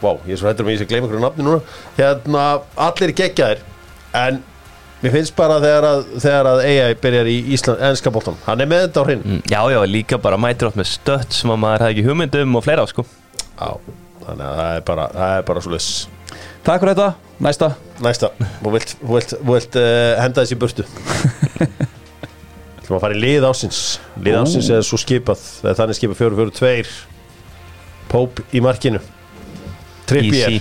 Vá, 0.02 0.10
ég 0.28 0.34
er 0.36 0.40
svo 0.40 0.50
hættur 0.50 0.66
um 0.66 0.68
að 0.68 0.74
ég 0.74 0.82
sé 0.82 0.84
að 0.84 0.90
gleyma 0.90 1.06
einhverju 1.06 1.22
nafni 1.24 1.44
núna. 1.46 1.60
Hérna, 1.96 2.42
allir 2.84 3.14
geggjaðir 3.16 3.62
En 4.16 4.42
mér 5.02 5.14
finnst 5.14 5.34
bara 5.36 5.56
þegar 5.62 5.86
að, 5.88 6.02
þegar 6.20 6.50
að 6.50 6.62
AI 6.68 6.96
byrjar 7.00 7.30
í 7.32 7.36
Ísland, 7.56 7.80
ennska 7.88 8.12
boltan 8.12 8.36
Hann 8.46 8.64
er 8.64 8.68
með 8.70 8.86
þetta 8.86 9.04
á 9.04 9.06
hreinu. 9.08 9.24
Mm, 9.24 9.42
Já, 9.52 9.60
já, 9.72 9.78
líka 9.88 10.20
bara 10.20 10.40
mætir 10.40 10.70
átt 10.70 10.78
með 10.80 10.90
stött 10.92 11.36
sem 11.36 11.52
að 11.52 11.62
maður 11.64 11.86
hefði 11.86 11.96
ekki 11.96 12.06
hugmynd 12.10 12.38
um 12.42 12.58
og 12.60 12.66
fleira 12.66 12.86
sko. 12.92 13.06
Já, 13.56 13.70
þannig 14.26 14.46
að 14.46 14.60
það 14.60 14.76
er 14.76 14.84
bara, 14.90 15.08
það 15.14 15.34
er 15.38 15.48
bara 15.50 15.64
svo 15.64 15.74
leys 15.74 15.90
Takk 16.66 16.82
fyrir 16.82 16.96
þetta, 16.96 17.34
næsta. 17.46 17.68
Næsta, 18.02 18.30
þú 18.58 18.70
vilt, 18.74 18.94
þú 18.98 19.12
vilt, 19.14 19.34
þú 19.38 19.52
vilt 19.54 19.76
uh, 19.78 20.16
henda 20.18 20.42
þessi 20.42 20.56
í 20.56 20.58
burtu. 20.58 20.86
Þú 22.86 22.94
að 22.94 23.02
fara 23.02 23.16
í 23.16 23.18
lið 23.18 23.44
ásins 23.48 23.78
Lið 24.22 24.36
ásins 24.38 24.68
er 24.70 24.84
svo 24.86 24.98
skipað 25.02 25.40
er 25.66 25.74
þannig 25.74 25.96
skipað 25.98 26.20
4-4-2 26.20 26.92
Pope 28.06 28.44
í 28.54 28.60
markinu. 28.62 29.00
Trippier. 30.06 30.60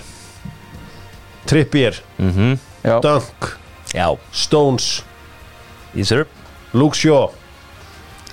Trippier, 1.45 1.99
mm 2.17 2.55
Já, 2.85 2.95
Dunk, 3.01 3.49
Já, 3.93 4.07
Stones. 4.33 5.03
Luke 6.73 6.97
Shaw 6.97 7.29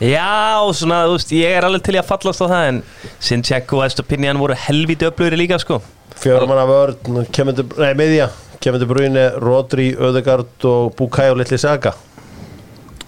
Já, 0.00 0.56
svona, 0.74 1.02
þú 1.06 1.16
veist, 1.18 1.32
ég 1.36 1.56
er 1.58 1.66
alveg 1.68 1.82
til 1.86 1.94
í 1.94 2.00
að 2.00 2.08
fallast 2.08 2.42
á 2.42 2.46
það 2.48 2.68
en 2.70 2.80
Sinchenko 3.22 3.78
og 3.82 3.84
Estopinian 3.86 4.40
voru 4.40 4.56
helviti 4.58 5.06
öflugri 5.06 5.38
líka 5.38 5.58
sko. 5.62 5.80
Fjóramanna 6.22 6.64
vörn, 6.68 7.28
Bruyne, 7.34 7.62
nei 7.78 7.92
miðja 7.98 8.30
Kevin 8.62 8.80
De 8.82 8.86
Bruyne, 8.86 9.24
Rodri, 9.42 9.92
Ödegard 9.98 10.66
og 10.68 10.92
Bukayo 10.98 11.34
Litli 11.38 11.58
Saga. 11.58 11.94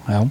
Já. 0.09 0.23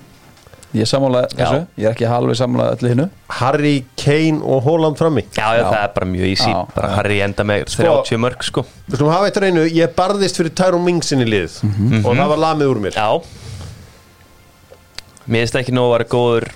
Ég 0.73 0.87
sammála 0.89 1.27
þessu, 1.29 1.59
ég 1.77 1.85
er 1.85 1.91
ekki 1.93 2.07
halvið 2.09 2.37
sammála 2.39 2.71
öllu 2.73 2.89
hinnu 2.89 3.03
Harry 3.37 3.83
Kane 3.99 4.39
og 4.41 4.63
Holland 4.65 4.97
frammi. 4.97 5.21
Já, 5.37 5.51
já, 5.59 5.67
það 5.67 5.77
er 5.83 5.91
bara 5.99 6.07
mjög 6.09 6.29
easy. 6.31 6.49
Já, 6.49 6.63
Bara 6.73 6.87
já. 6.89 6.95
Harry 6.97 7.19
enda 7.21 7.45
með 7.45 7.67
Sko- 7.69 7.83
30 8.01 8.17
mörg 8.23 8.41
sko. 8.47 8.63
Við 8.89 8.97
skulum 8.97 9.11
hafa 9.13 9.27
eitt 9.29 9.37
reynu, 9.43 9.67
ég 9.69 9.93
barðist 9.93 10.39
fyrir 10.41 10.55
Tyrone 10.57 10.83
Mings 10.87 11.11
inn 11.13 11.21
í 11.21 11.29
lið 11.29 11.59
og 12.01 12.09
það 12.17 12.27
var 12.33 12.41
lamið 12.47 12.71
úr 12.73 12.81
mér. 12.87 12.97
Já 12.97 13.21
Mér 15.27 15.45
finnst 15.45 15.59
ekki 15.61 15.75
nóg 15.75 15.87
að 15.89 15.93
vera 15.97 16.09
góður 16.11 16.47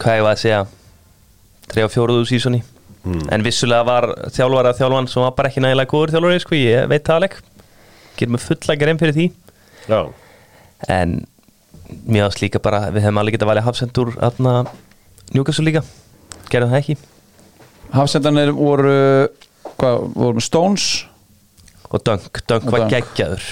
Hvað 0.00 0.16
ég 0.16 0.24
var 0.24 0.36
að 0.36 0.42
segja 0.42 0.60
3 1.72 1.84
og 1.86 1.92
4 1.92 2.14
úr 2.20 2.28
sísoni 2.28 2.62
En 3.02 3.42
vissulega 3.42 3.82
var 3.86 4.06
þjálfara 4.30 4.72
þjálfan 4.78 5.08
sem 5.10 5.24
var 5.24 5.32
bara 5.34 5.50
ekki 5.50 5.62
nægilega 5.64 5.90
góður 5.90 6.12
þjálfari 6.14 6.42
sko, 6.44 6.54
ég 6.54 6.84
veit 6.90 7.02
það 7.02 7.16
alveg. 7.18 7.32
Gerum 8.18 8.36
við 8.36 8.44
fulla 8.46 8.76
grein 8.78 9.00
fyrir 9.00 9.16
því. 9.16 9.24
Já, 9.90 10.00
En 10.92 11.16
mér 12.06 12.28
ást 12.28 12.40
líka 12.42 12.58
bara 12.62 12.84
Við 12.94 13.04
hefum 13.04 13.18
alveg 13.20 13.34
getað 13.36 13.50
valið 13.50 13.66
hafsendur 13.66 14.12
Þarna 14.14 14.52
Njúkassu 15.34 15.64
líka. 15.66 15.82
Gerðum 16.50 16.72
það 16.72 16.78
ekki? 16.78 16.96
Hafsendanir 17.92 18.52
voru 18.54 18.94
hvað, 19.78 20.06
voru 20.14 20.42
Stones? 20.42 20.86
Og 21.90 22.02
Dunk, 22.06 22.40
Dunk 22.48 22.70
Og 22.70 22.76
var 22.76 22.86
geggjaður. 22.90 23.44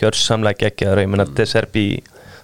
Gjörsamlega 0.00 0.64
geggjaður. 0.64 1.04
Ég 1.04 1.12
meina 1.12 1.28
De 1.28 1.46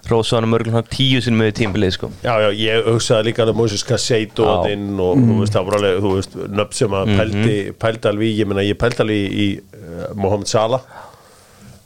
Serbi 0.01 0.11
Rósaðanum 0.11 0.55
örgulega 0.57 0.81
tíu 0.89 1.21
sinni 1.21 1.39
með 1.39 1.51
tímbilið 1.59 1.93
sko 1.95 2.09
já, 2.23 2.33
já, 2.41 2.49
ég 2.57 2.87
hugsaði 2.89 3.27
líka 3.29 3.45
að 3.45 3.53
Moses 3.57 3.83
Casseto 3.85 4.47
Já. 4.47 4.51
og 4.55 4.71
inn 4.71 4.99
og 4.99 5.21
þú 5.21 5.37
veist, 5.41 5.53
það 5.53 5.67
var 5.67 5.77
alveg, 5.77 5.99
þú 6.01 6.13
veist, 6.17 6.35
nöfn 6.59 6.77
sem 6.79 6.97
að 6.97 7.13
pældi, 7.19 7.55
pældi 7.81 8.11
alveg 8.11 8.41
ég 8.41 8.49
meina, 8.49 8.65
ég 8.65 8.79
pældi 8.81 9.05
alveg 9.05 9.21
í, 9.21 9.45
í 9.45 9.47
uh, 9.77 10.07
Mohamed 10.17 10.49
Salah 10.51 10.81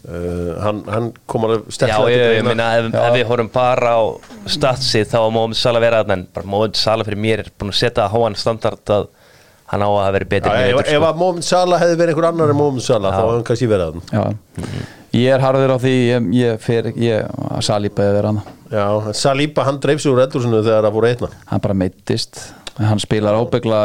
uh, 0.07 0.55
hann, 0.63 0.81
hann 0.87 1.11
kom 1.27 1.47
alveg 1.49 1.67
Já, 1.67 1.75
sterklega 1.79 2.15
ég, 2.15 2.15
til 2.15 2.23
ég 2.23 2.39
greina. 2.39 2.49
meina 2.53 2.71
ef, 2.79 2.89
ef 3.03 3.19
við 3.19 3.29
horfum 3.33 3.51
bara 3.59 3.93
á 3.99 4.01
statsið 4.55 5.11
þá 5.11 5.19
á 5.19 5.29
Móhamed 5.35 5.59
Salah 5.59 5.83
vera 5.83 6.01
en 6.15 6.25
bara 6.31 6.51
Móhamed 6.55 6.79
Salah 6.79 7.07
fyrir 7.07 7.21
mér 7.27 7.45
er 7.45 7.53
búin 7.53 7.75
að 7.75 7.79
setja 7.83 8.09
háan 8.15 8.39
standard 8.39 8.95
að 8.95 9.09
hann 9.73 9.81
á 9.81 9.89
að 9.89 10.11
vera 10.19 10.25
Já, 10.25 10.31
betur 10.35 10.53
ef, 10.55 10.83
sko. 10.87 11.01
að 11.09 11.23
Mohamed 11.23 11.47
Salah 11.47 11.81
hefði 11.83 11.97
verið 11.99 12.13
einhver 12.15 12.29
annar 12.31 12.53
en 12.53 12.59
Mohamed 12.63 12.85
Salah, 12.85 13.11
þá 13.11 13.17
Já. 13.17 13.25
hefði 13.25 13.39
hann 13.39 13.49
kannski 13.49 13.73
verið 13.75 13.87
að 13.89 13.97
Já 14.13 14.25
Ég 15.15 15.31
er 15.31 15.39
harður 15.43 15.75
á 15.75 15.77
því, 15.79 15.95
ég, 16.09 16.29
ég 16.35 16.61
fer 16.63 16.91
ég, 16.99 17.31
að 17.47 17.63
Saliba 17.63 18.03
eða 18.03 18.19
vera 18.19 18.35
hann 18.35 19.13
Saliba, 19.15 19.63
hann 19.67 19.79
dreif 19.79 20.01
sig 20.03 20.11
úr 20.11 20.23
eldúsinu 20.25 20.59
þegar 20.59 20.87
það 20.89 20.95
voru 20.97 21.11
einna 21.11 21.29
hann 21.51 21.63
bara 21.63 21.77
meittist 21.77 22.41
hann 22.75 22.99
spilar 22.99 23.37
ábyggla 23.39 23.81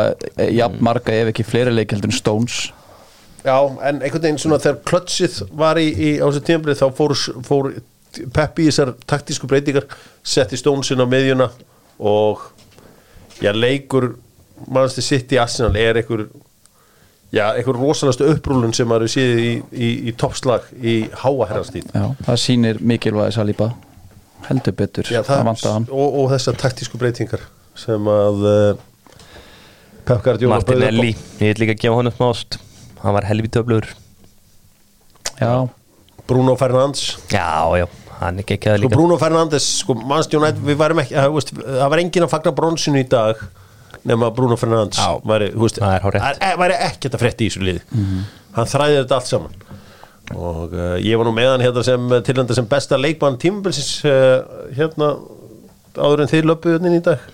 jafn 0.51 0.81
marga 0.83 1.15
ef 1.15 1.31
ekki 1.31 1.47
fleiri 1.47 1.73
leik 1.75 1.93
heldur 1.95 2.11
en 2.11 2.17
Stones. 2.17 2.59
Já, 3.45 3.57
en 3.87 4.03
einhvern 4.03 4.25
veginn 4.25 4.41
svona 4.41 4.59
þegar 4.61 4.81
klötsið 4.89 5.39
var 5.57 5.79
í, 5.81 5.87
í 5.95 6.09
á 6.21 6.27
þessu 6.27 6.43
tímabilið 6.49 6.83
þá 6.83 6.89
fór, 6.99 7.15
fór 7.47 7.71
Peppi 8.35 8.67
í 8.67 8.73
þessar 8.73 8.97
taktísku 9.09 9.47
breytingar 9.49 9.87
setti 10.27 10.59
stónsin 10.59 11.01
á 11.01 11.07
miðjuna 11.07 11.47
og 12.03 12.43
já, 13.39 13.53
leikur 13.55 14.17
mannstu 14.67 15.05
sitt 15.05 15.31
í 15.33 15.39
Arsenal 15.41 15.79
er 15.79 16.03
einhver 16.03 16.27
já, 17.35 17.45
einhver 17.55 17.79
rosalasta 17.79 18.27
upprúlun 18.33 18.75
sem 18.77 18.89
maður 18.91 19.13
séð 19.13 19.41
í, 19.45 19.53
í, 19.73 19.91
í 20.11 20.17
toppslag 20.19 20.67
í 20.81 20.97
háa 21.23 21.47
herrastíð. 21.51 21.89
Já, 21.95 22.09
það 22.27 22.41
sýnir 22.45 22.81
mikilvægi 22.93 23.37
Saliba. 23.39 23.71
Heldur 24.49 24.75
betur, 24.75 25.07
Já, 25.13 25.21
það 25.27 25.51
hann. 25.69 25.85
og, 25.93 26.15
og 26.23 26.31
þessar 26.33 26.57
taktísku 26.59 26.99
breytingar 26.99 27.43
sem 27.79 28.07
að 28.11 28.47
uh, 28.49 28.81
Pep 30.09 30.23
Guardiola 30.25 30.57
bauð 30.59 30.65
upp 30.65 30.73
á. 30.73 30.81
Martinelli, 30.81 31.13
ég 31.39 31.53
vil 31.53 31.61
líka 31.63 31.77
gefa 31.79 31.99
honum 32.01 32.15
smást 32.17 32.57
hann 33.03 33.15
var 33.17 33.29
helviti 33.29 33.61
öflugur 33.61 33.87
Já, 35.41 35.69
Bruno 36.29 36.57
Fernandes. 36.57 37.17
Já, 37.33 37.65
já, 37.81 37.87
hann 38.21 38.39
er 38.43 38.45
geggjaður 38.49 38.79
Sko 38.83 38.87
líka. 38.89 38.97
Bruno 38.97 39.17
Fernandes, 39.21 39.69
sko, 39.81 39.97
United 39.97 40.61
við 40.67 40.77
værum 40.81 41.01
ekki, 41.05 41.17
það, 41.17 41.31
veist, 41.37 41.53
það 41.57 41.89
var 41.95 42.03
enginn 42.03 42.27
að 42.27 42.33
fagna 42.35 42.53
bronsinu 42.59 43.01
í 43.01 43.07
dag 43.09 43.41
nema 44.07 44.31
Bruno 44.35 44.57
Fernandes 44.61 45.01
væri, 45.27 45.51
veist, 45.59 45.81
það 45.83 46.21
það 46.21 46.57
væri 46.63 46.79
ekkert 46.89 47.17
að 47.17 47.25
frétta 47.25 47.45
í 47.45 47.51
þessu 47.51 47.67
liði. 47.67 47.83
Hann 48.57 48.71
þræði 48.71 48.99
þetta 49.03 49.19
allt 49.21 49.31
saman. 49.31 49.61
Og 50.31 50.75
uh, 50.77 50.95
ég 51.03 51.19
var 51.19 51.27
nú 51.27 51.35
með 51.35 51.49
hann 51.55 51.65
hérna 51.65 51.83
sem 51.87 52.13
tilhanda 52.27 52.55
sem 52.55 52.69
besta 52.71 52.99
leikmann 53.01 53.39
tímabilsins 53.43 53.97
uh, 54.07 54.69
hérna 54.77 55.15
áður 55.99 56.23
en 56.25 56.31
þið 56.31 56.47
löpuðu 56.53 56.77
hérna 56.79 56.93
í 56.95 57.03
dag. 57.03 57.25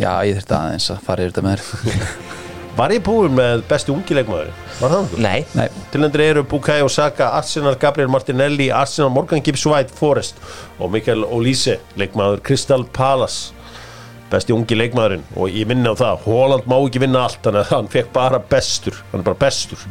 Já 0.00 0.10
ég 0.24 0.38
þurfti 0.38 0.56
aðeins 0.56 0.88
að 0.94 1.04
fara 1.04 1.26
yfir 1.26 1.34
þetta 1.34 1.44
með 1.44 1.66
þér. 1.68 2.08
Var 2.74 2.90
ég 2.90 3.04
búinn 3.06 3.36
með 3.36 3.60
besti 3.70 3.92
ungi 3.94 4.16
leikmaður? 4.16 4.48
Var 4.80 4.90
það 4.90 4.96
hann? 4.96 5.20
Nei, 5.22 5.44
Nei, 5.54 5.82
Tilhendur 5.92 6.22
eru 6.24 6.42
Bukayo 6.50 6.88
Saka, 6.90 7.28
Arsenal, 7.38 7.76
Gabriel 7.78 8.10
Martinelli, 8.10 8.66
Arsenal, 8.74 9.12
Morgan 9.14 9.44
Gibbs 9.46 9.62
White, 9.70 9.94
Forrest 9.94 10.40
og 10.82 10.90
Mikael 10.90 11.22
Olise, 11.22 11.76
leikmaður 12.00 12.42
Crystal 12.48 12.82
Palace, 12.96 13.53
besti 14.34 14.54
ungi 14.54 14.78
leikmaðurinn 14.78 15.24
og 15.38 15.54
ég 15.54 15.68
minna 15.70 15.94
á 15.94 16.00
það, 16.00 16.26
Holland 16.26 16.66
má 16.70 16.76
ekki 16.80 17.02
vinna 17.02 17.24
allt, 17.28 17.40
þannig 17.44 17.62
að 17.62 17.70
hann 17.70 17.90
fekk 17.92 18.10
bara 18.14 18.40
bestur, 18.50 18.98
hann 19.12 19.22
er 19.22 19.28
bara 19.28 19.40
bestur. 19.44 19.86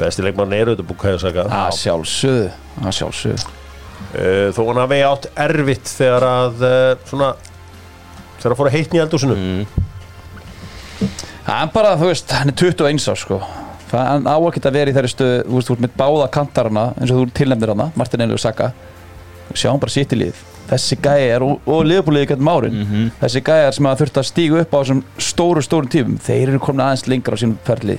Besti 0.00 0.24
leikmaðurinn 0.26 0.58
eru 0.58 0.74
þetta 0.74 0.88
Bukayo 0.88 1.22
Saka, 1.22 1.46
að 1.46 1.78
sjálfsögðu 1.78 2.46
að 2.82 2.96
sjálfsögðu. 2.98 3.58
Uh, 4.12 4.48
þó 4.52 4.62
hann 4.66 4.82
hafi 4.82 5.00
átt 5.06 5.28
erfitt 5.44 5.90
þegar 5.92 6.26
að, 6.26 6.64
uh, 6.66 7.08
svona, 7.08 7.32
þegar 8.38 8.54
að 8.54 8.60
fóra 8.62 8.74
heitni 8.74 8.98
í 8.98 9.02
eldúsinu. 9.04 9.36
Það 11.42 11.58
er 11.58 11.74
bara, 11.74 11.92
þú 12.00 12.08
veist, 12.10 12.32
hann 12.38 12.52
er 12.52 12.58
21 12.58 13.10
ár 13.12 13.20
sko. 13.20 13.42
Hann 13.92 14.26
á 14.26 14.36
ekki 14.40 14.62
að 14.64 14.78
vera 14.78 14.88
í 14.88 14.94
þeirri 14.96 15.08
stöð 15.12 15.32
Þú 15.44 15.56
veist, 15.58 15.68
þú 15.68 15.74
ert 15.74 15.82
með 15.84 15.96
báða 16.00 16.28
kantarana 16.32 16.84
eins 16.96 17.10
og 17.12 17.18
þú 17.18 17.34
tilnefnir 17.36 17.74
hana, 17.74 17.90
Martin 17.98 18.24
og 18.24 18.40
Saka. 18.40 18.70
Sjáum 19.52 19.82
bara 19.82 19.92
sitt 19.92 20.14
í 20.16 20.20
lið 20.22 20.38
Þessi 20.72 20.98
gæjar 21.04 21.44
og, 21.44 21.68
og 21.68 21.84
liðbúliði 21.84 22.30
getum 22.32 22.48
árin. 22.48 23.10
Þessi 23.20 23.44
gæjar 23.44 23.76
sem 23.76 23.90
að 23.90 24.00
þurft 24.02 24.22
að 24.22 24.28
stígu 24.30 24.60
upp 24.62 24.72
á 24.72 24.78
þessum 24.80 25.04
stóru, 25.20 25.64
stóru 25.64 25.92
tífum 25.92 26.16
Þeir 26.22 26.54
eru 26.54 26.62
komin 26.64 26.86
aðeins 26.86 27.04
lengra 27.12 27.36
á 27.36 27.40
sínum 27.42 27.60
ferli. 27.66 27.98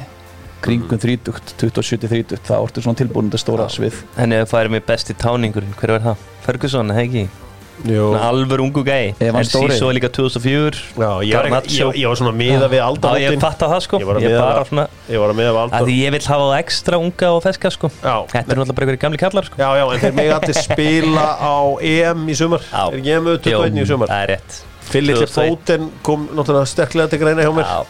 Kringum 0.64 1.00
30, 1.00 1.56
27-30 1.60 2.40
Það 2.48 2.66
orður 2.66 2.88
svona 2.88 3.02
tilbúin 3.04 3.30
þetta 3.30 3.44
stóra 3.44 3.70
svið. 3.70 4.02
Henni 4.18 4.42
ef 4.42 4.54
það 4.56 4.66
er 4.66 4.74
mér 4.78 4.86
besti 4.88 5.18
táningur 5.20 5.70
Hver 5.78 5.98
var 5.98 6.06
það? 6.10 6.28
Ferguson, 6.48 6.96
eða 6.96 7.43
Alvör 7.84 8.62
ungu 8.64 8.84
gæi. 8.86 9.16
En 9.20 9.36
stóri. 9.44 9.74
síðan 9.76 9.98
líka 9.98 10.10
2004 10.14 10.78
Já, 10.96 11.10
ég 11.26 11.34
var, 11.52 11.62
ég, 11.68 11.98
ég 12.00 12.08
var 12.08 12.20
svona 12.20 12.34
miða 12.38 12.70
við 12.72 12.80
Já, 12.80 13.16
ég 13.20 13.40
fatt 13.42 13.66
að 13.66 13.74
það 13.74 13.82
sko. 13.88 14.00
Ég 14.00 14.08
var 14.08 14.20
að 14.20 14.28
miða 14.28 14.40
bara 14.40 15.34
við- 15.34 15.62
aldamótin. 15.64 15.88
Því 15.88 15.96
ég 16.00 16.12
vil 16.12 16.22
hafa 16.28 16.44
það 16.44 16.60
ekstra 16.60 17.00
unga 17.02 17.32
og 17.34 17.42
feska 17.44 17.72
sko. 17.72 17.90
Já. 18.04 18.16
Þetta 18.30 18.38
er 18.38 18.62
náttúrulega 18.62 18.76
bara 18.78 18.86
einhverju 18.86 19.02
gamli 19.04 19.18
kallar 19.18 19.50
sko. 19.50 19.58
Já, 19.58 19.70
já, 19.80 19.86
en 19.94 20.00
þeir 20.00 20.14
megi 20.14 20.36
allir 20.38 20.62
spila 20.62 21.26
á 21.42 21.56
EM 21.82 22.28
í 22.28 22.36
sumar. 22.36 22.62
Já. 22.72 22.84
Er 22.94 23.18
EM 23.18 23.26
21 23.26 23.82
í 23.84 23.88
sumar? 23.88 24.08
Það 24.08 24.24
er 24.24 24.32
rétt. 24.36 24.62
2001. 24.94 25.34
fótinn 25.34 25.92
kom 26.04 26.28
náttúrulega 26.30 26.68
sterklega 26.70 27.10
til 27.10 27.20
greina 27.20 27.44
hjá 27.44 27.54
mér. 27.56 27.68
Já, 27.68 27.86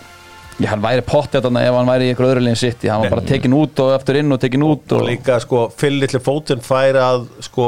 Já, 0.62 0.68
hann 0.70 0.84
væri 0.84 1.02
pottið 1.02 1.48
þarna 1.48 1.64
ef 1.66 1.74
hann 1.74 1.88
væri 1.90 2.08
í 2.08 2.14
ykkur 2.14 2.28
öðru 2.30 2.42
liðin 2.46 2.60
sitt 2.60 2.84
Hann 2.86 3.02
var 3.02 3.10
bara 3.16 3.24
tekin 3.26 3.56
út 3.58 3.80
og 3.82 3.90
eftir 3.96 4.20
inn 4.20 4.32
og 4.36 4.40
tekin 4.44 4.62
út 4.62 4.92
Og 4.94 5.00
og, 5.02 5.08
líka 5.10 5.40
sko, 5.42 5.64
fyllir 5.74 6.14
fótinn 6.22 6.62
fær 6.62 7.00
að 7.02 7.24
sko 7.42 7.66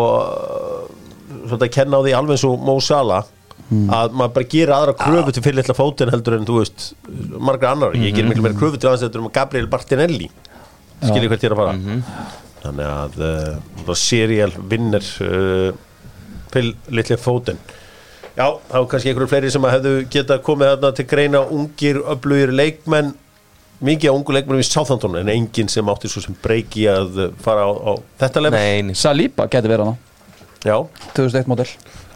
Svona 1.46 1.68
að 1.68 1.74
kenna 1.78 2.02
á 2.02 2.06
því 2.06 2.14
alveg 2.18 2.38
eins 2.38 2.46
og 2.50 2.62
Mo 2.66 2.78
Salah 2.84 3.32
að 3.66 4.14
maður 4.14 4.34
bara 4.36 4.48
gera 4.52 4.78
aðra 4.78 4.94
kröfu 5.00 5.34
til 5.34 5.44
fyllir 5.46 5.78
fótinn 5.78 6.12
heldur 6.14 6.36
en 6.38 6.46
þú 6.46 6.60
veist 6.60 6.90
margra 7.42 7.72
annar, 7.74 7.96
ég 7.98 8.14
ger 8.14 8.28
miklu 8.28 8.46
meira 8.46 8.58
kröfu 8.58 8.78
til 8.78 8.92
aðeins 8.92 9.08
heldur 9.08 9.24
um 9.24 9.32
Gabriel 9.34 9.70
Martinelli. 9.72 10.30
Skiljið 11.02 11.32
hvert 11.32 11.46
ég 11.46 11.50
er 11.50 11.56
að 11.56 11.62
fara? 11.64 12.06
Þannig 12.66 12.92
að 12.92 13.18
uh, 13.26 13.96
serial 13.98 14.52
vinner 14.70 15.10
uh, 15.26 15.72
fyllir 16.54 17.20
fótinn. 17.22 17.60
Já, 18.36 18.48
þá 18.70 18.80
er 18.82 18.88
kannski 18.92 19.12
einhverju 19.12 19.32
fleiri 19.32 19.52
sem 19.54 19.66
að 19.66 19.78
hefðu 19.78 19.94
geta 20.12 20.40
komið 20.44 20.74
þarna 20.74 20.96
til 20.98 21.06
greina 21.10 21.44
ungir, 21.56 22.02
öflugir 22.14 22.52
leikmenn 22.52 23.14
mikið 23.86 24.12
á 24.12 24.16
ungu 24.16 24.36
leikmennum 24.36 24.64
í 24.64 24.68
Southampton 24.68 25.18
en 25.20 25.32
enginn 25.32 25.72
sem 25.72 25.88
átti 25.92 26.12
svo 26.12 26.24
sem 26.24 26.36
breyki 26.44 26.86
að 26.92 27.30
fara 27.44 27.66
á, 27.68 27.72
á 27.72 27.92
þetta 28.24 28.50
nei. 28.52 28.96
Saliba 28.96 29.48
geti 29.52 29.72
verið 29.72 29.90
hana 29.90 29.98
Já, 30.66 30.76
2001 31.14 31.48
model. 31.52 31.70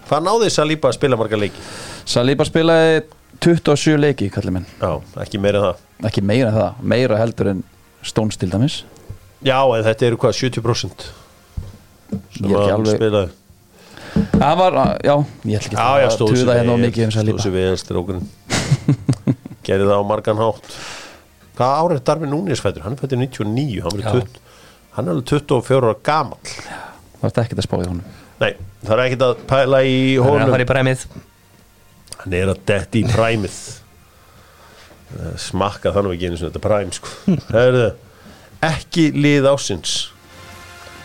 Hvað 0.09 0.23
náði 0.25 0.49
Saliba 0.53 0.89
að 0.89 0.97
spila 0.97 1.17
marga 1.19 1.37
leiki? 1.37 1.61
Saliba 2.09 2.45
spilaði 2.47 3.03
27 3.45 3.97
leiki 4.01 4.29
kallið 4.33 4.55
minn. 4.57 4.65
Já, 4.81 4.95
ekki 5.23 5.39
meira 5.41 5.59
en 5.61 5.67
það. 5.69 5.83
Ekki 6.09 6.23
meira 6.25 6.49
en 6.49 6.57
það, 6.57 6.79
meira 6.93 7.19
heldur 7.19 7.51
en 7.53 7.59
Stones 8.09 8.39
til 8.39 8.49
dæmis. 8.51 8.79
Já, 9.45 9.59
en 9.77 9.83
þetta 9.85 10.07
eru 10.09 10.17
hvað, 10.19 10.33
70% 10.39 11.05
Ég 12.09 12.21
sem 12.39 12.55
að 12.57 12.71
alveg- 12.73 12.97
spilaði. 12.97 13.29
Það 14.33 14.55
var, 14.57 14.77
já, 15.05 15.13
ég 15.45 15.59
ætla 15.59 15.67
ekki 15.69 15.77
Já, 15.77 15.89
já, 16.01 16.07
að 16.09 16.13
stóð 16.15 16.31
tuða 16.33 16.55
hérna 16.57 16.73
á 16.73 16.77
mikið 16.81 17.05
um 17.05 17.11
Saliba. 17.13 17.43
sér 17.43 17.53
vel 17.53 17.77
strókurinn 17.77 18.25
Gerði 19.67 19.85
það 19.91 19.99
á 20.01 20.09
margan 20.09 20.39
hátt. 20.41 20.71
Hvað 21.59 21.75
árið 21.83 21.99
fættur? 22.63 22.81
Hann 22.87 22.95
er 22.95 23.01
fættur 23.03 23.19
99, 23.21 23.83
hann, 23.85 23.99
Já. 24.01 24.07
er 24.07 24.23
20, 24.23 24.39
hann 24.95 25.05
er 25.05 25.13
alveg 25.13 25.27
24 25.29 25.85
ára 25.85 25.95
gamall. 26.01 26.55
Það 27.19 27.27
var 27.27 27.43
ekkert 27.43 27.61
að 27.61 27.67
spáði 27.67 27.89
honum 27.91 28.05
Nei, 28.39 28.53
það 28.85 28.93
er 28.95 29.01
ekkert 29.05 29.25
að 29.27 29.41
pæla 29.49 29.81
í 29.83 29.97
Það 30.19 30.35
er 30.35 30.43
að 30.45 30.53
fara 30.53 30.65
í 30.65 30.69
bræmið 30.69 31.05
Hann 32.19 32.35
er 32.35 32.51
að 32.51 32.61
detti 32.67 32.99
í 32.99 33.07
præmið. 33.07 33.57
Smakka 35.39 35.93
þannig 35.95 36.17
ekki 36.17 36.27
einu 36.29 36.37
sinni 36.37 36.51
þetta 36.51 36.61
præm 36.63 36.91
sko. 36.93 37.13
Herðu, 37.55 37.87
ekki 38.69 39.05
lið 39.15 39.47
ásins 39.49 39.93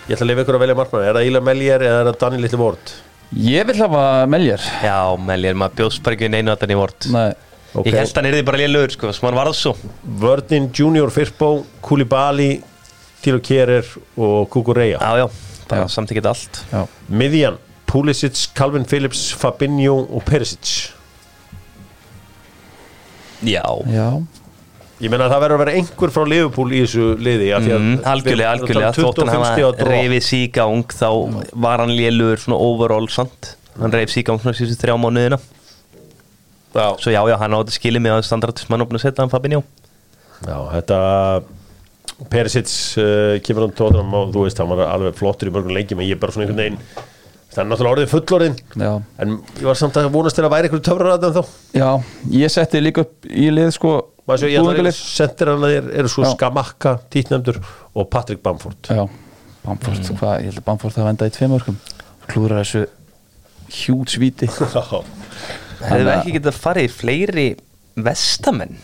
Ég 0.04 0.18
ætla 0.18 0.26
að 0.26 0.30
lifa 0.32 0.42
ykkur 0.44 0.58
að 0.58 0.62
velja 0.66 0.76
markmann. 0.76 1.04
Er 1.08 1.16
það 1.16 1.28
Íla 1.30 1.40
Meljer 1.46 1.84
eða 1.86 2.00
er 2.02 2.08
það 2.10 2.18
Daniel 2.26 2.42
Little 2.44 2.60
Ward? 2.60 2.94
ég 3.34 3.64
vil 3.66 3.78
hafa 3.80 4.02
Meljar 4.30 4.62
Já, 4.84 4.98
Mellir, 5.18 5.56
maður 5.58 5.78
bjóst 5.80 6.02
bara 6.04 6.14
ekki 6.18 6.28
inn 6.28 6.36
einu 6.38 6.52
að 6.52 6.60
þannig 6.60 6.78
vort 6.78 7.06
Nei, 7.14 7.30
Ok. 7.74 7.88
Ég 7.88 7.96
held 7.98 8.12
að 8.12 8.18
hann 8.20 8.28
er 8.28 8.36
því 8.36 8.42
bara 8.46 8.58
lélugur, 8.60 8.92
sko, 8.94 9.08
sem 9.10 9.24
hann 9.26 9.34
varð 9.34 9.56
svo. 9.58 9.72
Vörnin 10.22 10.68
Junior 10.78 11.10
Firpo, 11.10 11.48
Koulibaly 11.82 12.60
Tilo 13.24 13.40
Kjerer 13.42 13.88
og 14.14 14.44
Kukureya. 14.52 15.00
Já, 15.00 15.24
já, 15.24 15.53
bara 15.70 15.84
Já. 15.86 15.92
samtíkit 15.96 16.26
allt. 16.30 16.60
Já, 16.72 16.82
Miðjan, 17.08 17.58
Pulisic, 17.90 18.48
Calvin 18.56 18.84
Phillips, 18.88 19.26
Fabinho 19.38 19.96
og 20.08 20.24
Perisic. 20.26 20.90
Já, 23.44 23.64
já. 23.92 24.08
Ég 25.02 25.10
meina 25.10 25.26
að 25.26 25.32
það 25.34 25.40
verður 25.42 25.54
að 25.58 25.62
vera 25.64 25.72
einhver 25.76 26.12
frá 26.14 26.22
Liverpool 26.30 26.70
í 26.72 26.80
þessu 26.84 27.06
liði 27.20 27.48
af 27.52 27.64
því 27.64 27.72
að 27.74 27.82
mm, 27.82 27.96
algjörlega, 28.08 28.46
tala 28.46 28.60
algjörlega. 28.60 28.90
Um 28.92 28.94
Þótt 29.04 29.18
hann 29.20 29.32
25 29.34 29.48
stiga 29.50 29.66
hafa 29.66 29.78
drop. 29.80 29.90
reyfið 29.90 30.22
sig 30.28 30.44
í 30.44 30.50
gang 30.54 30.94
þá 30.94 31.08
var 31.66 31.82
hann 31.82 31.92
lélugur 31.98 32.40
svona 32.40 32.60
overall 32.62 33.08
sant? 33.12 33.50
Hann 33.80 33.92
reyfið 33.92 34.14
sig 34.14 34.22
í 34.22 34.26
gang 34.30 34.40
svona 34.40 34.56
síðustu 34.56 34.80
þrjá 34.84 34.94
mánuðina. 35.02 35.40
Já, 36.74 36.86
Svo 37.02 37.12
já, 37.14 37.20
já, 37.30 37.36
hann 37.42 37.58
átti 37.58 37.74
skilið 37.76 38.02
með 38.06 38.16
að 38.16 38.24
standardismann 38.30 38.82
opna 38.86 38.98
að 38.98 39.04
setja 39.04 39.22
hann 39.26 39.34
Fabinho. 39.34 39.60
Já, 40.46 40.56
þetta 40.78 40.98
Perisic 42.30 42.70
uh, 43.00 43.34
kemur 43.44 43.66
hann 43.68 43.76
tóðan 43.78 44.14
og 44.14 44.30
þú 44.34 44.46
veist, 44.46 44.60
hann 44.62 44.70
var 44.70 44.86
alveg 44.86 45.18
flottur 45.18 45.50
í 45.50 45.54
mörgum 45.54 45.74
leikjum 45.74 46.00
en 46.02 46.08
ég 46.08 46.16
er 46.16 46.22
bara 46.22 46.34
svona 46.34 46.46
einhvern 46.46 46.62
veginn 46.62 46.80
það 47.54 47.60
er 47.62 47.68
náttúrulega 47.70 47.94
orðið 47.94 48.10
fullorðin 48.12 48.56
Já, 48.80 48.90
en 49.22 49.36
ég 49.60 49.68
var 49.68 49.78
samt 49.78 49.98
að 50.00 50.10
vonast 50.14 50.38
til 50.38 50.44
að 50.46 50.54
væri 50.54 50.68
einhverju 50.68 50.86
töfraræðan 50.88 51.36
þá 51.36 51.42
já, 51.78 51.88
ég 52.34 52.54
setti 52.54 52.82
líka 52.82 53.04
upp 53.06 53.28
í 53.30 53.50
lið 53.54 53.70
sko 53.76 53.92
maður 54.24 54.42
svo 54.44 54.50
ég 54.50 54.88
að 54.88 54.90
sendir 54.96 55.50
hann 55.52 55.66
að 55.66 55.74
þér 55.74 55.90
eru 56.00 56.10
svo 56.12 56.24
Já. 56.24 56.30
Skamakka, 56.32 56.94
títnefndur 57.12 57.60
og 57.94 58.08
Patrick 58.10 58.42
Bamford. 58.44 58.88
Já, 58.88 59.04
Bamford, 59.66 60.08
hvað, 60.18 60.34
ég 60.40 60.50
held 60.50 60.62
að 60.62 60.66
Bamford 60.70 60.96
það 60.96 61.08
venda 61.10 61.28
í 61.28 61.34
tveim 61.34 61.56
örkum 61.58 61.78
klúður 62.30 62.56
þessu 62.62 62.84
hjút 63.82 64.14
svíti 64.16 64.48
Já, 64.54 65.04
Hefðu 65.84 66.04
við 66.06 66.12
ekki 66.14 66.34
getað 66.38 66.58
farið 66.64 66.88
í 66.88 66.92
fleiri 66.94 67.46
vestamenn 68.06 68.78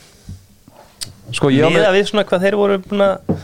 Sko, 1.33 1.51
alveg, 1.68 1.93
við 1.99 2.09
svona 2.11 2.24
hvað 2.28 2.45
þeir 2.47 2.57
voru 2.59 2.78
búin 2.85 3.05
að 3.07 3.35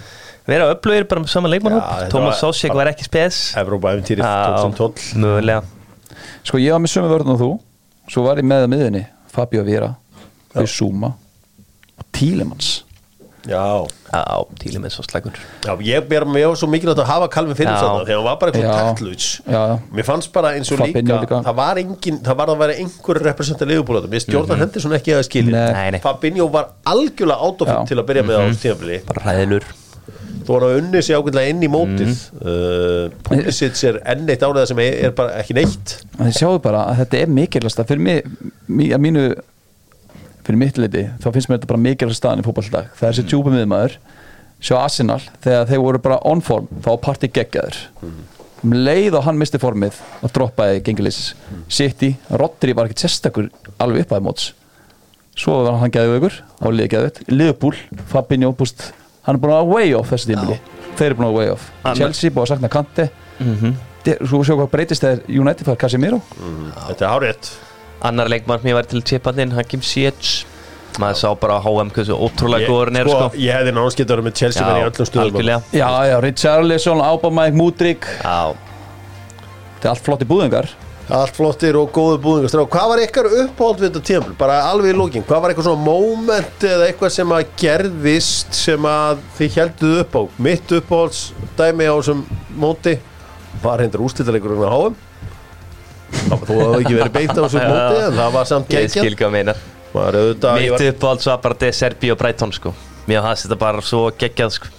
vera 0.46 0.70
upplögir 0.74 1.06
bara 1.10 1.20
með 1.22 1.32
saman 1.32 1.50
Já, 1.50 1.54
leikmannhóp 1.56 1.84
þetta 1.90 2.10
Thomas 2.10 2.40
var- 2.40 2.48
ekki 2.92 3.04
spes. 3.08 3.38
Evrópa-æfintýri 3.56 4.22
Já, 4.22 4.34
2012 4.62 5.14
mögulega. 5.22 5.62
Sko, 6.46 6.58
ég 6.62 6.72
var 6.72 6.80
með 6.80 6.92
sömu 6.94 7.10
vörðun 7.12 7.34
og 7.34 7.40
þú. 7.40 7.50
Svo 8.10 8.22
var 8.26 8.36
ég 8.38 8.44
með 8.46 8.66
að 8.66 8.70
miðinni 8.74 9.06
Fabio 9.32 9.64
Vera, 9.66 9.94
Bissúma 10.54 11.12
og 11.98 12.04
Tílemans 12.12 12.75
Já, 13.46 13.86
Já, 14.10 14.22
tíli 14.60 14.80
með 14.82 14.94
svo 14.96 15.04
slagur 15.06 15.36
já 15.66 15.72
ég 15.86 16.08
mig 16.26 16.44
á 16.46 16.50
svo 16.58 16.68
mikilvægt 16.70 17.02
að 17.02 17.10
hafa 17.10 17.28
Calvin 17.30 17.56
Phillips 17.58 17.78
Já. 17.78 17.86
þarna 17.86 18.04
þegar 18.08 18.18
hann 18.18 18.26
var 18.26 18.38
bara 18.40 18.52
eitthvað 18.52 18.66
já. 19.46 19.62
Mér 19.94 20.08
fannst 20.08 20.32
bara 20.34 20.52
eins 20.56 20.72
og 20.72 20.82
líka, 20.82 21.02
líka. 21.06 21.40
það 21.46 21.56
var 21.60 21.80
engin 21.82 22.20
það 22.26 22.38
var 22.42 22.52
að 22.54 22.60
vera 22.64 22.76
einhver 22.82 23.22
representar 23.28 23.70
liðbúlatum 23.70 24.14
Mér 24.14 24.24
stjórnar 24.26 24.62
Henderson 24.64 24.96
ekki 24.98 25.16
að 25.16 25.24
skilja. 25.28 25.64
Nei. 25.66 25.72
Nei, 25.76 25.90
nei, 25.96 26.02
Fabinho 26.04 26.46
var 26.52 26.72
algjörlega 26.86 27.50
átofitt 27.50 27.90
til 27.90 27.98
að 28.00 28.08
byrja 28.10 28.26
með 28.26 28.40
á 28.40 28.44
tímabili. 28.62 29.00
Bara 29.10 29.26
ræðilur 29.30 29.66
þú 30.46 30.54
var 30.54 30.66
að 30.68 30.76
unni 30.80 31.02
sig 31.02 31.16
ákveðlega 31.18 31.52
inn 31.52 31.64
í 31.66 31.70
mótið. 31.70 32.12
Uh, 32.38 33.08
Pulisic 33.26 33.80
er 33.88 33.98
enn 34.12 34.30
eitt 34.30 34.44
álega 34.46 34.68
sem 34.70 34.80
er, 34.84 34.98
er 35.08 35.14
bara 35.16 35.40
ekki 35.40 35.56
neitt. 35.58 35.96
Þið 36.20 36.36
sjáu 36.38 36.60
bara 36.62 36.84
að 36.92 37.02
þetta 37.02 37.22
er 37.22 37.32
mikilvægast 37.40 37.82
fyrir 37.90 38.04
mig, 38.06 38.30
mí- 38.70 38.92
að 38.94 39.02
mínu 39.02 39.24
fyrir 40.46 40.60
mitt 40.62 40.78
leiti, 40.78 41.04
þá 41.22 41.28
finnst 41.34 41.50
mér 41.50 41.58
þetta 41.60 41.72
bara 41.72 41.84
mikilvægast 41.88 42.22
staðan 42.22 42.42
í 42.42 42.46
fótballdag, 42.46 42.92
það 42.96 43.08
er 43.08 43.16
þessi 43.16 43.26
djúpa 43.32 43.52
miðmaður 43.54 43.98
sjá 44.62 44.76
Arsenal, 44.78 45.20
þegar 45.44 45.68
þeir 45.68 45.82
voru 45.84 46.00
bara 46.06 46.20
on 46.24 46.40
form, 46.44 46.70
þá 46.80 46.88
var 46.94 47.02
partí 47.04 47.28
geggjaður. 47.28 47.82
Um 48.02 48.16
leið 48.66 49.18
og 49.18 49.26
hann 49.26 49.38
misti 49.38 49.58
formið 49.60 49.98
og 50.24 50.32
droppaði 50.34 50.80
gengileysis. 50.86 51.34
City, 51.68 52.14
Rodri 52.40 52.72
var 52.74 52.88
ekkert 52.88 53.04
sérstakur 53.04 53.50
alveg 53.82 54.06
upp 54.06 54.14
að 54.16 54.24
móts. 54.26 54.46
Svo 55.36 55.58
var 55.66 55.76
hann 55.82 55.92
geðveikur 55.92 56.38
á 56.64 56.66
liði 56.72 56.88
geðveikt 56.94 57.20
Liverpool, 57.28 57.76
Fabinho, 58.08 58.54
búst 58.56 58.88
hann 59.26 59.36
er 59.36 59.42
búin 59.42 59.52
að 59.52 59.72
way 59.74 59.92
off 59.98 60.12
þessi 60.14 60.32
tímili 60.32 60.56
þeir 60.96 61.10
eru 61.10 61.18
búin 61.18 61.28
að 61.28 61.36
way 61.36 61.52
off, 61.52 61.68
Hann- 61.84 62.00
Chelsea 62.00 62.30
búin 62.32 62.46
að 62.46 62.54
sakna 62.54 62.68
Kante. 62.72 63.10
Mm 63.38 63.56
-hmm. 63.60 64.26
svo 64.26 64.42
sjá 64.44 64.54
hvað 64.56 64.70
breytist 64.70 65.02
þegar 65.02 65.20
United 65.28 65.66
fær 65.66 65.76
Casemiro. 65.76 66.22
Þetta 66.88 67.04
er 67.04 67.10
hárétt 67.10 67.50
Annar 68.04 68.28
leikmann 68.28 68.60
sem 68.60 68.70
ég 68.70 68.76
var 68.76 68.86
til 68.90 69.02
Chipadin, 69.02 69.52
Hakim 69.56 69.80
Ziyech. 69.82 70.44
Maður 71.00 71.18
sá 71.20 71.28
bara 71.40 71.58
á 71.60 71.64
HM 71.64 71.90
hversu 71.92 72.16
ótrúlega 72.16 72.68
góður 72.70 72.88
hann 72.92 72.96
er 73.02 73.08
sko 73.10 73.26
Ég 73.36 73.52
hefði 73.52 73.72
náttúrulega 73.76 74.08
vera 74.14 74.24
með 74.24 74.34
Chelsea 74.40 74.64
menn 74.64 74.78
í 74.80 74.86
öllum 74.86 75.08
stöðum. 75.10 75.26
algjörlega. 75.26 75.62
Já, 75.76 75.88
já, 76.08 76.16
Richarlison, 76.24 77.02
Aubameyang, 77.04 77.56
Mudrik 77.56 78.08
Já, 78.22 78.54
Þetta 79.76 79.84
er 79.84 79.92
allt 79.92 80.04
flotti 80.06 80.28
búðingar. 80.28 80.70
Allt 81.06 81.36
flottir 81.36 81.76
og 81.78 81.92
góðu 81.94 82.16
búðingar. 82.18 82.64
Hvað 82.66 82.88
var 82.90 83.02
ykkar 83.04 83.26
uppáhald 83.30 83.78
við 83.78 83.90
þetta 83.92 84.00
tímpl? 84.08 84.32
Bara 84.40 84.56
alveg 84.72 84.90
í 84.90 84.96
lókin 84.96 85.22
Hvað 85.28 85.42
var 85.44 85.52
eitthvað 85.52 85.68
svona 85.68 85.84
moment 85.84 86.64
eða 86.66 86.88
eitthvað 86.88 87.12
sem 87.14 87.34
að 87.36 87.44
gerðist 87.60 88.56
sem 88.58 88.88
að 88.90 89.20
þið 89.36 89.58
helduð 89.60 90.00
upp 90.00 90.16
á? 90.18 90.22
Mitt 90.48 90.74
uppáhalds 90.80 91.20
dæmi 91.60 91.86
á 91.86 91.94
þessum 91.94 92.24
móti 92.58 92.96
var 93.62 93.84
hendur 93.84 94.02
úrslitaleikurinn 94.08 94.64
á 94.66 94.70
HM 94.72 94.96
Var 96.06 96.38
að 96.38 96.50
það 96.50 96.76
ekki 96.80 96.94
verið 96.96 97.12
beitt 97.16 97.34
á 97.34 97.40
þessum 97.42 97.66
móti 97.70 98.00
en 98.06 98.16
það 98.16 98.32
var 98.36 98.48
samt 98.50 98.70
geggjað. 98.72 99.10
ekki 99.10 99.26
að 99.26 99.34
meina 99.34 99.54
Var 99.96 100.18
auðvitað, 100.20 100.62
ég 100.62 100.74
Mitt 100.76 101.02
var, 101.02 101.20
var 101.24 101.38
bara 101.44 101.58
De 101.60 101.70
Serbi 101.72 102.10
og 102.12 102.18
Brighton 102.20 102.52
sko. 102.52 102.72
Mér 103.06 103.22
hafði 103.24 103.46
þetta 103.46 103.58
bara 103.60 103.84
svo 103.86 104.02
geggjað 104.18 104.50
sko. 104.58 104.72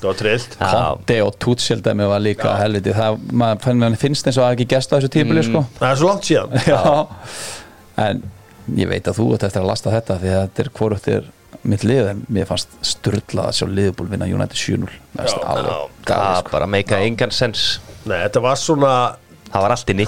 Það 0.00 0.06
var 0.08 0.18
trillt. 0.18 0.56
Conte 0.60 1.16
og 1.24 1.32
Tuchel 1.40 1.80
dæmi 1.84 2.08
var 2.08 2.22
líka 2.24 2.52
helviti 2.60 2.92
Það 2.96 3.96
finnst 4.00 4.28
eins 4.28 4.38
og 4.40 4.46
að 4.46 4.54
ekki 4.56 4.68
gesta 4.74 4.98
þessu 4.98 5.12
típuli 5.16 5.44
sko. 5.46 5.64
Það 5.78 5.90
er 5.90 6.00
svo 6.00 6.10
langt 6.10 6.28
síðan. 6.28 6.54
Já. 6.70 6.80
En 8.00 8.22
ég 8.78 8.90
veit 8.90 9.08
að 9.10 9.20
þú 9.20 9.28
ert 9.34 9.46
eftir 9.48 9.62
að 9.64 9.70
lasta 9.70 9.92
þetta 9.94 10.18
því 10.20 10.32
að 10.34 10.42
þetta 10.46 10.64
er 10.64 10.72
hvorugt 10.78 11.10
er 11.10 11.28
mitt 11.70 11.84
lið 11.84 12.08
en 12.14 12.22
mér 12.32 12.48
fannst 12.48 12.72
styrlað 12.86 13.50
að 13.50 13.56
sjá 13.58 13.66
liðbúl 13.68 14.08
vinna 14.10 14.28
United 14.30 14.56
7-0 14.56 14.92
Það 15.18 15.32
sko. 15.34 16.52
bara 16.52 16.68
meikaði 16.70 17.10
engan 17.10 17.34
sens 17.34 17.64
Nei, 18.08 18.16
þetta 18.22 18.42
var 18.44 18.60
svona 18.60 18.92
Það 19.50 19.64
var 19.66 19.74
allt 19.74 19.92
inni 19.92 20.06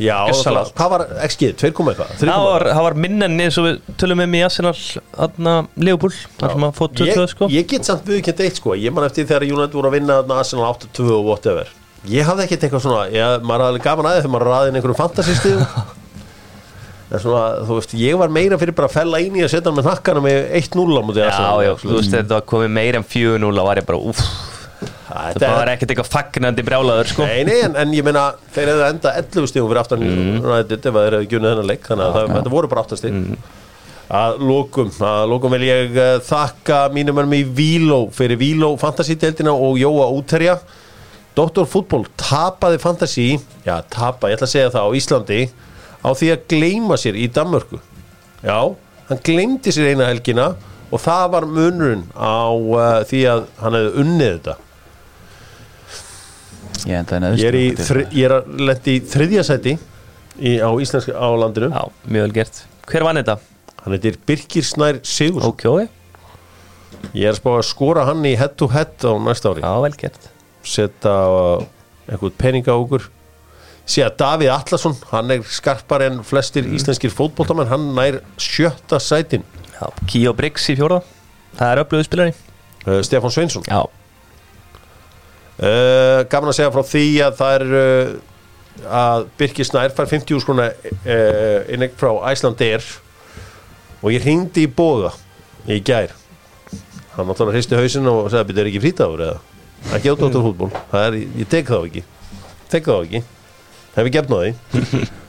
Já, 0.00 0.16
hvað 0.32 0.92
var 0.94 1.04
XG? 1.26 1.50
2 1.60 1.72
koma 1.76 1.92
eitthvað? 1.92 2.14
3 2.22 2.30
Það 2.30 2.46
var, 2.46 2.64
var 2.86 2.96
minnan 3.04 3.36
eins 3.44 3.58
og 3.60 3.66
við 3.66 3.92
tölum 4.00 4.22
um 4.24 4.36
í 4.38 4.40
Arsenal 4.46 4.72
Þarna 4.78 5.54
Leopold 5.76 6.16
þar 6.40 6.54
sem 6.54 6.66
að 6.66 6.74
fótt 6.78 6.96
22 7.02 7.10
ég, 7.10 7.34
sko. 7.34 7.50
ég 7.52 7.68
get 7.68 7.88
samt 7.90 8.08
viðkjönd 8.08 8.42
eitt 8.46 8.60
sko. 8.60 8.74
Ég 8.80 8.96
man 8.96 9.06
eftir 9.06 9.28
þegar 9.28 9.46
United 9.48 9.76
voru 9.76 9.90
að 9.90 9.96
vinna 9.98 10.18
þarna 10.22 10.40
Arsenal 10.40 10.68
8-2 10.72 11.08
og 11.18 11.28
whatever. 11.28 11.72
Ég 12.08 12.24
hafði 12.24 12.46
ekkert 12.46 12.66
eitthvað 12.66 12.84
svona 12.86 13.06
ég, 13.12 13.42
Maður 13.44 13.66
hafði 13.66 13.82
gaman 13.84 14.06
aðeins 14.08 14.24
þegar 14.24 14.32
maður 14.32 14.48
raði 14.48 14.70
inn 14.70 14.78
einhverjum 14.80 15.00
fantasystíðum 15.02 15.66
En 17.10 17.18
svona, 17.20 17.42
þú 17.66 17.76
veist, 17.76 17.92
ég 17.98 18.16
var 18.20 18.30
meira 18.32 18.56
fyrir 18.60 18.76
bara 18.78 18.88
að 18.88 18.94
fella 18.94 19.20
í 19.20 19.28
að 19.42 19.50
setja 19.50 19.66
hann 19.66 19.76
með 19.80 19.88
nakkana 19.90 20.22
með 20.24 20.38
1-0 20.60 20.84
á 20.96 21.02
mútið 21.02 21.24
Já, 21.26 21.50
já, 21.66 21.72
þú 21.82 21.96
veist 21.96 22.14
þetta 22.14 22.36
var 22.38 22.46
komið 22.54 22.72
meir 22.78 22.98
en 23.00 23.06
4-0 23.10 23.50
og 23.50 23.66
var 23.66 23.82
ég 23.82 23.88
bara 23.90 24.00
úff 24.12 24.22
Það 24.80 25.30
Þetta 25.34 25.48
var 25.54 25.62
er 25.68 25.72
ekkert 25.74 25.90
eitthvað 25.94 26.10
fagnandi 26.14 26.64
brjálaður 26.66 27.08
sko 27.12 27.24
Nei, 27.28 27.40
nei, 27.44 27.56
en, 27.66 27.74
en 27.82 27.94
ég 27.96 28.04
meina, 28.06 28.26
þeir 28.54 28.70
hefðu 28.72 28.84
enda 28.88 29.12
11 29.20 29.48
stíðum 29.50 29.68
fyrir 29.72 29.80
aftan 29.82 30.04
Mhm. 30.04 30.36
United 30.44 30.86
ef 30.90 30.94
þeir 31.00 31.16
hefðu 31.18 31.30
gjunið 31.34 31.50
þennan 31.54 31.68
leik 31.70 31.88
Þannig 31.90 32.20
að 32.20 32.30
þetta 32.36 32.52
voru 32.54 32.70
bara 32.72 32.84
8 32.86 33.00
stíð 33.02 33.16
Mhm. 33.18 33.40
Að 34.10 34.40
lókum, 34.42 34.88
að 35.06 35.24
lókum 35.30 35.52
vil 35.54 35.66
ég 35.68 35.92
uh, 35.94 36.16
þakka 36.26 36.78
mínum 36.90 37.20
önum 37.22 37.34
í 37.36 37.44
Víló 37.54 37.98
fyrir 38.10 38.40
Víló 38.40 38.72
Fantasy-deildina 38.80 39.52
og 39.54 39.76
Jóa 39.78 40.08
Úterja 40.16 40.56
Dr. 41.38 41.62
Fútból 41.70 42.08
tapaði 42.18 42.80
Fantasy 42.82 43.28
Já, 43.66 43.76
tapa, 43.86 44.26
ég 44.32 44.34
ætla 44.40 44.48
að 44.48 44.54
segja 44.56 44.72
það 44.74 44.82
á 44.82 44.90
Íslandi 44.98 45.40
á 46.02 46.08
því 46.10 46.30
að 46.34 46.42
gleyma 46.50 46.98
sér 46.98 47.14
í 47.22 47.28
Danmörku 47.30 47.78
Já, 48.42 48.58
hann 49.12 49.22
gleymdi 49.28 49.70
sér 49.76 49.92
eina 49.92 50.08
helgina 50.10 50.48
og 50.90 50.98
það 51.04 51.24
var 51.36 51.46
munurinn 51.46 52.02
á 52.18 52.50
uh, 52.50 53.04
því 53.06 53.20
að 53.30 53.44
hann 53.62 53.78
hefði 53.78 53.94
unnið 54.02 54.32
þetta 54.40 54.56
Ég 56.88 57.12
ég 57.12 57.46
er, 57.46 57.56
í, 57.58 57.68
þri, 57.76 58.06
ég 58.16 58.26
er 58.26 58.36
að 58.38 58.66
lendi 58.70 58.96
í 58.96 59.04
þriðja 59.04 59.46
sæti 59.46 59.76
í, 60.38 60.58
á 60.58 60.70
íslenska 60.80 61.12
á 61.12 61.28
landinu. 61.36 61.70
Já, 61.72 61.82
mjög 62.08 62.28
vel 62.28 62.36
gert. 62.40 62.62
Hver 62.90 63.06
vann 63.06 63.20
þetta? 63.20 63.38
hann 63.84 63.96
heitir 63.96 64.18
Birkir 64.26 64.66
Snær 64.66 65.00
Sigur 65.06 65.46
Ok, 65.48 65.64
ok. 65.70 65.88
Ég 67.16 67.24
er 67.24 67.32
að 67.32 67.38
spá 67.38 67.50
að 67.54 67.68
skora 67.70 68.04
hann 68.08 68.26
í 68.28 68.34
head 68.36 68.56
to 68.60 68.68
head 68.70 68.92
á 69.00 69.12
næsta 69.22 69.54
ári. 69.54 69.62
Já, 69.64 69.72
vel 69.84 69.96
gert. 69.96 70.26
Setja 70.66 71.14
uh, 71.32 71.62
einhvern 72.10 72.36
peninga 72.38 72.76
á 72.76 72.76
okkur. 72.76 73.06
Sé 73.88 74.04
að 74.04 74.18
Davíð 74.20 74.52
Allarsson 74.52 74.98
hann 75.10 75.32
er 75.32 75.46
skarpar 75.48 76.04
en 76.04 76.20
flestir 76.26 76.68
íslenskir 76.68 77.12
fótboltamenn 77.14 77.70
hann 77.70 77.88
nær 77.96 78.20
sjötta 78.38 79.00
sætin. 79.02 79.46
Já, 79.72 79.88
Kíó 80.10 80.34
Briggs 80.36 80.68
í 80.68 80.76
fjóra 80.76 81.00
Það 81.56 81.70
er 81.70 81.80
öflöðu 81.82 82.06
spilari. 82.06 82.36
Uh, 82.84 83.00
Stefán 83.06 83.32
Sveinsson. 83.32 83.64
Já, 83.66 83.80
uh, 85.60 86.20
gaman 86.30 86.52
að 86.52 86.58
segja 86.58 86.72
frá 86.74 86.84
því 86.90 87.04
að 87.26 87.36
það 87.40 87.56
er 87.58 87.66
uh, 87.80 88.12
að 89.00 89.26
Birkir 89.40 89.68
Snær 89.68 89.94
fær 89.96 90.10
50 90.10 90.42
skrona 90.44 90.70
uh, 90.72 91.58
innegg 91.72 91.96
frá 92.00 92.12
Æsland 92.32 92.62
Air 92.64 92.86
og 94.00 94.14
ég 94.14 94.24
hringdi 94.24 94.64
í 94.64 94.72
bóða 94.72 95.12
í 95.68 95.80
gær. 95.84 96.14
Hann 97.14 97.28
náttúrulega 97.28 97.58
hristi 97.58 97.76
hausinn 97.76 98.08
og 98.08 98.30
sagði 98.30 98.40
að 98.40 98.50
þetta 98.52 98.62
er 98.62 98.70
ekki 98.70 98.84
frítagur 98.86 99.24
eða? 99.26 99.40
Ekki 99.96 100.12
átáttur 100.12 100.44
fútból 100.44 100.70
það 100.90 101.06
er, 101.06 101.18
ég 101.42 101.50
tek 101.50 101.68
þá 101.68 101.78
ekki. 101.80 102.04
Tek 102.70 102.86
þá 102.86 102.94
ekki. 103.00 103.24
Hef 103.96 104.06
ég 104.06 104.14
gefn 104.14 104.36
á 104.36 104.40
því? 104.40 105.08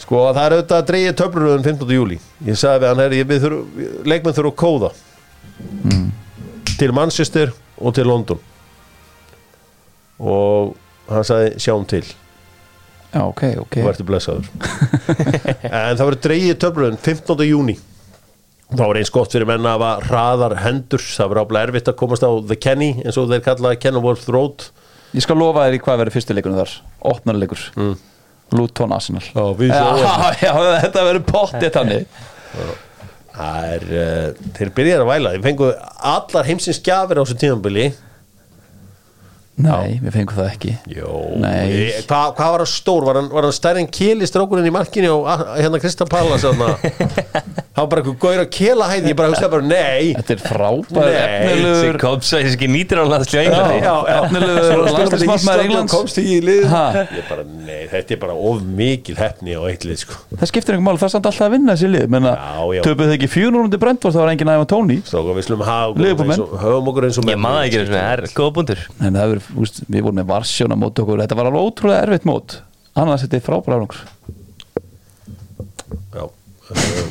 Sko 0.00 0.24
það 0.32 0.42
er 0.42 0.54
auðvitað 0.56 0.80
að 0.80 0.86
dreigja 0.88 1.16
töfluröðun 1.20 1.66
15. 1.66 1.90
júli 1.94 2.16
ég 2.46 2.56
sagði 2.58 2.80
við 2.82 2.88
hann 2.88 3.02
herri, 3.04 3.18
við 3.30 3.42
þurfum, 3.44 3.82
leikmenn 4.10 4.34
þurfum 4.34 4.50
að 4.50 4.60
kóða 4.62 4.90
til 6.80 6.88
Manchester 6.96 7.52
og 7.78 7.94
til 7.94 8.06
London 8.08 8.40
og 10.20 10.74
hann 11.10 11.26
sagði 11.26 11.52
sjáum 11.62 11.86
til. 11.90 12.04
Já, 13.10 13.22
ok, 13.24 13.44
ok. 13.64 13.78
Og 13.80 13.88
verður 13.90 14.10
blessaður. 14.12 14.50
En 15.70 15.96
það 15.98 16.04
verður 16.04 16.20
dreigið 16.26 16.58
töfluröðun 16.62 17.00
15. 17.02 17.46
júni 17.48 17.78
þá 18.70 18.82
var 18.84 18.98
eins 19.00 19.10
gott 19.10 19.32
fyrir 19.34 19.48
menna 19.48 19.74
að 19.74 19.82
hafa 19.82 20.08
hraðar 20.08 20.56
hendur. 20.64 21.02
Það 21.02 21.32
verður 21.32 21.42
áblæð 21.44 21.64
erfitt 21.66 21.90
að 21.90 21.96
komast 22.02 22.26
á 22.26 22.30
The 22.30 22.58
Kenny 22.60 22.90
eins 23.02 23.18
og 23.18 23.30
þeir 23.32 23.42
kallaði 23.46 23.80
Kenilworth 23.82 24.28
Road. 24.30 24.68
Ég 25.16 25.24
skal 25.24 25.38
lofa 25.40 25.66
þér 25.66 25.78
í 25.78 25.80
hvað 25.82 26.02
verður 26.04 26.16
fyrstu 26.16 26.36
leikunum 26.36 26.60
þar. 26.60 26.76
Opnarleikur. 27.10 27.64
Mm. 27.74 27.96
Luton 28.54 28.94
Arsenal. 28.94 29.24
Já, 29.26 29.42
við 29.58 29.72
já, 29.74 30.06
já, 30.44 30.52
þetta 30.84 31.02
verður 31.06 31.26
pottið 31.26 31.74
þannig. 31.74 32.22
Það 33.40 33.66
er, 33.72 33.88
uh, 33.88 34.46
þeir 34.58 34.72
byrjaði 34.78 35.04
að 35.04 35.10
væla. 35.10 35.34
Þeir 35.34 35.44
fengu 35.48 35.72
allar 36.14 36.48
heimsins 36.50 36.80
gjafir 36.86 37.18
á 37.18 37.22
þessu 37.22 37.38
tímabili 37.42 37.88
Nei, 39.64 39.98
við 40.02 40.14
fengum 40.16 40.36
það 40.40 40.48
ekki. 40.52 40.72
Jó, 40.96 41.12
Nei. 41.40 41.68
Ég- 41.70 42.04
Hvað 42.10 42.34
hvað 42.38 42.50
var 42.54 42.62
hann 42.64 42.70
stór? 42.70 43.04
Var 43.08 43.18
hann, 43.20 43.28
hann 43.48 43.56
stærri 43.56 43.80
en 43.84 43.90
keli 43.94 44.26
strákurinn 44.28 44.66
í 44.68 44.72
markinu 44.74 45.10
og 45.20 45.28
hérna 45.60 45.80
Krista 45.82 46.06
Pallas 46.10 46.42
þarna? 46.46 46.70
Það 47.70 47.84
var 47.86 47.90
bara 47.92 48.00
eitthvað 48.02 48.16
gaur 48.20 48.40
að 48.42 48.48
kela 48.52 48.86
hæði 48.90 49.08
Ég 49.12 49.16
bara 49.16 49.28
hugsaði 49.30 49.50
bara, 49.54 49.64
nei. 49.70 50.08
Þetta 50.18 50.32
er 50.34 50.40
Þessi 50.90 51.20
efnilegur 51.20 51.98
ekki 52.50 52.68
nýtir 52.68 52.98
á 53.00 53.04
landslega 53.08 53.44
Englandi 53.46 53.76
Já, 53.80 53.94
efnilegur 54.16 54.82
landslæsmartmaður 54.90 55.62
Englands. 55.64 55.92
komst 55.94 56.18
í 56.20 56.40
lið 56.44 56.64
Ha. 56.70 56.82
Ég 57.14 57.24
bara, 57.30 57.44
nei, 57.46 57.78
þetta 57.92 58.16
er 58.16 58.20
bara 58.24 58.34
of 58.50 58.60
mikil 58.80 59.16
hefni 59.20 59.54
á 59.56 59.62
eitt 59.70 59.86
lið, 59.88 60.02
sko. 60.02 60.18
Það 60.34 60.50
skiptir 60.50 60.76
einhver 60.76 60.86
mál, 60.90 60.98
það 61.00 61.06
er 61.08 61.14
samt 61.14 61.28
alltaf 61.30 61.46
að 61.46 61.54
vinna 61.54 61.76
þessi 61.78 61.88
lið. 61.94 62.06
Menna, 62.12 62.32
töpuð 62.84 63.06
þau 63.10 63.16
ekki 63.16 63.30
fjúnur 63.30 63.70
til 63.72 63.80
Brentford 63.80 64.14
Það 64.18 64.22
var 64.26 64.32
engin 64.34 64.50
aðeins 64.50 64.68
Tóni 64.70 64.98
Við 69.50 69.60
úst, 69.64 69.82
við 69.86 70.06
vorum 70.06 70.20
með 70.20 70.30
Varsjóna 70.30 70.78
mót 70.78 70.98
okkur 71.02 71.22
Þetta 71.24 71.38
var 71.38 71.50
alveg 71.50 71.68
ótrúlega 71.68 72.06
erfitt 72.06 72.26
mót 72.28 72.56
Annars 72.98 73.24
þetta 73.24 73.38
er 73.38 73.46
frábæra 73.46 73.78
árangur 73.78 74.02
Já 76.14 76.24
uh, 76.24 77.06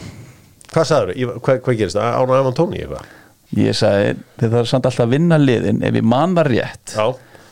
Hvað 0.70 0.86
sagður? 0.92 1.16
Hvað, 1.40 1.64
hvað 1.66 1.80
gerist 1.80 1.98
það? 1.98 2.12
Án 2.14 2.30
og 2.30 2.38
Evan 2.38 2.58
Tóni 2.58 2.84
eitthvað? 2.84 3.16
Ég 3.58 3.74
sagði, 3.78 4.12
þið 4.38 4.54
þarf 4.54 4.70
samt 4.70 4.88
alltaf 4.90 5.08
að 5.08 5.16
vinna 5.16 5.40
liðin 5.42 5.82
Ef 5.88 5.98
ég 5.98 6.06
man 6.06 6.38
það 6.38 6.52
rétt 6.54 6.96
Já 6.96 7.08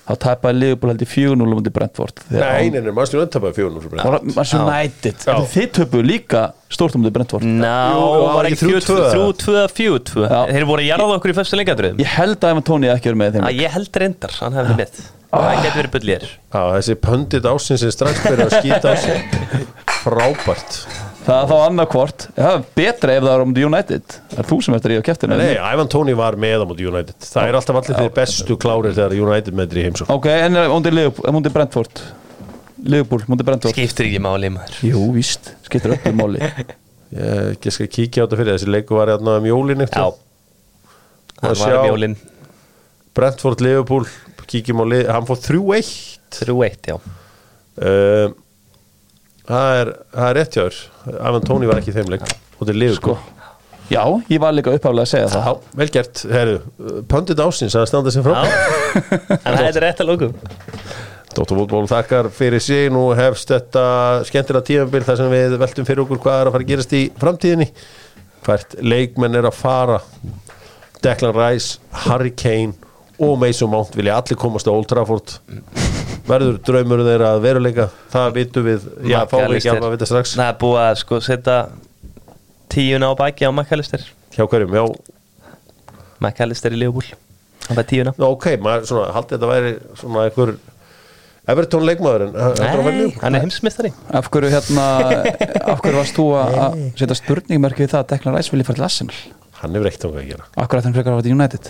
Þá 0.08 0.14
tapaði 0.24 0.56
Liverpool 0.62 0.92
held 0.94 1.02
í 1.04 1.08
4-0 1.12 1.48
um 1.58 1.64
til 1.66 1.74
Brentford. 1.76 2.22
Nei, 2.32 2.40
án- 2.40 2.72
nei, 2.72 2.82
nei, 2.86 2.94
mannstu 2.96 3.20
fyrir 3.20 4.00
Það 4.00 4.14
var 4.14 4.22
Manchester 4.24 4.62
United. 4.64 5.26
Já. 5.28 5.34
En 5.36 5.50
Þið 5.52 5.68
töpuðu 5.78 6.06
líka 6.08 6.44
stórt 6.72 6.96
um 6.96 7.04
til 7.04 7.12
Brentford. 7.18 7.44
Ná, 7.44 7.74
jú, 7.92 8.06
var 8.38 8.48
ekki 8.48 8.56
ekki 8.56 8.72
3-2 8.88 8.96
3-2? 9.44 9.68
3-2, 9.76 10.24
Já. 10.32 10.40
Þeir 10.54 10.66
voru 10.72 10.86
að 10.86 10.88
jarða 10.94 11.18
okkur 11.18 11.34
í 11.34 11.38
fyrstu 11.42 11.60
leikadröðum. 11.60 12.00
Ég 12.00 12.16
held 12.16 12.40
að 12.40 12.56
Evan 12.56 12.68
Tóni 12.72 12.92
ekki 12.94 13.12
verið 13.12 13.22
með 13.24 13.36
þeim 13.36 13.52
Ég 13.58 13.76
held 13.76 14.02
reyndar, 14.04 14.38
hann 14.40 14.58
hefði 14.62 14.78
mitt 14.80 15.04
Það 15.28 15.58
getur 15.66 15.78
verið 15.82 15.92
bullir 15.98 16.24
Já, 16.56 16.62
þessi 16.78 16.96
pöndit 17.04 17.50
ásinn 17.52 17.82
sem 17.82 17.92
strax 17.92 18.24
byrja 18.24 18.48
að 18.48 18.56
skýta 18.62 18.88
á 18.88 18.96
sig. 18.96 19.18
Frábært 20.08 20.80
Það 21.28 21.42
er 21.42 21.50
þá 21.50 21.56
annarkvort 21.66 22.26
Það 22.38 22.54
er 22.54 22.62
betra 22.78 23.16
ef 23.18 23.24
það 23.26 23.34
er 23.34 23.42
um 23.44 23.50
the 23.58 23.64
United. 23.68 24.14
Það 24.32 24.38
er 24.44 24.48
þú 24.48 24.58
sem 24.64 24.76
eftir 24.78 24.94
í 24.94 25.00
á 25.00 25.04
keftinu 25.10 25.40
Nei, 25.42 25.50
Ivan 25.60 25.90
Tóni 25.92 26.14
var 26.16 26.38
með 26.40 26.64
á 26.64 26.66
móti 26.70 26.88
United. 26.88 27.18
Það 27.28 27.50
er 27.50 27.58
alltaf 27.60 27.80
allir 27.82 27.98
þeir 28.00 28.14
bestu 28.16 28.58
klárir 28.64 28.96
þegar 28.96 29.16
United 29.26 29.58
meðri 29.60 29.84
í 29.84 29.88
heimsók 29.90 30.14
Ok, 30.16 30.30
en 30.32 30.56
er 30.62 30.72
undir, 30.72 30.96
Liverpool- 30.96 31.36
undir 31.36 31.52
Brentford. 31.58 32.04
Liverpool, 32.88 33.26
undir 33.28 33.48
Brentford. 33.50 33.76
Skiptir 33.76 34.08
ekki 34.08 34.22
máli 34.24 34.54
maður. 34.56 34.80
Jú, 34.88 35.04
víst, 35.18 35.52
skiptir 35.68 35.98
öllu 35.98 36.16
máli. 36.16 36.40
Ég 37.12 37.60
ég 37.68 37.76
skal 37.76 37.92
kíkja 37.92 38.24
á 38.24 38.26
þetta 38.28 38.40
fyrir 38.40 38.54
þessi 38.56 38.72
leiku 38.72 38.96
var 39.00 39.12
hérna 39.12 39.38
um 39.42 39.48
jólin 39.52 39.84
Já, 39.84 40.08
Og 40.08 41.44
hann 41.44 41.60
var 41.60 41.78
um 41.82 41.92
jólin. 41.92 42.18
Brentford, 43.18 43.62
Liverpool, 43.66 44.08
kíkjum 44.48 44.80
á 44.80 44.86
lið 44.88 45.08
Hann 45.12 45.26
fór 45.28 45.40
3-1 45.44 45.92
3-1, 46.38 46.92
já. 46.94 46.98
Uh, 47.78 48.32
Það 49.48 49.80
er, 49.80 49.92
það 50.12 50.30
er 50.30 50.38
rétt 50.42 50.58
hjá 50.58 50.64
þér. 50.66 50.80
Ivan 51.16 51.48
Tóni 51.48 51.70
var 51.70 51.82
ekki 51.82 51.94
í 51.94 51.98
þeim 51.98 52.14
leik. 52.14 52.24
Og 52.28 52.62
þetta 52.62 52.74
er 52.74 52.80
Liverpool. 52.82 53.18
Já, 53.88 54.02
ég 54.28 54.42
var 54.44 54.56
líka 54.56 54.74
uppháðlega 54.76 55.08
að 55.08 55.12
segja 55.14 55.28
það. 55.32 55.46
Já, 55.48 55.76
vel 55.80 55.86
gert, 55.96 56.24
herru 56.28 56.56
Pöndit 57.08 57.40
ásins 57.40 57.76
að 57.80 57.86
standa 57.88 58.12
sem 58.12 58.26
frá 58.26 58.34
Já, 58.44 58.58
en 59.38 59.56
það 59.56 59.70
er 59.70 59.80
rétt 59.86 60.02
að 60.04 60.10
lókum 60.10 60.34
Dóttarfútból 61.38 61.86
þakkar 61.88 62.28
fyrir 62.34 62.64
sig. 62.64 62.88
Nú 62.90 63.12
hefst 63.18 63.52
þetta 63.54 63.84
skemmtilega 64.28 64.66
tímabil 64.66 65.04
þar 65.06 65.20
sem 65.20 65.32
við 65.32 65.56
veltum 65.62 65.88
fyrir 65.88 66.04
okkur 66.04 66.22
hvað 66.24 66.40
er 66.42 66.50
að 66.50 66.56
fara 66.56 66.66
að 66.66 66.72
gerast 66.72 66.96
í 66.98 67.02
framtíðinni. 67.22 67.68
Hvert 68.48 68.74
leikmenn 68.82 69.38
er 69.38 69.46
að 69.50 69.60
fara. 69.60 70.00
Declan 71.06 71.36
Rice, 71.38 71.78
Harry 72.08 72.34
Kane 72.34 72.74
og 73.22 73.38
Mason 73.42 73.70
Mount 73.70 73.94
vilja 73.98 74.18
allir 74.18 74.40
komast 74.40 74.66
á 74.66 74.74
Old 74.74 74.90
Trafford 74.90 75.38
verður 76.28 76.58
draumur 76.68 77.04
þeirra 77.08 77.34
að 77.36 77.44
veruleika? 77.46 77.90
Það 78.14 78.32
vitum 78.38 78.68
við, 78.68 78.88
já 79.08 79.20
fáum 79.32 79.46
við 79.52 79.60
ekki 79.60 79.72
alveg 79.74 79.88
að 79.90 79.96
vita 79.96 80.10
strax. 80.10 80.34
Það 80.38 80.52
er 80.52 80.58
búið 80.64 80.82
að 80.84 80.96
sko 81.02 81.20
setja 81.28 81.58
tíuna 82.74 83.12
á 83.12 83.14
baki 83.20 83.48
á 83.48 83.52
McAllister 83.52 84.08
hjá 84.36 84.44
hverjum, 84.46 84.76
já, 84.78 84.84
McAllister 86.22 86.76
í 86.76 86.82
Liverpool. 86.82 87.08
Hann 87.68 87.80
fær 87.80 87.88
tíuna. 87.90 88.14
Ok, 88.28 88.50
maður 88.64 88.90
svona, 88.92 89.14
haldið 89.16 89.38
þetta 89.38 89.52
væri 89.52 89.72
svona 90.00 90.28
einhver 90.28 90.58
Everton 91.48 91.86
leikmaður 91.88 92.26
að 92.28 92.58
Nei, 92.60 93.06
hann 93.22 93.38
er 93.38 93.44
heimsmystari 93.46 93.94
Af 94.12 94.28
hverju 94.34 94.50
hérna 94.52 94.88
Af 95.72 95.80
hverju 95.80 95.96
varst 95.96 96.18
þú 96.18 96.26
að 96.36 96.58
að 96.60 96.74
setja 97.00 97.16
spurningmerki 97.22 97.86
við 97.86 97.94
það 97.94 98.02
að 98.02 98.10
Declan 98.12 98.36
Rice 98.36 98.52
vilja 98.52 98.68
fara 98.68 98.80
til 98.80 98.88
Arsenal? 98.88 99.20
Hann 99.62 99.78
hefur 99.78 99.90
ekkert 99.90 100.08
um 100.10 100.18
að 100.20 100.28
gera. 100.34 100.48
Af 100.52 100.68
hverju 100.68 100.82
ætti 100.82 100.90
hann 100.90 100.98
frekar 100.98 101.14
að 101.14 101.18
fara 101.18 101.28
til 101.28 101.38
United? 101.38 101.70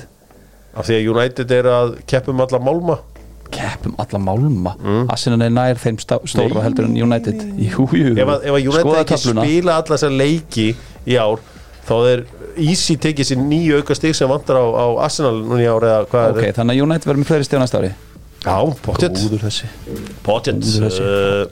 Af 0.77 0.89
því 0.89 0.97
að 0.97 1.11
United 1.13 1.53
er 1.59 1.69
að 1.75 1.93
keppum 2.09 2.41
alla 2.47 2.61
málma 2.61 2.97
Keppum 3.51 3.93
alla 4.01 4.19
málma. 4.21 4.73
Arsenal 5.13 5.41
er 5.47 5.53
nær 5.53 5.79
þeim 5.81 5.97
stóra 6.01 6.63
heldur 6.65 6.87
en 6.89 6.95
United. 6.97 7.43
Jú, 7.61 7.87
jú, 7.95 8.13
ef 8.17 8.31
að, 8.33 8.47
ef 8.49 8.57
að 8.57 8.67
United 8.71 8.99
ekki 9.03 9.19
spila 9.23 9.77
alla 9.79 9.93
þessar 9.95 10.15
leiki 10.19 10.67
í 11.07 11.15
ár 11.21 11.39
þá 11.87 11.93
er 12.11 12.25
easy 12.57 12.97
tekið 12.99 13.29
sér 13.29 13.39
nýju 13.39 13.77
auka 13.79 13.95
stig 13.95 14.15
sem 14.17 14.27
vantar 14.29 14.57
á, 14.59 14.65
á 14.65 14.85
Arsenal 15.05 15.37
núna 15.45 15.61
í 15.63 15.69
ár 15.69 15.85
eða 15.87 16.01
hvað 16.11 16.31
Ok, 16.33 16.43
er 16.49 16.57
þannig 16.57 16.75
að 16.75 16.83
United 16.87 17.07
verður 17.11 17.21
með 17.23 17.29
fleiri 17.31 17.47
stíð 17.47 17.61
næsta 17.63 17.79
ári. 17.79 17.91
Já, 18.43 18.57
Góður 18.87 19.45
þessi. 19.45 19.69
uh, 20.99 21.47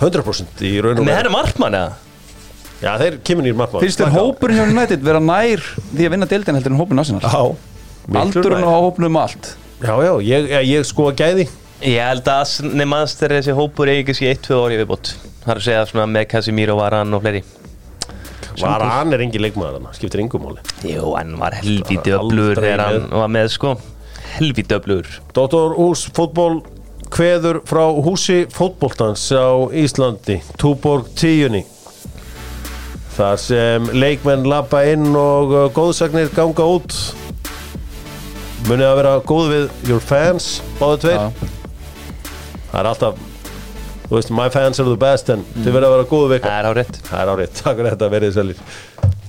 100% 0.00 0.64
í 0.66 0.72
raun 0.84 0.98
og 0.98 1.04
Með 1.04 1.12
veru. 1.12 1.18
henni 1.20 1.32
markmann 1.34 1.76
eða? 1.78 1.92
Já, 2.82 2.90
þeir 3.00 3.14
kemur 3.24 3.46
nýr 3.46 3.54
markmann 3.56 3.84
Finnst 3.84 4.00
þér 4.02 4.10
hópurinn 4.12 4.58
hjá 4.60 4.66
United 4.72 5.04
vera 5.06 5.20
nær 5.24 5.62
því 5.94 6.08
að 6.08 6.12
vinna 6.12 6.28
deildin 6.28 6.58
heldur 6.58 6.74
en 6.74 6.80
hópurinn 6.80 7.00
Arsenal? 7.00 7.22
Já 7.24 8.20
Aldurinn 8.20 8.66
á 8.68 8.70
hópnum 8.70 9.08
um 9.10 9.16
allt 9.22 9.54
Já, 9.76 9.92
já, 10.00 10.12
ég, 10.24 10.46
ég, 10.48 10.68
ég 10.70 10.84
sko 10.88 11.10
að 11.10 11.18
gæði. 11.20 11.44
Ég 11.84 12.00
held 12.00 12.28
að 12.32 12.52
nefnast 12.80 13.20
er 13.26 13.34
þessi 13.36 13.52
hópur 13.58 13.90
eigi 13.92 14.06
ekki 14.06 14.30
1-2 14.30 14.60
ári 14.64 14.78
viðbót. 14.80 15.10
Það 15.42 15.50
er 15.52 15.58
að 15.60 15.66
segja 15.66 15.82
svona 15.90 16.06
með 16.08 16.24
Casemiro, 16.30 16.76
Varan 16.78 17.12
og 17.12 17.20
fleiri. 17.20 17.42
Var 18.56 18.84
hann 18.88 19.12
er 19.12 19.20
engin 19.26 19.44
leikmaður 19.44 19.82
hann, 19.82 19.90
skiptir 19.92 20.22
engum 20.22 20.46
máli. 20.46 20.64
Jú, 20.88 21.10
hann 21.12 21.34
var 21.36 21.58
helvíti 21.58 21.98
Bara 22.08 22.22
öflugur 22.22 22.62
þegar 22.62 22.84
hann 22.86 23.04
var 23.12 23.28
með 23.36 23.50
sko. 23.52 23.74
Helvíti 24.38 24.78
öflugur. 24.78 25.12
Dóttor 25.36 25.76
Úls 25.84 26.06
fótból 26.16 26.62
kveður 27.12 27.60
frá 27.68 27.84
húsi 28.08 28.46
fótboltans 28.56 29.28
á 29.36 29.68
Íslandi 29.76 30.40
Túborg 30.56 31.12
tíunni. 31.20 31.66
Þar 33.16 33.38
sem 33.44 33.92
leikmenn 33.92 34.48
lappa 34.48 34.80
inn 34.88 35.12
og 35.12 35.52
uh, 35.52 35.68
góðsagnir 35.76 36.32
ganga 36.32 36.64
út 36.64 36.96
munið 38.66 38.88
að 38.88 38.98
vera 39.00 39.14
góð 39.28 39.48
við 39.52 39.88
your 39.90 40.02
fans 40.02 40.46
báðu 40.80 41.00
tveir. 41.04 41.20
Já. 41.20 41.50
það 42.72 42.78
er 42.80 42.90
alltaf 42.92 43.24
þú 44.06 44.14
veist, 44.16 44.32
my 44.38 44.48
fans 44.54 44.80
are 44.82 44.88
the 44.88 45.00
best 45.00 45.30
en 45.34 45.44
þið 45.58 45.72
verða 45.76 45.90
að 45.90 45.94
vera 45.96 46.08
góð 46.12 46.26
við 46.30 46.36
Það 46.36 46.40
ykkar 46.40 46.58
er 46.58 46.70
á 46.70 46.72
rétt 46.78 47.00
það 47.10 47.22
er 47.22 47.32
árið, 47.34 47.54
takk 47.60 47.76
fyrir 47.80 47.90
þetta, 47.94 48.10
verið 48.16 48.36
sælir 48.36 48.60